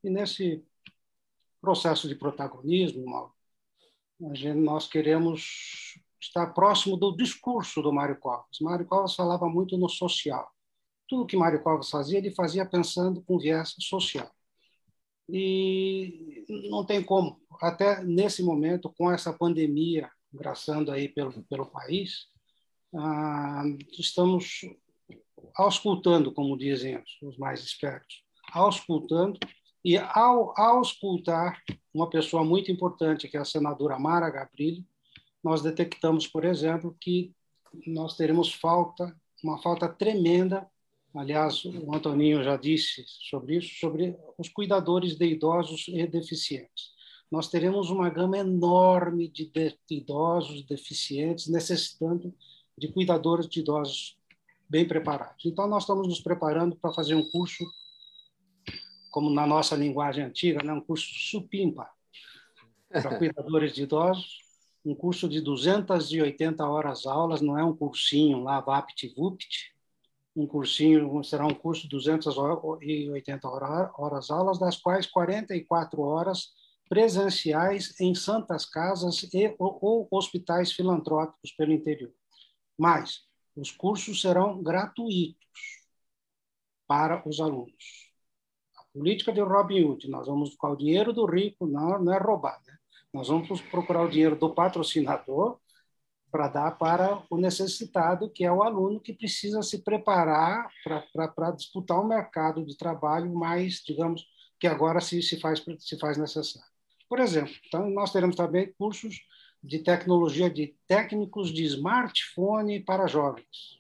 E 0.04 0.10
nesse 0.12 0.64
processo 1.60 2.08
de 2.08 2.14
protagonismo, 2.14 3.34
nós 4.64 4.88
queremos 4.88 6.00
estar 6.22 6.54
próximo 6.54 6.96
do 6.98 7.18
discurso 7.18 7.82
do 7.82 7.92
Mário 7.92 8.20
Covas. 8.20 8.60
Mário 8.62 8.86
Covas 8.86 9.16
falava 9.16 9.50
muito 9.50 9.76
no 9.76 9.90
social. 9.90 10.48
Tudo 11.08 11.26
que 11.26 11.36
Mário 11.36 11.64
Covas 11.64 11.90
fazia, 11.90 12.20
ele 12.20 12.30
fazia 12.30 12.64
pensando 12.64 13.24
com 13.24 13.40
viés 13.40 13.74
social 13.80 14.30
e 15.28 16.46
não 16.70 16.86
tem 16.86 17.04
como. 17.04 17.42
Até 17.60 18.04
nesse 18.04 18.44
momento, 18.44 18.94
com 18.96 19.12
essa 19.12 19.34
pandemia 19.34 20.12
graçando 20.34 20.92
aí 20.92 21.08
pelo, 21.10 21.32
pelo 21.44 21.66
país, 21.66 22.28
ah, 22.96 23.64
estamos 23.98 24.62
auscultando, 25.56 26.34
como 26.34 26.58
dizem 26.58 27.02
os 27.22 27.38
mais 27.38 27.62
espertos, 27.62 28.24
auscultando, 28.52 29.40
e 29.84 29.98
ao 29.98 30.54
auscultar 30.60 31.62
uma 31.94 32.10
pessoa 32.10 32.44
muito 32.44 32.72
importante, 32.72 33.28
que 33.28 33.38
é 33.38 33.40
a 33.40 33.46
senadora 33.46 34.00
Mara 34.00 34.30
Gabrilli, 34.30 34.86
nós 35.44 35.62
detectamos, 35.62 36.28
por 36.28 36.44
exemplo, 36.44 36.96
que 37.00 37.34
nós 37.86 38.16
teremos 38.18 38.54
falta, 38.54 39.16
uma 39.44 39.62
falta 39.62 39.88
tremenda 39.88 40.68
Aliás, 41.18 41.66
o 41.66 41.96
Antoninho 41.96 42.44
já 42.44 42.58
disse 42.58 43.04
sobre 43.08 43.58
isso, 43.58 43.80
sobre 43.80 44.16
os 44.38 44.50
cuidadores 44.50 45.16
de 45.16 45.26
idosos 45.26 45.88
e 45.88 46.06
deficientes. 46.06 46.92
Nós 47.30 47.50
teremos 47.50 47.90
uma 47.90 48.10
gama 48.10 48.38
enorme 48.38 49.28
de, 49.28 49.46
de 49.46 49.78
idosos 49.90 50.64
deficientes 50.66 51.48
necessitando 51.48 52.34
de 52.78 52.88
cuidadores 52.88 53.48
de 53.48 53.60
idosos 53.60 54.18
bem 54.70 54.88
preparados. 54.88 55.46
Então, 55.46 55.68
nós 55.68 55.84
estamos 55.84 56.08
nos 56.08 56.22
preparando 56.22 56.76
para 56.76 56.94
fazer 56.94 57.16
um 57.16 57.30
curso, 57.30 57.66
como 59.12 59.30
na 59.30 59.48
nossa 59.48 59.76
linguagem 59.76 60.24
antiga, 60.24 60.64
né? 60.64 60.72
um 60.72 60.82
curso 60.82 61.08
supimpa, 61.14 61.90
para 62.90 63.18
cuidadores 63.18 63.74
de 63.74 63.84
idosos, 63.84 64.40
um 64.86 64.96
curso 64.96 65.28
de 65.28 65.42
280 65.42 66.66
horas 66.66 67.06
aulas, 67.06 67.42
não 67.42 67.58
é 67.58 67.64
um 67.64 67.76
cursinho 67.76 68.44
lá, 68.44 68.62
vapt-vupt, 68.62 69.74
um 70.36 70.46
cursinho, 70.46 71.24
será 71.24 71.46
um 71.46 71.54
curso 71.54 71.84
de 71.84 71.90
280 71.90 73.50
horas 73.50 74.30
aulas, 74.30 74.60
das 74.60 74.78
quais 74.78 75.08
44 75.08 76.02
horas 76.02 76.54
presenciais 76.88 78.00
em 78.00 78.14
santas 78.16 78.66
casas 78.66 79.24
e 79.34 79.56
ou, 79.60 79.78
ou 79.82 80.08
hospitais 80.12 80.72
filantrópicos 80.72 81.52
pelo 81.52 81.74
interior. 81.74 82.14
Mas 82.78 83.26
os 83.56 83.72
cursos 83.72 84.22
serão 84.22 84.62
gratuitos 84.62 85.48
para 86.88 87.28
os 87.28 87.40
alunos. 87.40 88.12
A 88.78 88.84
política 88.94 89.34
de 89.34 89.42
Robin 89.42 89.84
Hood, 89.84 90.10
nós 90.10 90.28
vamos 90.28 90.50
buscar 90.50 90.70
o 90.70 90.76
dinheiro 90.76 91.12
do 91.12 91.26
rico, 91.26 91.66
não, 91.68 92.02
não 92.04 92.14
é 92.14 92.18
roubar, 92.18 92.62
né? 92.66 92.78
Nós 93.14 93.28
vamos 93.28 93.62
procurar 93.62 94.04
o 94.04 94.10
dinheiro 94.10 94.36
do 94.36 94.54
patrocinador 94.54 95.60
para 96.30 96.48
dar 96.50 96.78
para 96.78 97.24
o 97.30 97.38
necessitado, 97.38 98.30
que 98.30 98.44
é 98.44 98.52
o 98.52 98.62
aluno 98.62 99.00
que 99.00 99.14
precisa 99.14 99.62
se 99.64 99.84
preparar 99.84 100.70
para 101.14 101.52
disputar 101.52 102.00
um 102.00 102.08
mercado 102.08 102.66
de 102.66 102.78
trabalho 102.78 103.34
mais, 103.34 103.82
digamos, 103.86 104.26
que 104.60 104.68
agora 104.68 105.00
se, 105.00 105.22
se, 105.22 105.40
faz, 105.40 105.64
se 105.80 105.98
faz 105.98 106.18
necessário. 106.18 106.77
Por 107.10 107.20
exemplo, 107.20 107.54
então, 107.66 107.90
nós 107.90 108.12
teremos 108.12 108.36
também 108.36 108.74
cursos 108.78 109.22
de 109.64 109.80
tecnologia 109.80 110.50
de 110.50 110.76
técnicos 110.88 111.52
de 111.54 111.64
smartphone 111.64 112.80
para 112.80 113.08
jovens. 113.08 113.80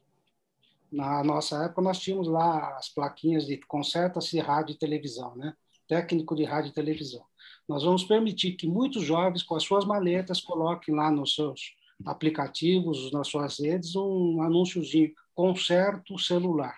Na 0.91 1.23
nossa 1.23 1.65
época, 1.65 1.81
nós 1.81 1.99
tínhamos 1.99 2.27
lá 2.27 2.77
as 2.77 2.89
plaquinhas 2.89 3.45
de 3.45 3.57
conserta-se 3.57 4.39
rádio 4.39 4.73
e 4.73 4.77
televisão, 4.77 5.35
né? 5.35 5.53
técnico 5.87 6.35
de 6.35 6.43
rádio 6.43 6.69
e 6.69 6.73
televisão. 6.73 7.23
Nós 7.67 7.83
vamos 7.83 8.03
permitir 8.03 8.53
que 8.53 8.67
muitos 8.67 9.03
jovens, 9.03 9.43
com 9.43 9.55
as 9.55 9.63
suas 9.63 9.85
maletas, 9.85 10.41
coloquem 10.41 10.95
lá 10.95 11.11
nos 11.11 11.35
seus 11.35 11.75
aplicativos, 12.05 13.11
nas 13.11 13.27
suas 13.27 13.59
redes, 13.59 13.95
um 13.95 14.41
anúnciozinho, 14.41 15.13
conserto 15.33 16.17
celular. 16.17 16.77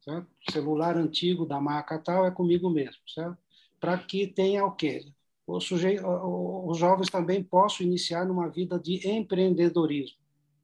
Certo? 0.00 0.28
Celular 0.50 0.96
antigo 0.96 1.44
da 1.44 1.60
marca 1.60 1.98
tal 1.98 2.24
é 2.24 2.30
comigo 2.30 2.70
mesmo, 2.70 3.02
certo? 3.06 3.38
Para 3.78 3.98
que 3.98 4.26
tenha 4.26 4.64
o 4.64 4.72
quê? 4.72 5.04
Sujeito, 5.58 6.06
os 6.06 6.76
jovens 6.76 7.08
também 7.08 7.42
possam 7.42 7.86
iniciar 7.86 8.26
numa 8.26 8.48
vida 8.48 8.78
de 8.78 9.08
empreendedorismo. 9.08 10.18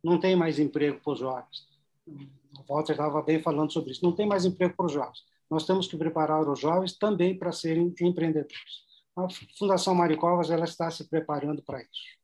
Não 0.05 0.20
tem 0.20 0.37
mais 0.37 0.59
emprego 0.59 1.01
para 1.03 1.12
os 1.12 1.18
jovens. 1.18 1.66
O 2.07 2.74
Walter 2.74 2.93
estava 2.93 3.22
bem 3.22 3.43
falando 3.43 3.72
sobre 3.72 3.93
isso. 3.93 4.05
Não 4.05 4.12
tem 4.12 4.26
mais 4.26 4.45
emprego 4.45 4.74
para 4.76 4.87
os 4.87 4.93
jovens. 4.93 5.24
Nós 5.51 5.64
temos 5.64 5.89
que 5.89 5.97
preparar 5.97 6.47
os 6.49 6.61
jovens 6.61 6.97
também 6.97 7.39
para 7.39 7.53
serem 7.53 7.95
empreendedores. 8.01 8.84
A 9.16 9.26
Fundação 9.59 9.95
Maricovas 9.95 10.51
ela 10.51 10.64
está 10.64 10.91
se 10.91 11.09
preparando 11.09 11.62
para 11.62 11.80
isso. 11.80 12.16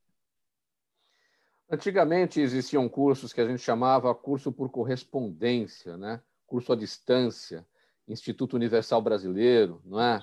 Antigamente 1.70 2.38
existiam 2.38 2.86
cursos 2.86 3.32
que 3.32 3.40
a 3.40 3.46
gente 3.46 3.62
chamava 3.62 4.14
curso 4.14 4.52
por 4.52 4.68
correspondência, 4.68 5.96
né? 5.96 6.20
curso 6.46 6.70
à 6.70 6.76
distância, 6.76 7.66
Instituto 8.06 8.56
Universal 8.56 9.00
Brasileiro, 9.00 9.80
não 9.86 9.98
é? 9.98 10.20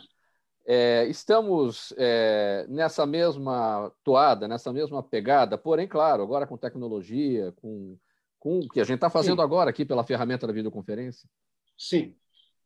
É 0.66 1.06
estamos 1.08 1.94
é, 1.98 2.66
nessa 2.70 3.06
mesma 3.06 3.92
toada, 4.04 4.48
nessa 4.48 4.72
mesma 4.72 5.02
pegada, 5.02 5.58
porém, 5.58 5.88
claro, 5.88 6.24
agora 6.24 6.46
com 6.46 6.58
tecnologia, 6.58 7.52
com 7.62 7.98
com 8.40 8.60
o 8.60 8.70
que 8.70 8.80
a 8.80 8.84
gente 8.84 8.96
está 8.96 9.10
fazendo 9.10 9.38
Sim. 9.38 9.44
agora 9.44 9.70
aqui 9.70 9.86
pela 9.86 10.04
ferramenta 10.04 10.48
da 10.48 10.54
videoconferência? 10.54 11.30
Sim. 11.78 12.16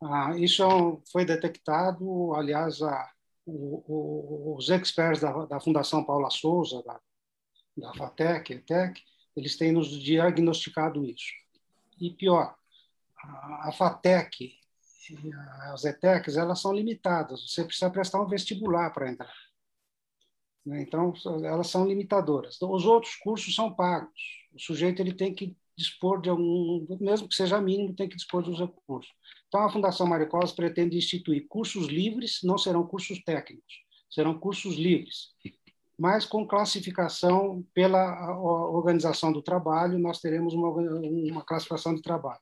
Ah, 0.01 0.37
isso 0.37 1.01
foi 1.11 1.25
detectado, 1.25 2.33
aliás, 2.35 2.81
a, 2.81 3.11
o, 3.45 3.83
o, 3.87 4.55
os 4.57 4.69
experts 4.69 5.21
da, 5.21 5.45
da, 5.45 5.59
Fundação 5.59 6.03
Paula 6.03 6.29
Souza, 6.29 6.83
da, 6.83 6.99
da 7.77 7.93
FATEC, 7.95 8.53
ETEC, 8.53 9.01
eles 9.35 9.57
têm 9.57 9.71
nos 9.71 9.89
diagnosticado 9.89 11.03
isso. 11.05 11.31
E 11.99 12.11
pior, 12.11 12.55
a, 13.17 13.69
a 13.69 13.71
FATEC 13.71 14.53
as 15.73 15.85
ETECs, 15.85 16.37
elas 16.37 16.61
são 16.61 16.73
limitadas, 16.73 17.49
você 17.49 17.63
precisa 17.63 17.89
prestar 17.89 18.21
um 18.21 18.27
vestibular 18.27 18.91
para 18.91 19.09
entrar. 19.09 19.33
Né? 20.65 20.81
Então, 20.81 21.13
elas 21.43 21.67
são 21.67 21.85
limitadoras. 21.85 22.55
Então, 22.55 22.71
os 22.71 22.85
outros 22.85 23.15
cursos 23.15 23.53
são 23.53 23.73
pagos. 23.73 24.13
O 24.53 24.59
sujeito 24.59 25.01
ele 25.01 25.13
tem 25.13 25.33
que 25.33 25.55
dispor 25.75 26.21
de 26.21 26.29
algum, 26.29 26.85
mesmo 26.99 27.27
que 27.27 27.35
seja 27.35 27.59
mínimo, 27.59 27.95
tem 27.95 28.07
que 28.07 28.15
dispor 28.15 28.43
dos 28.43 28.59
recursos. 28.59 29.11
Então, 29.47 29.61
a 29.61 29.71
Fundação 29.71 30.07
Maricosa 30.07 30.53
pretende 30.53 30.97
instituir 30.97 31.47
cursos 31.47 31.87
livres, 31.87 32.39
não 32.43 32.57
serão 32.57 32.85
cursos 32.85 33.21
técnicos, 33.23 33.83
serão 34.09 34.37
cursos 34.37 34.75
livres, 34.75 35.33
mas 35.97 36.25
com 36.25 36.47
classificação 36.47 37.65
pela 37.73 38.37
organização 38.37 39.31
do 39.31 39.41
trabalho, 39.41 39.97
nós 39.97 40.19
teremos 40.19 40.53
uma, 40.53 40.69
uma 40.69 41.43
classificação 41.43 41.93
de 41.93 42.01
trabalho. 42.01 42.41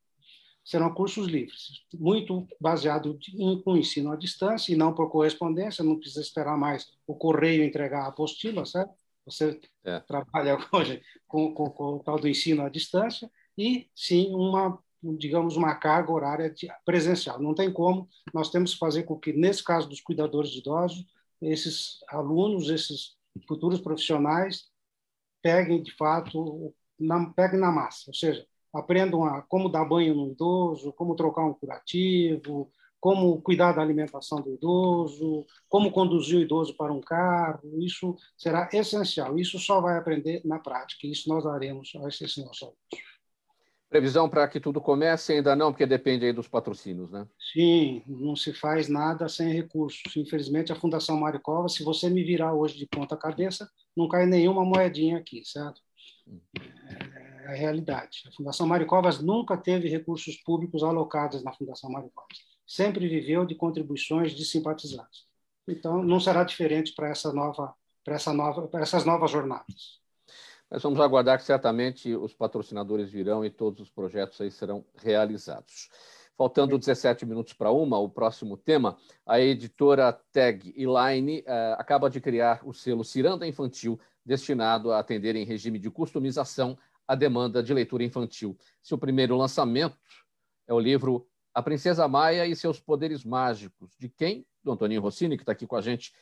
Serão 0.64 0.94
cursos 0.94 1.28
livres, 1.28 1.84
muito 1.94 2.48
baseado 2.60 3.18
em, 3.34 3.62
com 3.62 3.76
ensino 3.76 4.12
à 4.12 4.16
distância 4.16 4.72
e 4.72 4.76
não 4.76 4.94
por 4.94 5.10
correspondência, 5.10 5.84
não 5.84 5.98
precisa 5.98 6.22
esperar 6.22 6.56
mais 6.58 6.88
o 7.08 7.16
correio 7.16 7.64
entregar 7.64 8.04
a 8.04 8.08
apostila, 8.08 8.64
certo? 8.66 8.94
Você 9.26 9.60
é. 9.84 10.00
trabalha 10.02 10.58
hoje 10.72 11.02
com, 11.28 11.54
com, 11.54 11.70
com, 11.70 11.96
o 11.96 12.00
tal 12.00 12.20
do 12.20 12.28
ensino 12.28 12.64
à 12.64 12.70
distância 12.70 13.30
e 13.58 13.90
sim 13.96 14.34
uma, 14.34 14.80
digamos, 15.18 15.56
uma 15.56 15.76
carga 15.76 16.12
horária 16.12 16.54
presencial. 16.86 17.42
Não 17.42 17.56
tem 17.56 17.72
como, 17.72 18.08
nós 18.34 18.50
temos 18.50 18.74
que 18.74 18.80
fazer 18.80 19.04
com 19.04 19.20
que, 19.20 19.34
nesse 19.34 19.64
caso 19.64 19.90
dos 19.90 20.02
cuidadores 20.02 20.52
de 20.52 20.60
idosos, 20.60 21.06
esses 21.42 22.00
alunos, 22.08 22.70
esses 22.70 23.16
futuros 23.48 23.80
profissionais, 23.80 24.70
peguem 25.42 25.82
de 25.82 25.92
fato, 25.96 26.74
na, 27.00 27.32
peguem 27.32 27.60
na 27.60 27.72
massa, 27.72 28.04
ou 28.08 28.14
seja, 28.14 28.46
aprendam 28.74 29.24
a 29.24 29.42
como 29.42 29.70
dar 29.70 29.86
banho 29.86 30.16
no 30.16 30.32
idoso, 30.32 30.94
como 30.94 31.16
trocar 31.16 31.46
um 31.46 31.54
curativo, 31.54 32.72
como 33.02 33.42
cuidar 33.42 33.72
da 33.74 33.82
alimentação 33.82 34.40
do 34.40 34.54
idoso, 34.54 35.46
como 35.68 35.92
conduzir 35.92 36.38
o 36.38 36.42
idoso 36.42 36.76
para 36.78 36.94
um 36.94 37.02
carro, 37.02 37.80
isso 37.80 38.16
será 38.38 38.70
essencial. 38.72 39.40
Isso 39.40 39.58
só 39.58 39.82
vai 39.82 39.98
aprender 39.98 40.42
na 40.46 40.60
prática, 40.60 41.08
isso 41.08 41.28
nós 41.28 41.44
daremos 41.44 41.92
a 41.96 42.08
esses 42.08 42.38
nossos 42.38 42.62
alunos. 42.62 43.12
Previsão 43.90 44.30
para 44.30 44.48
que 44.48 44.60
tudo 44.60 44.80
comece 44.80 45.34
ainda 45.34 45.54
não, 45.54 45.74
porque 45.74 45.86
depende 45.86 46.26
aí 46.26 46.32
dos 46.32 46.48
patrocínios, 46.48 47.12
né? 47.12 47.28
Sim, 47.52 48.02
não 48.08 48.38
se 48.38 48.54
faz 48.54 48.88
nada 48.88 49.28
sem 49.28 49.52
recursos. 49.52 50.16
Infelizmente, 50.16 50.72
a 50.72 50.78
Fundação 50.78 51.20
Maricova, 51.20 51.68
se 51.68 51.84
você 51.84 52.10
me 52.10 52.24
virar 52.24 52.54
hoje 52.54 52.78
de 52.78 52.86
ponta 52.86 53.18
cabeça, 53.18 53.70
não 53.98 54.08
cai 54.08 54.26
nenhuma 54.26 54.64
moedinha 54.64 55.18
aqui, 55.18 55.44
certo? 55.44 55.82
É 57.18 57.21
a 57.48 57.54
realidade. 57.54 58.24
A 58.28 58.32
Fundação 58.32 58.68
Maricovas 58.68 59.22
nunca 59.22 59.58
teve 59.58 59.88
recursos 59.88 60.38
públicos 60.38 60.84
alocados 60.84 61.44
na 61.44 61.54
Fundação 61.54 61.92
Maricovas 61.92 62.52
sempre 62.72 63.08
viveu 63.08 63.46
de 63.46 63.54
contribuições 63.54 64.32
de 64.32 64.46
simpatizantes. 64.46 65.26
Então, 65.68 66.02
não 66.02 66.22
será 66.22 66.44
diferente 66.44 66.94
para 66.96 67.10
essa 67.10 67.34
nova, 67.34 67.74
para 68.04 68.16
essa 68.16 68.34
nova, 68.34 68.68
para 68.68 68.82
essas 68.82 69.04
novas 69.04 69.30
jornadas. 69.30 70.00
Nós 70.70 70.82
vamos 70.82 71.02
aguardar 71.02 71.38
que 71.38 71.44
certamente 71.44 72.16
os 72.16 72.34
patrocinadores 72.34 73.10
virão 73.10 73.44
e 73.44 73.50
todos 73.50 73.82
os 73.82 73.90
projetos 73.90 74.40
aí 74.40 74.50
serão 74.50 74.86
realizados. 74.96 75.90
Faltando 76.38 76.80
17 76.80 77.26
minutos 77.26 77.54
para 77.54 77.72
uma, 77.72 78.00
o 78.00 78.10
próximo 78.10 78.56
tema, 78.56 78.98
a 79.26 79.40
editora 79.40 80.14
Tag 80.32 80.74
Line 80.76 81.44
eh, 81.46 81.76
acaba 81.78 82.10
de 82.10 82.22
criar 82.22 82.62
o 82.64 82.74
selo 82.74 83.04
Ciranda 83.04 83.46
Infantil, 83.46 84.00
destinado 84.26 84.94
a 84.94 85.00
atender 85.00 85.36
em 85.36 85.44
regime 85.44 85.78
de 85.78 85.92
customização 85.92 86.78
a 87.08 87.16
demanda 87.16 87.62
de 87.62 87.74
leitura 87.74 88.04
infantil. 88.04 88.58
Seu 88.82 88.98
primeiro 88.98 89.36
lançamento 89.36 89.98
é 90.68 90.74
o 90.74 90.80
livro 90.80 91.28
a 91.54 91.62
Princesa 91.62 92.08
Maia 92.08 92.46
e 92.46 92.56
seus 92.56 92.80
poderes 92.80 93.24
mágicos. 93.24 93.96
De 94.00 94.08
quem? 94.08 94.46
Do 94.64 94.72
Antoninho 94.72 95.02
Rossini, 95.02 95.36
que 95.36 95.44
está 95.44 95.52
aqui 95.52 95.68
com 95.68 95.76
a 95.76 95.82
gente, 95.82 96.14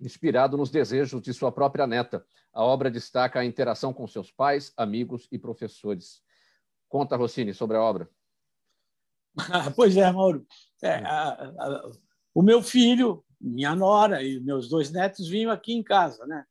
inspirado 0.00 0.56
nos 0.56 0.70
desejos 0.70 1.22
de 1.22 1.32
sua 1.32 1.52
própria 1.52 1.86
neta. 1.86 2.24
A 2.52 2.64
obra 2.64 2.90
destaca 2.90 3.38
a 3.38 3.44
interação 3.44 3.92
com 3.92 4.06
seus 4.06 4.30
pais, 4.30 4.72
amigos 4.76 5.28
e 5.30 5.38
professores. 5.38 6.22
Conta, 6.88 7.16
Rossini, 7.16 7.54
sobre 7.54 7.76
a 7.76 7.82
obra. 7.82 8.10
pois 9.76 9.96
é, 9.96 10.10
Mauro. 10.10 10.46
É, 10.82 10.94
a, 10.96 11.28
a, 11.30 11.90
o 12.34 12.42
meu 12.42 12.62
filho, 12.62 13.24
minha 13.40 13.74
nora 13.74 14.22
e 14.22 14.40
meus 14.40 14.68
dois 14.68 14.90
netos 14.90 15.28
vinham 15.28 15.50
aqui 15.50 15.72
em 15.72 15.82
casa, 15.82 16.26
né? 16.26 16.44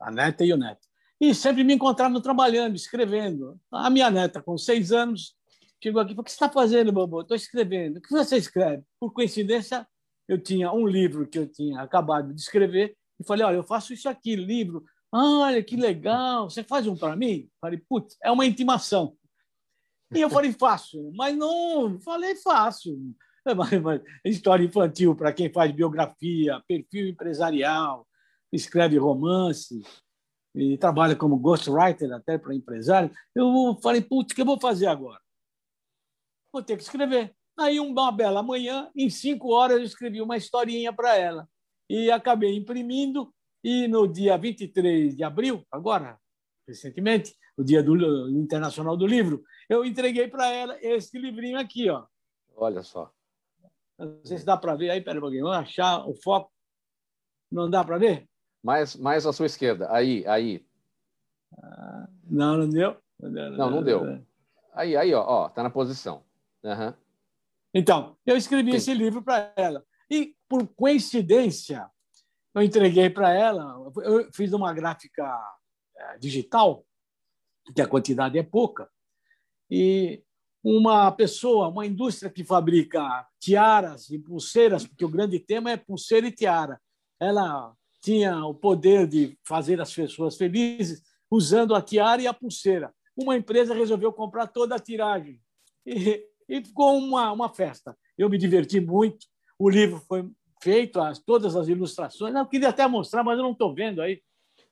A 0.00 0.10
neta 0.10 0.44
e 0.44 0.52
o 0.52 0.56
neto. 0.56 0.86
E 1.24 1.34
sempre 1.34 1.64
me 1.64 1.72
encontravam 1.72 2.20
trabalhando, 2.20 2.76
escrevendo. 2.76 3.58
A 3.72 3.88
minha 3.88 4.10
neta, 4.10 4.42
com 4.42 4.58
seis 4.58 4.92
anos, 4.92 5.34
chegou 5.82 6.02
aqui 6.02 6.12
e 6.12 6.14
falou: 6.14 6.20
O 6.20 6.24
que 6.24 6.30
você 6.30 6.34
está 6.34 6.50
fazendo, 6.50 6.92
Bobo? 6.92 7.22
Estou 7.22 7.34
escrevendo. 7.34 7.96
O 7.96 8.02
que 8.02 8.10
você 8.10 8.36
escreve? 8.36 8.82
Por 9.00 9.10
coincidência, 9.10 9.88
eu 10.28 10.38
tinha 10.38 10.70
um 10.70 10.86
livro 10.86 11.26
que 11.26 11.38
eu 11.38 11.46
tinha 11.50 11.80
acabado 11.80 12.34
de 12.34 12.38
escrever 12.38 12.94
e 13.18 13.24
falei: 13.24 13.42
Olha, 13.42 13.56
eu 13.56 13.64
faço 13.64 13.94
isso 13.94 14.06
aqui, 14.06 14.36
livro. 14.36 14.84
Olha, 15.10 15.64
que 15.64 15.76
legal. 15.76 16.50
Você 16.50 16.62
faz 16.62 16.86
um 16.86 16.94
para 16.94 17.16
mim? 17.16 17.48
Falei: 17.58 17.80
Putz, 17.88 18.18
é 18.22 18.30
uma 18.30 18.44
intimação. 18.44 19.16
E 20.14 20.20
eu 20.20 20.28
falei: 20.28 20.52
Faço. 20.52 21.10
Mas 21.16 21.34
não, 21.34 21.98
falei: 22.00 22.36
Faço. 22.36 22.98
História 24.26 24.62
infantil 24.62 25.16
para 25.16 25.32
quem 25.32 25.50
faz 25.50 25.72
biografia, 25.72 26.62
perfil 26.68 27.08
empresarial, 27.08 28.06
escreve 28.52 28.98
romance 28.98 29.80
e 30.54 30.78
trabalha 30.78 31.16
como 31.16 31.38
ghostwriter 31.38 32.12
até 32.12 32.38
para 32.38 32.54
empresário. 32.54 33.10
Eu 33.34 33.78
falei: 33.82 34.00
Putz, 34.00 34.32
o 34.32 34.34
que 34.34 34.42
eu 34.42 34.46
vou 34.46 34.60
fazer 34.60 34.86
agora? 34.86 35.20
vou 36.54 36.62
ter 36.62 36.76
que 36.76 36.84
escrever. 36.84 37.34
Aí, 37.58 37.80
uma 37.80 38.12
bela 38.12 38.42
manhã, 38.42 38.90
em 38.94 39.10
cinco 39.10 39.52
horas, 39.52 39.78
eu 39.78 39.82
escrevi 39.82 40.22
uma 40.22 40.36
historinha 40.36 40.92
para 40.92 41.16
ela. 41.16 41.48
E 41.90 42.10
acabei 42.10 42.56
imprimindo, 42.56 43.34
e 43.62 43.88
no 43.88 44.06
dia 44.06 44.38
23 44.38 45.16
de 45.16 45.24
abril, 45.24 45.66
agora, 45.70 46.18
recentemente, 46.66 47.34
o 47.56 47.64
dia 47.64 47.82
do 47.82 48.28
Internacional 48.30 48.96
do 48.96 49.06
Livro, 49.06 49.42
eu 49.68 49.84
entreguei 49.84 50.28
para 50.28 50.48
ela 50.48 50.78
esse 50.80 51.18
livrinho 51.18 51.58
aqui. 51.58 51.90
Ó. 51.90 52.06
Olha 52.56 52.82
só. 52.82 53.12
Não 53.98 54.24
sei 54.24 54.38
se 54.38 54.44
dá 54.44 54.56
para 54.56 54.76
ver 54.76 54.90
aí, 54.90 55.00
pera 55.00 55.18
um 55.18 55.22
pouquinho, 55.22 55.44
vamos 55.44 55.58
achar 55.58 56.08
o 56.08 56.14
foco. 56.14 56.52
Não 57.50 57.68
dá 57.68 57.84
para 57.84 57.98
ver? 57.98 58.28
Mais, 58.64 58.96
mais 58.96 59.26
à 59.26 59.32
sua 59.32 59.44
esquerda, 59.44 59.92
aí, 59.92 60.26
aí. 60.26 60.64
Ah, 61.62 62.08
não, 62.24 62.56
não 62.56 62.68
deu. 62.70 62.96
Não, 63.20 63.30
deu. 63.30 63.50
Não, 63.50 63.70
não 63.70 63.82
deu. 63.82 64.24
Aí, 64.72 64.96
aí, 64.96 65.12
ó, 65.12 65.22
ó, 65.22 65.48
tá 65.50 65.62
na 65.62 65.68
posição. 65.68 66.24
Uhum. 66.62 66.94
Então, 67.74 68.16
eu 68.24 68.38
escrevi 68.38 68.70
Sim. 68.70 68.76
esse 68.78 68.94
livro 68.94 69.22
para 69.22 69.52
ela. 69.54 69.84
E, 70.10 70.34
por 70.48 70.66
coincidência, 70.68 71.90
eu 72.54 72.62
entreguei 72.62 73.10
para 73.10 73.34
ela, 73.34 73.76
eu 74.02 74.32
fiz 74.32 74.54
uma 74.54 74.72
gráfica 74.72 75.38
eh, 75.98 76.18
digital, 76.18 76.86
que 77.74 77.82
a 77.82 77.86
quantidade 77.86 78.38
é 78.38 78.42
pouca, 78.42 78.88
e 79.70 80.22
uma 80.62 81.12
pessoa, 81.12 81.68
uma 81.68 81.84
indústria 81.84 82.30
que 82.30 82.42
fabrica 82.42 83.28
tiaras 83.38 84.08
e 84.08 84.18
pulseiras, 84.18 84.86
porque 84.86 85.04
o 85.04 85.10
grande 85.10 85.38
tema 85.38 85.70
é 85.70 85.76
pulseira 85.76 86.26
e 86.26 86.32
tiara. 86.32 86.80
Ela 87.20 87.74
tinha 88.04 88.44
o 88.44 88.54
poder 88.54 89.06
de 89.06 89.38
fazer 89.44 89.80
as 89.80 89.92
pessoas 89.94 90.36
felizes 90.36 91.02
usando 91.30 91.74
a 91.74 91.80
tiara 91.80 92.22
e 92.22 92.26
a 92.26 92.34
pulseira. 92.34 92.94
Uma 93.16 93.36
empresa 93.36 93.74
resolveu 93.74 94.12
comprar 94.12 94.46
toda 94.46 94.74
a 94.74 94.78
tiragem. 94.78 95.40
E 95.86 96.24
e 96.48 96.64
ficou 96.64 96.96
uma, 96.98 97.32
uma 97.32 97.48
festa. 97.48 97.96
Eu 98.16 98.28
me 98.28 98.38
diverti 98.38 98.80
muito, 98.80 99.26
o 99.58 99.68
livro 99.68 100.00
foi 100.06 100.28
feito, 100.62 101.00
as, 101.00 101.18
todas 101.18 101.56
as 101.56 101.68
ilustrações. 101.68 102.34
Eu 102.34 102.46
queria 102.46 102.68
até 102.68 102.86
mostrar, 102.86 103.22
mas 103.22 103.36
eu 103.36 103.44
não 103.44 103.52
estou 103.52 103.74
vendo 103.74 104.00
aí. 104.00 104.22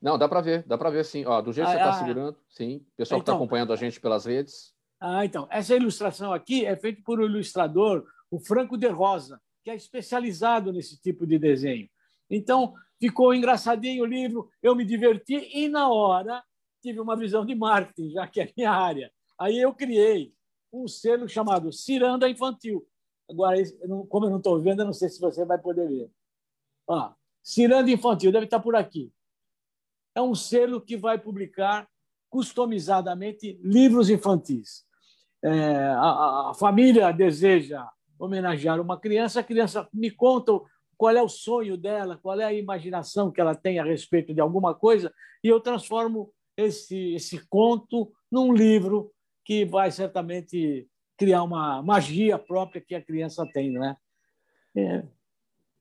Não, 0.00 0.18
dá 0.18 0.28
para 0.28 0.40
ver, 0.40 0.64
dá 0.66 0.76
para 0.76 0.90
ver 0.90 1.04
sim. 1.04 1.24
Ó, 1.24 1.40
do 1.40 1.52
jeito 1.52 1.70
que 1.70 1.76
ah, 1.76 1.78
você 1.78 1.88
está 1.88 1.90
ah, 1.90 2.06
segurando, 2.06 2.36
sim. 2.48 2.76
O 2.76 2.96
pessoal 2.96 3.18
então, 3.18 3.18
que 3.18 3.22
está 3.22 3.34
acompanhando 3.34 3.72
a 3.72 3.76
gente 3.76 4.00
pelas 4.00 4.24
redes. 4.24 4.74
Ah, 5.00 5.24
então. 5.24 5.46
Essa 5.50 5.74
ilustração 5.74 6.32
aqui 6.32 6.64
é 6.64 6.76
feita 6.76 7.00
por 7.04 7.20
um 7.20 7.24
ilustrador, 7.24 8.04
o 8.30 8.38
Franco 8.38 8.76
de 8.76 8.88
Rosa, 8.88 9.40
que 9.64 9.70
é 9.70 9.76
especializado 9.76 10.72
nesse 10.72 11.00
tipo 11.00 11.26
de 11.26 11.38
desenho. 11.38 11.88
Então, 12.28 12.74
ficou 13.02 13.34
engraçadinho 13.34 14.04
o 14.04 14.06
livro, 14.06 14.48
eu 14.62 14.76
me 14.76 14.84
diverti 14.84 15.50
e, 15.52 15.68
na 15.68 15.88
hora, 15.88 16.40
tive 16.80 17.00
uma 17.00 17.16
visão 17.16 17.44
de 17.44 17.52
marketing, 17.52 18.12
já 18.12 18.28
que 18.28 18.40
é 18.40 18.52
minha 18.56 18.70
área. 18.70 19.10
Aí 19.36 19.58
eu 19.58 19.74
criei 19.74 20.32
um 20.72 20.86
selo 20.86 21.28
chamado 21.28 21.72
Ciranda 21.72 22.28
Infantil. 22.28 22.86
Agora, 23.28 23.56
como 24.08 24.26
eu 24.26 24.30
não 24.30 24.36
estou 24.36 24.60
vendo, 24.60 24.82
eu 24.82 24.86
não 24.86 24.92
sei 24.92 25.08
se 25.08 25.20
você 25.20 25.44
vai 25.44 25.58
poder 25.58 25.88
ver. 25.88 26.12
Ó, 26.86 27.12
Ciranda 27.42 27.90
Infantil, 27.90 28.30
deve 28.30 28.44
estar 28.44 28.60
por 28.60 28.76
aqui. 28.76 29.12
É 30.14 30.22
um 30.22 30.36
selo 30.36 30.80
que 30.80 30.96
vai 30.96 31.18
publicar 31.18 31.88
customizadamente 32.30 33.58
livros 33.64 34.10
infantis. 34.10 34.84
É, 35.42 35.86
a, 35.88 36.50
a, 36.50 36.54
família 36.54 37.10
deseja 37.10 37.84
homenagear 38.16 38.80
uma 38.80 38.96
criança, 38.96 39.40
a 39.40 39.42
criança 39.42 39.88
me 39.92 40.08
conta 40.08 40.52
qual 41.02 41.16
é 41.16 41.20
o 41.20 41.28
sonho 41.28 41.76
dela, 41.76 42.16
qual 42.16 42.40
é 42.40 42.44
a 42.44 42.52
imaginação 42.52 43.28
que 43.28 43.40
ela 43.40 43.56
tem 43.56 43.80
a 43.80 43.84
respeito 43.84 44.32
de 44.32 44.40
alguma 44.40 44.72
coisa, 44.72 45.12
e 45.42 45.48
eu 45.48 45.58
transformo 45.58 46.32
esse, 46.56 47.14
esse 47.14 47.44
conto 47.48 48.12
num 48.30 48.52
livro 48.52 49.12
que 49.44 49.64
vai 49.64 49.90
certamente 49.90 50.88
criar 51.18 51.42
uma 51.42 51.82
magia 51.82 52.38
própria 52.38 52.80
que 52.80 52.94
a 52.94 53.02
criança 53.02 53.44
tem, 53.52 53.72
não 53.72 53.84
é? 53.84 53.96
é. 54.76 55.04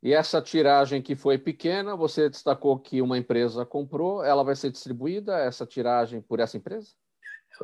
E 0.01 0.11
essa 0.11 0.41
tiragem 0.41 1.03
que 1.03 1.15
foi 1.15 1.38
pequena, 1.38 1.95
você 1.95 2.28
destacou 2.28 2.80
que 2.80 2.99
uma 2.99 3.15
empresa 3.15 3.63
comprou, 3.63 4.24
ela 4.24 4.43
vai 4.43 4.55
ser 4.55 4.72
distribuída, 4.72 5.38
essa 5.38 5.67
tiragem, 5.67 6.19
por 6.19 6.39
essa 6.39 6.57
empresa? 6.57 6.93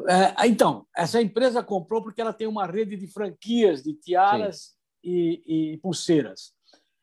É, 0.07 0.45
então, 0.45 0.85
essa 0.95 1.19
empresa 1.19 1.63
comprou 1.63 2.03
porque 2.03 2.21
ela 2.21 2.33
tem 2.33 2.45
uma 2.45 2.67
rede 2.67 2.95
de 2.95 3.07
franquias 3.07 3.81
de 3.81 3.95
tiaras 3.95 4.77
e, 5.03 5.73
e, 5.73 5.77
pulseiras. 5.77 6.55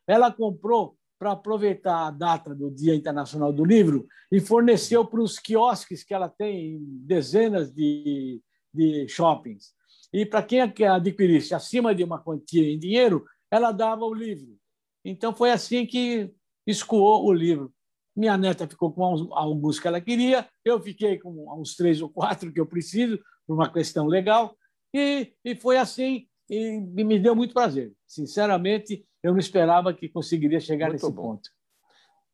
Ela 0.06 0.32
comprou 0.32 0.96
para 1.18 1.32
aproveitar 1.32 2.06
a 2.06 2.10
data 2.10 2.54
do 2.54 2.70
Dia 2.70 2.94
Internacional 2.94 3.52
do 3.52 3.64
Livro 3.64 4.06
e 4.30 4.40
forneceu 4.40 5.04
para 5.04 5.22
os 5.22 5.38
quiosques 5.38 6.02
que 6.04 6.12
ela 6.12 6.28
tem 6.28 6.74
em 6.74 6.78
dezenas 7.06 7.72
de, 7.72 8.42
de 8.72 9.08
shoppings. 9.08 9.72
E 10.12 10.26
para 10.26 10.42
quem 10.42 10.60
adquirisse 10.60 11.54
acima 11.54 11.94
de 11.94 12.04
uma 12.04 12.20
quantia 12.20 12.70
em 12.70 12.78
dinheiro, 12.78 13.24
ela 13.50 13.72
dava 13.72 14.04
o 14.04 14.14
livro. 14.14 14.56
Então 15.04 15.34
foi 15.34 15.50
assim 15.50 15.86
que 15.86 16.32
escoou 16.66 17.26
o 17.26 17.32
livro. 17.32 17.72
Minha 18.16 18.36
neta 18.36 18.66
ficou 18.66 18.92
com 18.92 19.32
alguns 19.32 19.80
que 19.80 19.88
ela 19.88 20.00
queria, 20.00 20.48
eu 20.64 20.80
fiquei 20.80 21.18
com 21.18 21.52
uns 21.60 21.74
três 21.74 22.00
ou 22.00 22.08
quatro 22.08 22.52
que 22.52 22.60
eu 22.60 22.66
preciso, 22.66 23.18
por 23.46 23.54
uma 23.54 23.72
questão 23.72 24.06
legal, 24.06 24.56
e, 24.94 25.32
e 25.44 25.56
foi 25.56 25.76
assim, 25.76 26.28
e 26.48 26.80
me 26.80 27.18
deu 27.18 27.34
muito 27.34 27.52
prazer. 27.52 27.92
Sinceramente, 28.06 29.04
eu 29.24 29.32
não 29.32 29.38
esperava 29.38 29.94
que 29.94 30.06
conseguiria 30.06 30.60
chegar 30.60 30.90
muito 30.90 31.02
nesse 31.02 31.10
bom. 31.14 31.22
ponto. 31.22 31.48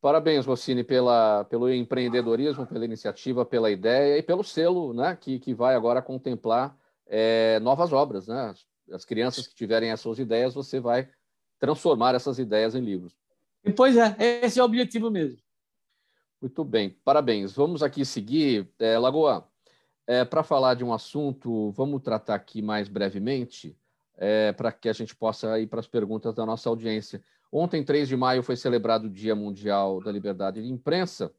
Parabéns, 0.01 0.45
Rossini, 0.45 0.83
pela, 0.83 1.45
pelo 1.45 1.73
empreendedorismo, 1.73 2.67
pela 2.67 2.85
iniciativa, 2.85 3.45
pela 3.45 3.71
ideia 3.71 4.19
e 4.19 4.23
pelo 4.23 4.43
selo 4.43 4.93
né, 4.93 5.15
que, 5.15 5.39
que 5.39 5.55
vai 5.55 5.77
agora 5.77 6.03
contemplar 6.03 6.77
é, 7.07 7.61
novas 7.61 7.93
obras. 7.93 8.27
Né? 8.27 8.53
As 8.91 9.05
crianças 9.05 9.47
que 9.47 9.55
tiverem 9.55 9.91
essas 9.91 10.19
ideias, 10.19 10.53
você 10.53 10.81
vai 10.81 11.09
transformar 11.61 12.17
essas 12.17 12.41
ideias 12.41 12.75
em 12.75 12.81
livros. 12.81 13.15
Pois 13.77 13.97
é, 13.97 14.17
esse 14.43 14.59
é 14.59 14.63
o 14.63 14.67
objetivo 14.67 15.13
mesmo. 15.13 15.39
Muito 16.41 16.65
bem, 16.65 16.91
parabéns. 17.05 17.53
Vamos 17.53 17.85
aqui 17.85 18.05
seguir. 18.05 18.69
É, 18.81 18.99
Lagoa, 18.99 19.47
é, 20.09 20.25
para 20.25 20.43
falar 20.43 20.75
de 20.75 20.83
um 20.83 20.93
assunto, 20.93 21.71
vamos 21.71 22.03
tratar 22.03 22.35
aqui 22.35 22.61
mais 22.61 22.89
brevemente, 22.89 23.77
é, 24.21 24.53
para 24.53 24.71
que 24.71 24.89
a 24.89 24.93
gente 24.93 25.17
possa 25.17 25.59
ir 25.59 25.67
para 25.67 25.81
as 25.81 25.87
perguntas 25.87 26.35
da 26.35 26.45
nossa 26.45 26.69
audiência. 26.69 27.25
Ontem, 27.51 27.83
3 27.83 28.07
de 28.07 28.17
maio, 28.17 28.43
foi 28.43 28.55
celebrado 28.55 29.07
o 29.07 29.11
Dia 29.11 29.35
Mundial 29.35 30.01
da 30.03 30.13
Liberdade 30.13 30.63
de 30.63 30.71
Imprensa. 30.71 31.35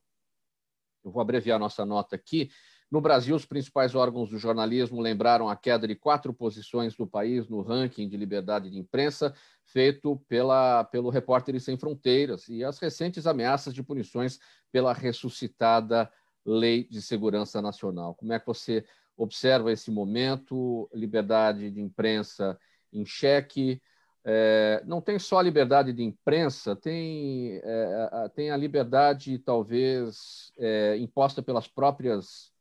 Eu 1.05 1.11
vou 1.11 1.21
abreviar 1.21 1.59
nossa 1.59 1.85
nota 1.85 2.15
aqui. 2.15 2.49
No 2.89 2.99
Brasil, 2.99 3.35
os 3.35 3.45
principais 3.45 3.95
órgãos 3.95 4.31
do 4.31 4.37
jornalismo 4.37 4.99
lembraram 4.99 5.47
a 5.47 5.55
queda 5.55 5.87
de 5.87 5.95
quatro 5.95 6.33
posições 6.33 6.95
do 6.95 7.07
país 7.07 7.47
no 7.47 7.61
ranking 7.61 8.09
de 8.09 8.17
liberdade 8.17 8.69
de 8.69 8.77
imprensa 8.77 9.33
feito 9.63 10.17
pela, 10.27 10.83
pelo 10.83 11.09
Repórteres 11.09 11.63
Sem 11.63 11.77
Fronteiras 11.77 12.49
e 12.49 12.63
as 12.63 12.79
recentes 12.79 13.25
ameaças 13.25 13.73
de 13.73 13.81
punições 13.81 14.39
pela 14.71 14.91
ressuscitada 14.91 16.11
Lei 16.43 16.83
de 16.83 17.01
Segurança 17.01 17.61
Nacional. 17.61 18.15
Como 18.15 18.33
é 18.33 18.39
que 18.39 18.47
você 18.47 18.83
observa 19.15 19.71
esse 19.71 19.89
momento? 19.89 20.89
Liberdade 20.93 21.71
de 21.71 21.79
imprensa 21.79 22.59
em 22.93 23.05
xeque. 23.05 23.81
É, 24.23 24.83
não 24.85 25.01
tem 25.01 25.17
só 25.17 25.39
a 25.39 25.43
liberdade 25.43 25.91
de 25.91 26.03
imprensa, 26.03 26.75
tem, 26.75 27.59
é, 27.63 28.29
tem 28.35 28.51
a 28.51 28.57
liberdade, 28.57 29.39
talvez, 29.39 30.53
é, 30.59 30.95
imposta 30.97 31.41
pelas 31.41 31.67
próprias 31.67 32.51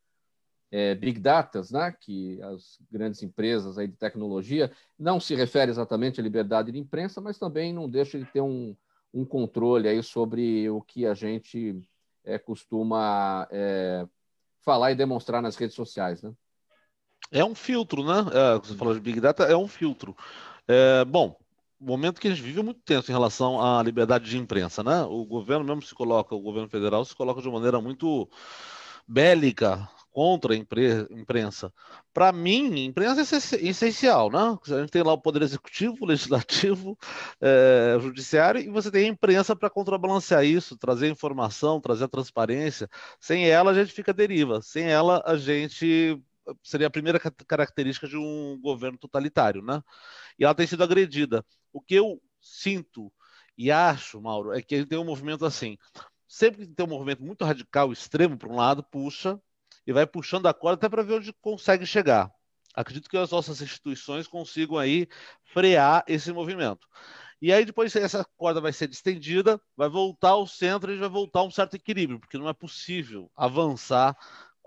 é, 0.71 0.95
big 0.95 1.19
data, 1.19 1.61
né, 1.71 1.95
que 2.01 2.41
as 2.43 2.79
grandes 2.91 3.23
empresas 3.23 3.77
aí 3.77 3.89
de 3.89 3.97
tecnologia, 3.97 4.71
não 4.99 5.19
se 5.19 5.35
refere 5.35 5.71
exatamente 5.71 6.21
à 6.21 6.23
liberdade 6.23 6.73
de 6.73 6.79
imprensa, 6.79 7.21
mas 7.21 7.39
também 7.39 7.73
não 7.73 7.89
deixa 7.89 8.19
de 8.19 8.25
ter 8.25 8.41
um, 8.41 8.75
um 9.13 9.25
controle 9.25 9.89
aí 9.89 10.03
sobre 10.03 10.71
o 10.71 10.81
que 10.81 11.07
a 11.07 11.15
gente 11.15 11.81
é, 12.25 12.39
costuma 12.39 13.49
é, 13.51 14.07
falar 14.61 14.93
e 14.93 14.97
demonstrar 14.97 15.43
nas 15.43 15.57
redes 15.57 15.75
sociais. 15.75 16.23
Né? 16.23 16.33
É 17.31 17.45
um 17.45 17.55
filtro, 17.55 18.05
né? 18.05 18.27
É, 18.33 18.59
você 18.59 18.75
falou 18.75 18.95
de 18.95 19.01
Big 19.01 19.21
Data, 19.21 19.45
é 19.45 19.57
um 19.57 19.69
filtro. 19.69 20.17
É, 20.67 21.05
bom, 21.05 21.37
o 21.81 21.85
momento 21.85 22.21
que 22.21 22.29
a 22.29 22.31
gente 22.31 22.43
vive 22.43 22.61
é 22.61 22.63
muito 22.63 22.81
tenso 22.81 23.11
em 23.11 23.15
relação 23.15 23.61
à 23.61 23.83
liberdade 23.83 24.29
de 24.29 24.37
imprensa, 24.37 24.83
né? 24.83 25.03
O 25.05 25.25
governo 25.25 25.65
mesmo 25.65 25.83
se 25.83 25.95
coloca, 25.95 26.35
o 26.35 26.41
governo 26.41 26.69
federal 26.69 27.05
se 27.05 27.15
coloca 27.15 27.41
de 27.41 27.49
maneira 27.49 27.81
muito 27.81 28.29
bélica 29.07 29.89
contra 30.13 30.55
a 30.55 30.57
imprensa. 30.57 31.73
Para 32.13 32.33
mim, 32.33 32.85
imprensa 32.85 33.37
é 33.37 33.65
essencial, 33.69 34.31
né? 34.31 34.59
A 34.69 34.81
gente 34.81 34.91
tem 34.91 35.03
lá 35.03 35.13
o 35.13 35.21
poder 35.21 35.43
executivo, 35.43 36.05
legislativo, 36.07 36.99
é, 37.41 37.97
judiciário, 38.01 38.61
e 38.61 38.69
você 38.69 38.91
tem 38.91 39.07
a 39.07 39.09
imprensa 39.09 39.55
para 39.55 39.71
contrabalancear 39.71 40.45
isso, 40.45 40.77
trazer 40.77 41.09
informação, 41.09 41.81
trazer 41.81 42.09
transparência. 42.09 42.89
Sem 43.21 43.49
ela, 43.49 43.71
a 43.71 43.75
gente 43.75 43.93
fica 43.93 44.13
deriva. 44.13 44.61
Sem 44.63 44.85
ela, 44.87 45.23
a 45.25 45.37
gente 45.37 46.21
seria 46.63 46.87
a 46.87 46.91
primeira 46.91 47.19
característica 47.47 48.09
de 48.09 48.17
um 48.17 48.59
governo 48.61 48.99
totalitário, 48.99 49.63
né? 49.63 49.83
E 50.39 50.45
ela 50.45 50.55
tem 50.55 50.67
sido 50.67 50.83
agredida. 50.83 51.45
O 51.73 51.81
que 51.81 51.95
eu 51.95 52.21
sinto 52.41 53.13
e 53.57 53.71
acho, 53.71 54.21
Mauro, 54.21 54.53
é 54.53 54.63
que 54.63 54.77
gente 54.77 54.89
tem 54.89 54.99
um 54.99 55.05
movimento 55.05 55.45
assim. 55.45 55.77
Sempre 56.27 56.67
que 56.67 56.75
tem 56.75 56.87
um 56.87 56.89
movimento 56.89 57.23
muito 57.23 57.45
radical, 57.45 57.93
extremo 57.93 58.39
para 58.39 58.49
um 58.49 58.57
lado, 58.57 58.83
puxa, 58.83 59.39
e 59.87 59.93
vai 59.93 60.07
puxando 60.07 60.47
a 60.47 60.55
corda 60.55 60.77
até 60.77 60.89
para 60.89 61.03
ver 61.03 61.15
onde 61.15 61.33
consegue 61.43 61.85
chegar. 61.85 62.31
Acredito 62.75 63.11
que 63.11 63.17
as 63.17 63.31
nossas 63.31 63.61
instituições 63.61 64.27
consigam 64.27 64.79
aí 64.79 65.09
frear 65.53 66.05
esse 66.07 66.33
movimento. 66.33 66.87
E 67.43 67.53
aí 67.53 67.65
depois 67.65 67.95
essa 67.97 68.25
corda 68.37 68.61
vai 68.61 68.73
ser 68.73 68.87
distendida, 68.87 69.61
vai 69.77 69.89
voltar 69.89 70.31
ao 70.31 70.47
centro 70.47 70.93
e 70.93 70.99
vai 70.99 71.09
voltar 71.09 71.41
a 71.41 71.45
um 71.45 71.51
certo 71.51 71.75
equilíbrio, 71.75 72.21
porque 72.21 72.39
não 72.39 72.49
é 72.49 72.53
possível 72.53 73.31
avançar 73.35 74.17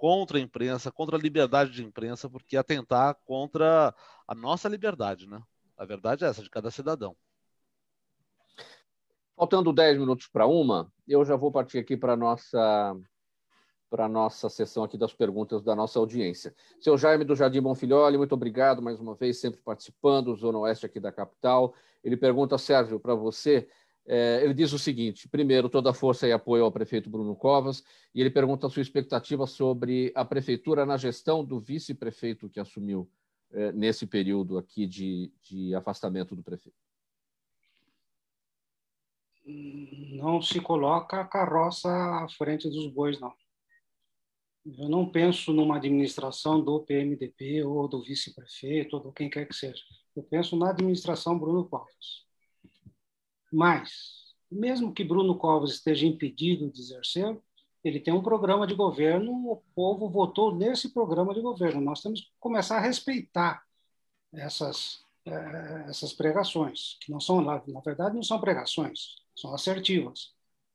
contra 0.03 0.37
a 0.37 0.41
imprensa, 0.41 0.91
contra 0.91 1.15
a 1.15 1.19
liberdade 1.19 1.71
de 1.71 1.81
imprensa, 1.81 2.29
porque 2.29 2.57
atentar 2.57 3.15
contra 3.23 3.95
a 4.27 4.35
nossa 4.35 4.67
liberdade, 4.67 5.29
né? 5.29 5.41
A 5.77 5.85
verdade 5.85 6.25
é 6.25 6.27
essa, 6.27 6.43
de 6.43 6.49
cada 6.49 6.69
cidadão. 6.69 7.15
Faltando 9.33 9.71
10 9.71 9.97
minutos 9.97 10.27
para 10.27 10.45
uma, 10.45 10.91
eu 11.07 11.23
já 11.23 11.37
vou 11.37 11.53
partir 11.53 11.77
aqui 11.77 11.95
para 11.95 12.11
a 12.11 12.17
nossa 12.17 12.93
para 13.89 14.09
nossa 14.09 14.49
sessão 14.49 14.83
aqui 14.83 14.97
das 14.97 15.13
perguntas 15.13 15.63
da 15.63 15.73
nossa 15.73 15.99
audiência. 15.99 16.53
Seu 16.81 16.97
Jaime 16.97 17.23
do 17.23 17.33
Jardim 17.33 17.61
Bonfilholi, 17.61 18.17
muito 18.17 18.33
obrigado 18.33 18.81
mais 18.81 18.99
uma 18.99 19.15
vez, 19.15 19.39
sempre 19.39 19.61
participando, 19.61 20.35
Zona 20.35 20.57
Oeste 20.57 20.85
aqui 20.85 20.99
da 20.99 21.13
capital. 21.13 21.73
Ele 22.03 22.17
pergunta, 22.17 22.57
Sérgio, 22.57 22.99
para 22.99 23.15
você, 23.15 23.69
ele 24.05 24.53
diz 24.53 24.73
o 24.73 24.79
seguinte: 24.79 25.27
primeiro, 25.27 25.69
toda 25.69 25.91
a 25.91 25.93
força 25.93 26.27
e 26.27 26.31
apoio 26.31 26.65
ao 26.65 26.71
prefeito 26.71 27.09
Bruno 27.09 27.35
Covas, 27.35 27.83
e 28.13 28.21
ele 28.21 28.29
pergunta 28.29 28.67
a 28.67 28.69
sua 28.69 28.81
expectativa 28.81 29.47
sobre 29.47 30.11
a 30.15 30.25
prefeitura 30.25 30.85
na 30.85 30.97
gestão 30.97 31.43
do 31.43 31.59
vice-prefeito 31.59 32.49
que 32.49 32.59
assumiu 32.59 33.09
é, 33.51 33.71
nesse 33.71 34.05
período 34.05 34.57
aqui 34.57 34.85
de, 34.85 35.31
de 35.41 35.75
afastamento 35.75 36.35
do 36.35 36.43
prefeito. 36.43 36.77
Não 39.45 40.41
se 40.41 40.59
coloca 40.61 41.19
a 41.19 41.25
carroça 41.25 41.89
à 41.89 42.27
frente 42.29 42.69
dos 42.69 42.87
bois, 42.87 43.19
não. 43.19 43.33
Eu 44.65 44.87
não 44.87 45.09
penso 45.09 45.51
numa 45.51 45.75
administração 45.75 46.63
do 46.63 46.79
PMDB 46.79 47.63
ou 47.63 47.87
do 47.87 48.01
vice-prefeito 48.01 48.95
ou 48.95 49.03
do 49.03 49.11
quem 49.11 49.29
quer 49.29 49.45
que 49.45 49.53
seja. 49.53 49.83
Eu 50.15 50.23
penso 50.23 50.55
na 50.55 50.69
administração 50.69 51.37
Bruno 51.37 51.67
Covas. 51.67 52.23
Mas, 53.53 54.33
mesmo 54.51 54.93
que 54.93 55.03
Bruno 55.03 55.37
Covas 55.37 55.71
esteja 55.71 56.05
impedido 56.05 56.71
de 56.71 56.79
exercer, 56.81 57.37
ele 57.83 57.99
tem 57.99 58.13
um 58.13 58.23
programa 58.23 58.65
de 58.65 58.75
governo, 58.75 59.31
o 59.51 59.63
povo 59.75 60.09
votou 60.09 60.55
nesse 60.55 60.93
programa 60.93 61.33
de 61.33 61.41
governo. 61.41 61.81
Nós 61.81 62.01
temos 62.01 62.21
que 62.21 62.31
começar 62.39 62.77
a 62.77 62.81
respeitar 62.81 63.63
essas, 64.33 65.03
eh, 65.25 65.85
essas 65.87 66.13
pregações, 66.13 66.97
que 67.01 67.11
não 67.11 67.19
são, 67.19 67.41
na 67.41 67.57
verdade, 67.85 68.15
não 68.15 68.23
são 68.23 68.39
pregações, 68.39 69.15
são 69.35 69.53
assertivas 69.53 70.33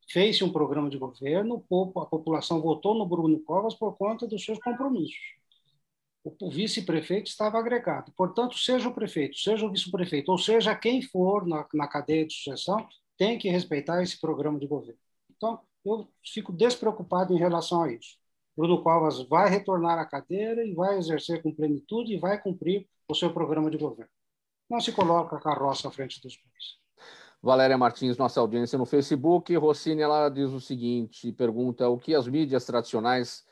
fez-se 0.08 0.42
um 0.42 0.50
programa 0.50 0.88
de 0.88 0.98
governo, 0.98 1.62
a 1.96 2.06
população 2.06 2.60
votou 2.60 2.94
no 2.94 3.06
Bruno 3.06 3.38
Covas 3.40 3.74
por 3.74 3.96
conta 3.96 4.26
dos 4.26 4.44
seus 4.44 4.58
compromissos. 4.58 5.37
O 6.24 6.50
vice-prefeito 6.50 7.28
estava 7.28 7.58
agregado. 7.58 8.12
Portanto, 8.16 8.58
seja 8.58 8.88
o 8.88 8.94
prefeito, 8.94 9.38
seja 9.38 9.64
o 9.64 9.70
vice-prefeito, 9.70 10.30
ou 10.30 10.38
seja 10.38 10.74
quem 10.74 11.00
for 11.00 11.46
na, 11.46 11.66
na 11.72 11.88
cadeia 11.88 12.26
de 12.26 12.34
sucessão, 12.34 12.86
tem 13.16 13.38
que 13.38 13.48
respeitar 13.48 14.02
esse 14.02 14.20
programa 14.20 14.58
de 14.58 14.66
governo. 14.66 15.00
Então, 15.34 15.60
eu 15.84 16.08
fico 16.24 16.52
despreocupado 16.52 17.32
em 17.32 17.38
relação 17.38 17.82
a 17.82 17.92
isso. 17.92 18.16
Bruno 18.56 18.82
Covas 18.82 19.22
vai 19.28 19.48
retornar 19.48 19.98
à 19.98 20.04
cadeira 20.04 20.64
e 20.64 20.74
vai 20.74 20.98
exercer 20.98 21.42
com 21.42 21.54
plenitude 21.54 22.12
e 22.12 22.18
vai 22.18 22.40
cumprir 22.40 22.88
o 23.08 23.14
seu 23.14 23.32
programa 23.32 23.70
de 23.70 23.78
governo. 23.78 24.10
Não 24.68 24.80
se 24.80 24.92
coloca 24.92 25.36
a 25.36 25.40
carroça 25.40 25.88
à 25.88 25.90
frente 25.90 26.20
dos 26.20 26.36
bois. 26.36 26.78
Valéria 27.40 27.78
Martins, 27.78 28.18
nossa 28.18 28.40
audiência 28.40 28.76
no 28.76 28.84
Facebook. 28.84 29.54
Rossini, 29.56 30.02
ela 30.02 30.28
diz 30.28 30.50
o 30.50 30.60
seguinte, 30.60 31.32
pergunta 31.32 31.88
o 31.88 31.96
que 31.96 32.14
as 32.14 32.26
mídias 32.26 32.64
tradicionais 32.66 33.46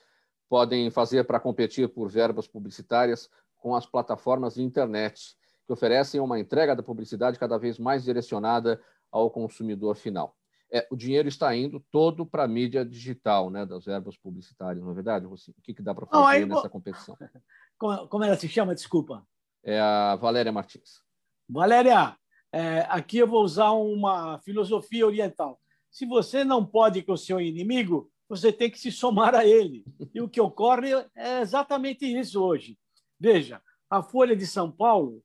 podem 0.49 0.91
fazer 0.91 1.25
para 1.25 1.41
competir 1.41 1.89
por 1.89 2.09
verbas 2.09 2.47
publicitárias 2.47 3.31
com 3.57 3.75
as 3.75 3.87
plataformas 3.87 4.55
de 4.55 4.63
internet, 4.63 5.37
que 5.67 5.73
oferecem 5.73 6.21
uma 6.21 6.39
entrega 6.39 6.77
da 6.77 6.83
publicidade 6.83 7.39
cada 7.39 7.59
vez 7.59 7.79
mais 7.79 8.05
direcionada 8.05 8.81
ao 9.11 9.31
consumidor 9.31 9.97
final. 9.97 10.37
É, 10.71 10.87
o 10.91 10.97
dinheiro 10.97 11.29
está 11.29 11.55
indo 11.55 11.81
todo 11.93 12.27
para 12.27 12.45
a 12.45 12.49
mídia 12.49 12.85
digital, 12.85 13.51
né, 13.51 13.65
das 13.65 13.85
verbas 13.85 14.17
publicitárias, 14.17 14.85
não 14.85 14.91
é 14.91 14.95
verdade, 14.95 15.27
Rossini? 15.27 15.57
O 15.59 15.63
que, 15.63 15.75
que 15.75 15.83
dá 15.83 15.95
para 15.95 16.07
fazer 16.07 16.21
não, 16.21 16.27
aí, 16.27 16.45
nessa 16.45 16.69
competição? 16.69 17.17
Como, 17.79 18.09
como 18.09 18.25
ela 18.25 18.37
se 18.37 18.49
chama, 18.49 18.75
desculpa? 18.75 19.23
É 19.63 19.79
a 19.79 20.17
Valéria 20.17 20.51
Martins. 20.51 21.03
Valéria, 21.47 22.17
é, 22.51 22.87
aqui 22.89 23.19
eu 23.19 23.27
vou 23.27 23.45
usar 23.45 23.73
uma 23.73 24.39
filosofia 24.39 25.07
oriental. 25.07 25.61
Se 25.91 26.07
você 26.07 26.43
não 26.43 26.65
pode 26.65 27.03
com 27.03 27.13
o 27.13 27.19
seu 27.19 27.39
inimigo, 27.39 28.11
você 28.29 28.53
tem 28.53 28.71
que 28.71 28.79
se 28.79 28.91
somar 28.91 29.35
a 29.35 29.47
ele. 29.47 29.85
E 30.15 30.21
o 30.21 30.29
que 30.29 30.41
ocorre 30.41 30.93
é 31.15 31.41
exatamente 31.41 32.05
isso 32.05 32.43
hoje. 32.43 32.79
Veja, 33.19 33.63
a 33.89 34.03
Folha 34.03 34.37
de 34.37 34.47
São 34.47 34.71
Paulo, 34.71 35.23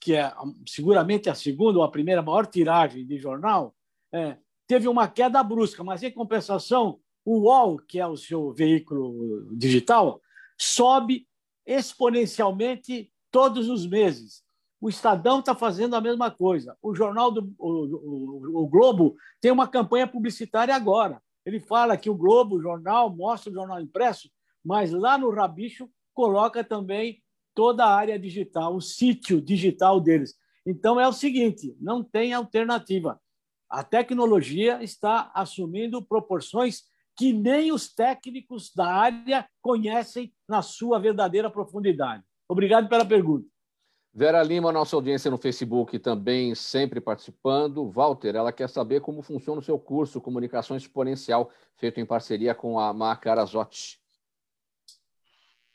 que 0.00 0.14
é 0.14 0.32
seguramente 0.68 1.28
a 1.28 1.34
segunda 1.34 1.78
ou 1.78 1.84
a 1.84 1.90
primeira 1.90 2.22
maior 2.22 2.46
tiragem 2.46 3.06
de 3.06 3.18
jornal, 3.18 3.74
é, 4.12 4.36
teve 4.66 4.88
uma 4.88 5.08
queda 5.08 5.42
brusca, 5.42 5.82
mas 5.82 6.02
em 6.02 6.10
compensação, 6.10 7.00
o 7.24 7.40
UOL, 7.40 7.78
que 7.78 7.98
é 7.98 8.06
o 8.06 8.16
seu 8.16 8.52
veículo 8.52 9.48
digital, 9.56 10.20
sobe 10.58 11.26
exponencialmente 11.66 13.10
todos 13.30 13.68
os 13.68 13.86
meses. 13.86 14.44
O 14.80 14.88
Estadão 14.88 15.40
está 15.40 15.54
fazendo 15.54 15.96
a 15.96 16.00
mesma 16.00 16.30
coisa. 16.30 16.76
O 16.82 16.94
jornal 16.94 17.30
do 17.30 17.54
o, 17.58 17.68
o, 17.68 18.62
o, 18.62 18.68
Globo 18.68 19.16
tem 19.40 19.50
uma 19.50 19.66
campanha 19.66 20.06
publicitária 20.06 20.74
agora. 20.74 21.22
Ele 21.44 21.60
fala 21.60 21.96
que 21.96 22.08
o 22.08 22.14
Globo, 22.14 22.56
o 22.56 22.62
jornal, 22.62 23.14
mostra 23.14 23.50
o 23.50 23.54
jornal 23.54 23.80
impresso, 23.80 24.30
mas 24.64 24.92
lá 24.92 25.18
no 25.18 25.30
Rabicho 25.30 25.90
coloca 26.14 26.64
também 26.64 27.22
toda 27.54 27.84
a 27.84 27.94
área 27.94 28.18
digital, 28.18 28.74
o 28.74 28.80
sítio 28.80 29.40
digital 29.40 30.00
deles. 30.00 30.34
Então 30.66 30.98
é 30.98 31.06
o 31.06 31.12
seguinte: 31.12 31.76
não 31.80 32.02
tem 32.02 32.32
alternativa. 32.32 33.20
A 33.68 33.82
tecnologia 33.82 34.82
está 34.82 35.30
assumindo 35.34 36.04
proporções 36.04 36.82
que 37.16 37.32
nem 37.32 37.72
os 37.72 37.92
técnicos 37.92 38.72
da 38.74 38.86
área 38.86 39.48
conhecem 39.62 40.32
na 40.48 40.62
sua 40.62 40.98
verdadeira 40.98 41.50
profundidade. 41.50 42.24
Obrigado 42.48 42.88
pela 42.88 43.04
pergunta. 43.04 43.46
Vera 44.16 44.40
Lima, 44.44 44.70
nossa 44.70 44.94
audiência 44.94 45.28
no 45.28 45.36
Facebook 45.36 45.98
também 45.98 46.54
sempre 46.54 47.00
participando. 47.00 47.90
Walter, 47.90 48.36
ela 48.36 48.52
quer 48.52 48.68
saber 48.68 49.00
como 49.00 49.22
funciona 49.22 49.60
o 49.60 49.64
seu 49.64 49.76
curso 49.76 50.20
Comunicação 50.20 50.76
Exponencial, 50.76 51.50
feito 51.74 51.98
em 51.98 52.06
parceria 52.06 52.54
com 52.54 52.78
a 52.78 52.92
Macarazotti. 52.92 53.98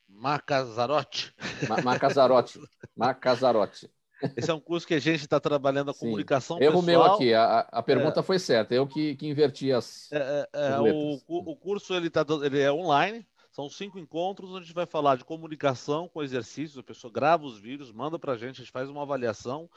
Macazarotti. 0.07 1.33
Ma 1.67 1.81
Macazarotti. 1.81 2.59
Macazarotti. 2.95 3.91
Esse 4.37 4.51
é 4.51 4.53
um 4.53 4.59
curso 4.59 4.87
que 4.87 4.93
a 4.93 4.99
gente 4.99 5.21
está 5.21 5.39
trabalhando 5.39 5.91
a 5.91 5.93
comunicação 5.93 6.57
Sim. 6.57 6.63
Erro 6.63 6.81
meu 6.81 7.03
aqui, 7.03 7.33
a, 7.33 7.59
a 7.71 7.83
pergunta 7.83 8.21
é. 8.21 8.23
foi 8.23 8.39
certa, 8.39 8.73
eu 8.73 8.85
que, 8.87 9.15
que 9.15 9.27
inverti 9.27 9.71
as. 9.71 10.11
É, 10.11 10.49
é, 10.53 10.69
é 10.71 10.79
o, 10.79 11.19
o 11.27 11.55
curso 11.55 11.93
ele, 11.93 12.09
tá, 12.09 12.25
ele 12.43 12.59
é 12.59 12.71
online, 12.71 13.25
são 13.59 13.69
cinco 13.69 13.99
encontros 13.99 14.49
onde 14.51 14.59
a 14.59 14.61
gente 14.61 14.73
vai 14.73 14.85
falar 14.85 15.17
de 15.17 15.25
comunicação 15.25 16.07
com 16.07 16.23
exercícios. 16.23 16.77
A 16.77 16.83
pessoa 16.83 17.11
grava 17.11 17.43
os 17.43 17.59
vídeos, 17.59 17.91
manda 17.91 18.17
para 18.17 18.31
a 18.31 18.37
gente, 18.37 18.61
a 18.61 18.63
gente 18.63 18.71
faz 18.71 18.89
uma 18.89 19.01
avaliação 19.01 19.69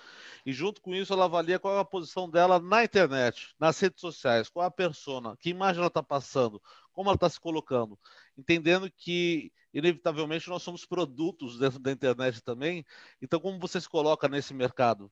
e 0.47 0.53
junto 0.53 0.81
com 0.81 0.95
isso 0.95 1.13
ela 1.13 1.25
avalia 1.25 1.59
qual 1.59 1.77
é 1.77 1.81
a 1.81 1.85
posição 1.85 2.31
dela 2.31 2.61
na 2.61 2.85
internet, 2.85 3.57
nas 3.59 3.81
redes 3.81 4.01
sociais, 4.01 4.49
qual 4.49 4.63
é 4.63 4.69
a 4.69 4.71
persona, 4.71 5.37
que 5.37 5.51
imagem 5.51 5.81
ela 5.81 5.89
está 5.89 6.01
passando, 6.01 6.63
como 6.93 7.09
ela 7.09 7.17
está 7.17 7.29
se 7.29 7.41
colocando, 7.41 7.99
entendendo 8.39 8.89
que 8.89 9.53
inevitavelmente 9.75 10.49
nós 10.49 10.63
somos 10.63 10.85
produtos 10.87 11.59
dentro 11.59 11.81
da 11.81 11.91
internet 11.91 12.41
também. 12.41 12.87
Então, 13.21 13.41
como 13.41 13.59
você 13.59 13.81
se 13.81 13.89
coloca 13.89 14.29
nesse 14.29 14.55
mercado 14.55 15.11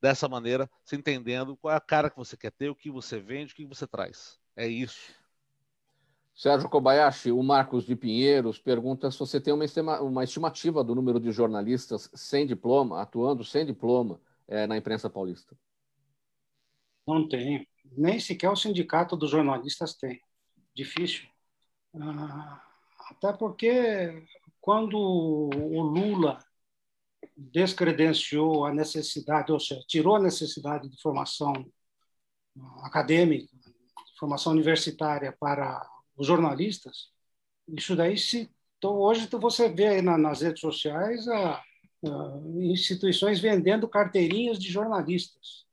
dessa 0.00 0.28
maneira, 0.28 0.68
se 0.84 0.96
entendendo 0.96 1.56
qual 1.56 1.72
é 1.72 1.76
a 1.76 1.80
cara 1.80 2.10
que 2.10 2.16
você 2.16 2.36
quer 2.36 2.50
ter, 2.50 2.68
o 2.68 2.74
que 2.74 2.90
você 2.90 3.20
vende, 3.20 3.52
o 3.52 3.56
que 3.56 3.64
você 3.64 3.86
traz. 3.86 4.40
É 4.56 4.66
isso. 4.66 5.14
Sérgio 6.38 6.68
Kobayashi, 6.68 7.32
o 7.32 7.42
Marcos 7.42 7.84
de 7.84 7.96
Pinheiros 7.96 8.60
pergunta 8.60 9.10
se 9.10 9.18
você 9.18 9.40
tem 9.40 9.52
uma, 9.52 9.64
estima, 9.64 10.00
uma 10.00 10.22
estimativa 10.22 10.84
do 10.84 10.94
número 10.94 11.18
de 11.18 11.32
jornalistas 11.32 12.08
sem 12.14 12.46
diploma, 12.46 13.02
atuando 13.02 13.42
sem 13.42 13.66
diploma 13.66 14.20
é, 14.46 14.64
na 14.64 14.76
imprensa 14.76 15.10
paulista. 15.10 15.58
Não 17.04 17.28
tem. 17.28 17.66
Nem 17.90 18.20
sequer 18.20 18.50
o 18.50 18.54
sindicato 18.54 19.16
dos 19.16 19.30
jornalistas 19.32 19.94
tem. 19.94 20.20
Difícil. 20.72 21.26
Ah, 22.00 22.62
até 23.10 23.32
porque 23.32 24.24
quando 24.60 24.96
o 24.96 25.82
Lula 25.82 26.38
descredenciou 27.36 28.64
a 28.64 28.72
necessidade, 28.72 29.50
ou 29.50 29.58
seja, 29.58 29.82
tirou 29.88 30.14
a 30.14 30.22
necessidade 30.22 30.88
de 30.88 31.02
formação 31.02 31.52
acadêmica, 32.84 33.52
formação 34.16 34.52
universitária 34.52 35.36
para 35.40 35.97
os 36.18 36.26
jornalistas, 36.26 37.10
isso 37.68 37.96
daí 37.96 38.18
se 38.18 38.50
então, 38.78 38.96
hoje 38.96 39.28
você 39.32 39.68
vê 39.68 39.88
aí 39.88 40.02
nas 40.02 40.40
redes 40.40 40.60
sociais 40.60 41.26
a, 41.28 41.54
a, 41.54 41.62
instituições 42.60 43.40
vendendo 43.40 43.88
carteirinhas 43.88 44.58
de 44.58 44.70
jornalistas. 44.70 45.66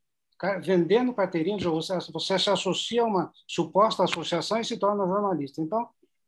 Vendendo 0.64 1.14
carteirinhas, 1.14 1.64
você, 1.64 1.98
você 2.12 2.38
se 2.40 2.50
associa 2.50 3.04
a 3.04 3.06
uma 3.06 3.32
suposta 3.48 4.04
associação 4.04 4.60
e 4.60 4.66
se 4.66 4.78
torna 4.78 5.06
jornalista. 5.06 5.62
Então, 5.62 5.88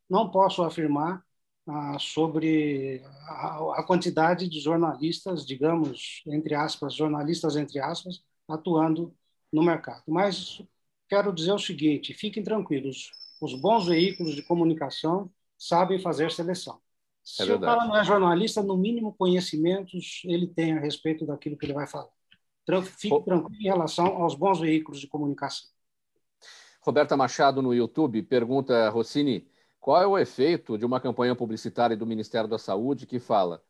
não 0.09 0.29
posso 0.31 0.63
afirmar 0.63 1.23
ah, 1.67 1.97
sobre 1.99 3.03
a, 3.27 3.79
a, 3.79 3.83
quantidade 3.83 4.47
de 4.47 4.59
jornalistas, 4.61 5.45
digamos, 5.45 6.23
entre 6.27 6.55
aspas, 6.55 6.93
jornalistas 6.93 7.55
entre 7.57 7.79
aspas, 7.79 8.23
atuando 8.47 9.13
no 9.51 9.63
mercado. 9.63 10.03
Mas 10.07 10.61
quero 11.09 11.33
dizer 11.33 11.53
o 11.53 11.59
seguinte: 11.59 12.13
fiquem 12.13 12.43
tranquilos, 12.43 13.11
os 13.41 13.53
bons 13.53 13.85
veículos 13.85 14.35
de 14.35 14.41
comunicação 14.41 15.29
sabem 15.57 15.99
fazer 15.99 16.31
seleção. 16.31 16.75
É 17.39 17.43
Se 17.43 17.51
é 17.51 17.55
o 17.55 17.59
cara 17.59 17.85
não 17.85 17.95
é 17.95 18.03
jornalista, 18.03 18.63
no 18.63 18.77
mínimo 18.77 19.13
conhecimentos 19.13 20.21
ele 20.25 20.47
tem 20.47 20.73
a 20.73 20.79
respeito 20.79 21.25
daquilo 21.25 21.57
que 21.57 21.65
ele 21.65 21.73
vai 21.73 21.87
falar. 21.87 22.09
Fique 22.97 23.23
tranquilo 23.23 23.61
em 23.61 23.67
relação 23.67 24.07
aos 24.21 24.35
bons 24.35 24.59
veículos 24.59 24.99
de 24.99 25.07
comunicação. 25.07 25.69
Roberta 26.81 27.17
Machado 27.17 27.61
no 27.61 27.73
YouTube 27.73 28.23
pergunta, 28.23 28.89
Rossini, 28.89 29.47
qual 29.79 30.01
é 30.01 30.07
o 30.07 30.17
efeito 30.17 30.77
de 30.77 30.85
uma 30.85 30.99
campanha 30.99 31.35
publicitária 31.35 31.95
do 31.95 32.05
Ministério 32.05 32.49
da 32.49 32.57
Saúde 32.57 33.05
que 33.05 33.19
fala 33.19 33.61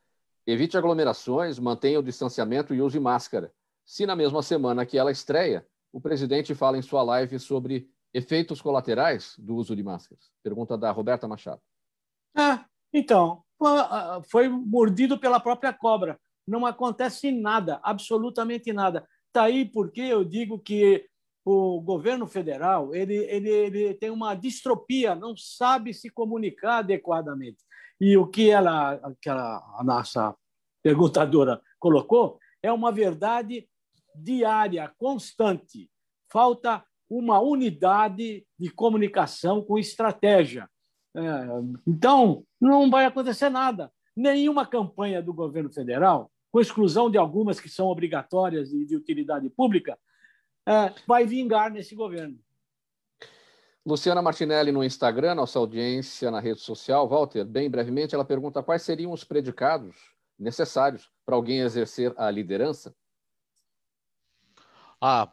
evite 0.45 0.77
aglomerações, 0.77 1.59
mantenha 1.59 1.99
o 1.99 2.03
distanciamento 2.03 2.73
e 2.73 2.81
use 2.81 2.99
máscara? 2.99 3.53
Se 3.85 4.05
na 4.05 4.15
mesma 4.15 4.41
semana 4.41 4.85
que 4.85 4.97
ela 4.97 5.11
estreia, 5.11 5.67
o 5.91 5.99
presidente 5.99 6.55
fala 6.55 6.77
em 6.77 6.81
sua 6.81 7.03
live 7.03 7.39
sobre 7.39 7.89
efeitos 8.13 8.61
colaterais 8.61 9.35
do 9.37 9.55
uso 9.55 9.75
de 9.75 9.83
máscaras? 9.83 10.31
Pergunta 10.43 10.77
da 10.77 10.91
Roberta 10.91 11.27
Machado. 11.27 11.61
Ah, 12.35 12.65
então, 12.93 13.43
foi 14.29 14.47
mordido 14.47 15.19
pela 15.19 15.39
própria 15.39 15.73
cobra. 15.73 16.19
Não 16.47 16.65
acontece 16.65 17.31
nada, 17.31 17.79
absolutamente 17.83 18.71
nada. 18.71 19.07
Está 19.27 19.43
aí 19.43 19.65
porque 19.65 20.01
eu 20.01 20.23
digo 20.23 20.59
que 20.59 21.05
o 21.45 21.79
governo 21.81 22.27
federal 22.27 22.93
ele, 22.93 23.15
ele, 23.15 23.49
ele 23.49 23.93
tem 23.93 24.09
uma 24.09 24.35
distropia, 24.35 25.15
não 25.15 25.35
sabe 25.35 25.93
se 25.93 26.09
comunicar 26.09 26.79
adequadamente. 26.79 27.63
E 27.99 28.17
o 28.17 28.27
que 28.27 28.49
ela, 28.49 28.99
que 29.21 29.29
a 29.29 29.81
nossa 29.83 30.35
perguntadora 30.83 31.61
colocou 31.79 32.39
é 32.61 32.71
uma 32.71 32.91
verdade 32.91 33.67
diária, 34.15 34.93
constante. 34.97 35.89
Falta 36.31 36.85
uma 37.09 37.39
unidade 37.39 38.45
de 38.59 38.69
comunicação 38.69 39.61
com 39.61 39.77
estratégia. 39.77 40.69
É, 41.15 41.21
então, 41.87 42.43
não 42.59 42.89
vai 42.89 43.05
acontecer 43.05 43.49
nada. 43.49 43.91
Nenhuma 44.15 44.65
campanha 44.65 45.21
do 45.21 45.33
governo 45.33 45.71
federal, 45.71 46.31
com 46.51 46.59
exclusão 46.59 47.09
de 47.09 47.17
algumas 47.17 47.59
que 47.59 47.69
são 47.69 47.87
obrigatórias 47.87 48.73
e 48.73 48.85
de 48.85 48.95
utilidade 48.95 49.49
pública, 49.49 49.97
é, 50.67 50.93
vai 51.07 51.25
vingar 51.25 51.71
nesse 51.71 51.95
governo. 51.95 52.37
Luciana 53.85 54.21
Martinelli 54.21 54.69
no 54.69 54.83
Instagram, 54.83 55.35
nossa 55.35 55.57
audiência 55.57 56.29
na 56.29 56.41
rede 56.41 56.59
social. 56.59 57.07
Walter, 57.07 57.45
bem 57.45 57.69
brevemente, 57.69 58.13
ela 58.13 58.25
pergunta 58.25 58.61
quais 58.61 58.81
seriam 58.81 59.13
os 59.13 59.23
predicados 59.23 59.95
necessários 60.37 61.09
para 61.25 61.35
alguém 61.35 61.61
exercer 61.61 62.13
a 62.17 62.29
liderança? 62.29 62.93
Ah, 64.99 65.29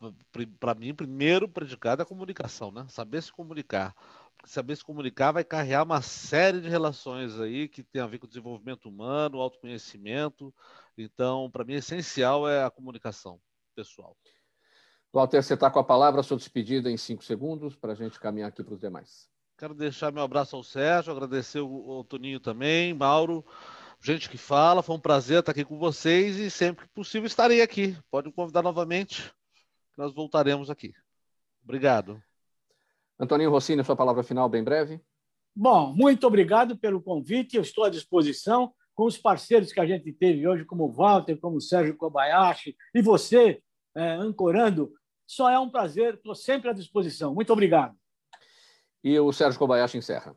para 0.61 0.75
mim, 0.75 0.95
primeiro 0.95 1.49
predicado 1.49 2.03
é 2.03 2.05
a 2.05 2.07
comunicação, 2.07 2.71
né? 2.71 2.87
Saber 2.89 3.23
se 3.23 3.33
comunicar. 3.33 3.95
saber 4.45 4.77
se 4.77 4.85
comunicar 4.85 5.33
vai 5.33 5.43
carregar 5.45 5.85
uma 5.85 6.03
série 6.03 6.61
de 6.61 6.69
relações 6.69 7.41
aí 7.41 7.67
que 7.69 7.83
tem 7.83 8.03
a 8.03 8.07
ver 8.07 8.19
com 8.19 8.27
o 8.27 8.29
desenvolvimento 8.29 8.89
humano, 8.89 9.41
autoconhecimento. 9.41 10.55
Então, 10.99 11.51
para 11.51 11.65
mim, 11.65 11.75
essencial 11.75 12.49
é 12.49 12.65
a 12.65 12.71
comunicação 12.71 13.41
pessoal. 13.75 14.17
Walter, 15.13 15.43
você 15.43 15.55
está 15.55 15.71
com 15.71 15.79
a 15.79 15.85
palavra, 15.85 16.23
sua 16.23 16.37
despedida 16.37 16.91
em 16.91 16.97
cinco 16.97 17.25
segundos, 17.25 17.77
para 17.77 17.93
a 17.93 17.95
gente 17.95 18.19
caminhar 18.19 18.49
aqui 18.49 18.63
para 18.65 18.75
os 18.75 18.81
demais. 18.81 19.29
Quero 19.57 19.73
deixar 19.73 20.13
meu 20.13 20.25
abraço 20.25 20.57
ao 20.57 20.65
Sérgio, 20.65 21.13
agradecer 21.13 21.61
o, 21.61 22.01
o 22.01 22.05
Toninho 22.05 22.41
também, 22.41 22.93
Mauro, 22.93 23.45
gente 24.03 24.29
que 24.29 24.37
fala, 24.37 24.83
foi 24.83 24.97
um 24.97 25.01
prazer 25.01 25.39
estar 25.39 25.53
aqui 25.53 25.65
com 25.65 25.79
vocês 25.79 26.37
e 26.37 26.51
sempre 26.51 26.85
que 26.85 26.93
possível 26.93 27.29
estarei 27.29 27.63
aqui. 27.63 27.97
Pode 28.11 28.27
me 28.27 28.33
convidar 28.33 28.63
novamente, 28.63 29.33
nós 29.97 30.15
voltaremos 30.15 30.71
aqui. 30.71 30.93
Obrigado. 31.63 32.23
Antoninho 33.19 33.51
Rossini, 33.51 33.85
sua 33.85 33.97
palavra 33.97 34.23
final, 34.23 34.49
bem 34.49 34.63
breve. 34.63 35.01
Bom, 35.55 35.95
muito 35.95 36.27
obrigado 36.27 36.77
pelo 36.77 37.01
convite. 37.01 37.57
Eu 37.57 37.63
estou 37.63 37.85
à 37.85 37.89
disposição 37.89 38.75
com 38.95 39.05
os 39.05 39.17
parceiros 39.17 39.73
que 39.73 39.81
a 39.81 39.87
gente 39.87 40.13
teve 40.13 40.47
hoje, 40.47 40.65
como 40.65 40.85
o 40.85 40.93
Walter, 40.93 41.37
como 41.39 41.57
o 41.57 41.61
Sérgio 41.61 41.97
Kobayashi 41.97 42.77
e 42.95 43.01
você, 43.01 43.63
é, 43.95 44.11
ancorando. 44.15 44.93
Só 45.27 45.49
é 45.49 45.59
um 45.59 45.71
prazer, 45.71 46.15
estou 46.15 46.35
sempre 46.35 46.71
à 46.71 46.73
disposição. 46.73 47.35
Muito 47.35 47.53
obrigado. 47.53 47.97
E 49.03 49.19
o 49.19 49.33
Sérgio 49.33 49.59
Kobayashi 49.59 49.99
encerra. 49.99 50.37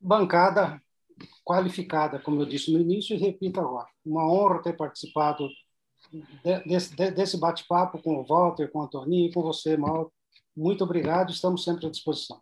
Bancada 0.00 0.80
qualificada, 1.44 2.18
como 2.18 2.40
eu 2.40 2.46
disse 2.46 2.72
no 2.72 2.78
início, 2.78 3.14
e 3.14 3.18
repito 3.18 3.60
agora. 3.60 3.88
Uma 4.04 4.30
honra 4.30 4.62
ter 4.62 4.76
participado 4.76 5.48
desse, 6.66 6.94
desse 7.12 7.36
bate-papo 7.38 8.02
com 8.02 8.16
o 8.16 8.24
Walter, 8.24 8.70
com 8.70 8.80
o 8.80 8.82
Antoninho 8.82 9.28
e 9.28 9.32
com 9.32 9.42
você, 9.42 9.76
Mauro. 9.76 10.12
Muito 10.56 10.84
obrigado, 10.84 11.30
estamos 11.30 11.64
sempre 11.64 11.86
à 11.86 11.90
disposição. 11.90 12.40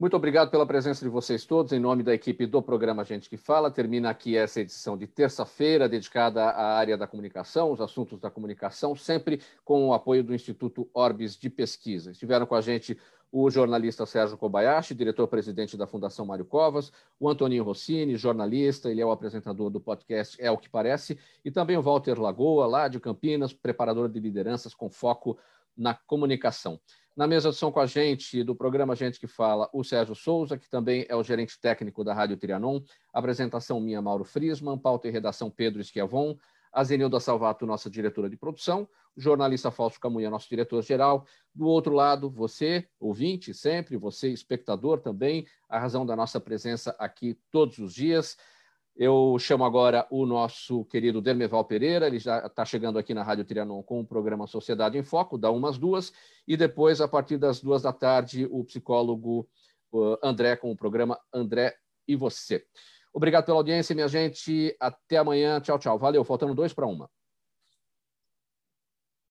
Muito 0.00 0.16
obrigado 0.16 0.50
pela 0.50 0.64
presença 0.64 1.04
de 1.04 1.10
vocês 1.10 1.44
todos. 1.44 1.74
Em 1.74 1.78
nome 1.78 2.02
da 2.02 2.14
equipe 2.14 2.46
do 2.46 2.62
programa 2.62 3.04
Gente 3.04 3.28
que 3.28 3.36
Fala, 3.36 3.70
termina 3.70 4.08
aqui 4.08 4.34
essa 4.34 4.62
edição 4.62 4.96
de 4.96 5.06
terça-feira 5.06 5.86
dedicada 5.86 6.42
à 6.42 6.74
área 6.74 6.96
da 6.96 7.06
comunicação, 7.06 7.70
os 7.70 7.82
assuntos 7.82 8.18
da 8.18 8.30
comunicação, 8.30 8.96
sempre 8.96 9.42
com 9.62 9.88
o 9.88 9.92
apoio 9.92 10.24
do 10.24 10.34
Instituto 10.34 10.88
Orbis 10.94 11.36
de 11.36 11.50
Pesquisa. 11.50 12.12
Estiveram 12.12 12.46
com 12.46 12.54
a 12.54 12.62
gente 12.62 12.98
o 13.32 13.48
jornalista 13.48 14.04
Sérgio 14.04 14.36
Kobayashi, 14.36 14.94
diretor-presidente 14.94 15.76
da 15.76 15.86
Fundação 15.86 16.26
Mário 16.26 16.44
Covas, 16.44 16.92
o 17.18 17.28
Antoninho 17.28 17.62
Rossini, 17.62 18.16
jornalista, 18.16 18.90
ele 18.90 19.00
é 19.00 19.06
o 19.06 19.10
apresentador 19.10 19.70
do 19.70 19.80
podcast 19.80 20.36
É 20.40 20.50
o 20.50 20.58
que 20.58 20.68
Parece, 20.68 21.18
e 21.44 21.50
também 21.50 21.76
o 21.76 21.82
Walter 21.82 22.20
Lagoa, 22.20 22.66
lá 22.66 22.88
de 22.88 22.98
Campinas, 22.98 23.52
preparador 23.52 24.08
de 24.08 24.18
lideranças 24.18 24.74
com 24.74 24.90
foco 24.90 25.38
na 25.76 25.94
comunicação. 25.94 26.80
Na 27.16 27.26
mesa 27.26 27.50
de 27.50 27.56
som 27.56 27.70
com 27.70 27.80
a 27.80 27.86
gente 27.86 28.42
do 28.42 28.54
programa 28.54 28.96
Gente 28.96 29.20
que 29.20 29.26
Fala, 29.26 29.68
o 29.72 29.84
Sérgio 29.84 30.14
Souza, 30.14 30.56
que 30.56 30.68
também 30.68 31.04
é 31.08 31.14
o 31.14 31.22
gerente 31.22 31.60
técnico 31.60 32.02
da 32.02 32.14
Rádio 32.14 32.36
Trianon, 32.36 32.80
apresentação 33.12 33.80
minha, 33.80 34.00
Mauro 34.00 34.24
Frisman, 34.24 34.78
pauta 34.78 35.06
e 35.06 35.10
redação 35.10 35.50
Pedro 35.50 35.80
Esquiavon, 35.80 36.36
a 36.72 36.84
Zenilda 36.84 37.18
Salvato, 37.20 37.66
nossa 37.66 37.90
diretora 37.90 38.30
de 38.30 38.36
produção, 38.36 38.88
jornalista 39.16 39.70
Fausto 39.70 40.00
Camunha, 40.00 40.30
nosso 40.30 40.48
diretor-geral. 40.48 41.26
Do 41.54 41.66
outro 41.66 41.94
lado, 41.94 42.30
você, 42.30 42.86
ouvinte, 42.98 43.52
sempre, 43.52 43.96
você, 43.96 44.30
espectador 44.30 45.00
também, 45.00 45.46
a 45.68 45.78
razão 45.78 46.06
da 46.06 46.16
nossa 46.16 46.40
presença 46.40 46.94
aqui 46.98 47.38
todos 47.50 47.78
os 47.78 47.94
dias. 47.94 48.36
Eu 48.96 49.36
chamo 49.38 49.64
agora 49.64 50.06
o 50.10 50.26
nosso 50.26 50.84
querido 50.84 51.20
Dermeval 51.20 51.64
Pereira, 51.64 52.06
ele 52.06 52.18
já 52.18 52.46
está 52.46 52.64
chegando 52.64 52.98
aqui 52.98 53.14
na 53.14 53.22
Rádio 53.22 53.44
Trianon 53.44 53.82
com 53.82 54.00
o 54.00 54.06
programa 54.06 54.46
Sociedade 54.46 54.98
em 54.98 55.02
Foco, 55.02 55.38
dá 55.38 55.50
umas 55.50 55.78
duas, 55.78 56.12
e 56.46 56.56
depois, 56.56 57.00
a 57.00 57.08
partir 57.08 57.38
das 57.38 57.60
duas 57.60 57.82
da 57.82 57.92
tarde, 57.92 58.46
o 58.50 58.64
psicólogo 58.64 59.48
André 60.22 60.56
com 60.56 60.70
o 60.70 60.76
programa 60.76 61.18
André 61.32 61.74
e 62.06 62.14
Você. 62.16 62.64
Obrigado 63.12 63.44
pela 63.44 63.58
audiência, 63.58 63.94
minha 63.94 64.08
gente. 64.08 64.76
Até 64.78 65.16
amanhã. 65.16 65.60
Tchau, 65.60 65.78
tchau. 65.78 65.98
Valeu. 65.98 66.22
Faltando 66.22 66.54
dois 66.54 66.72
para 66.72 66.86
uma. 66.86 67.10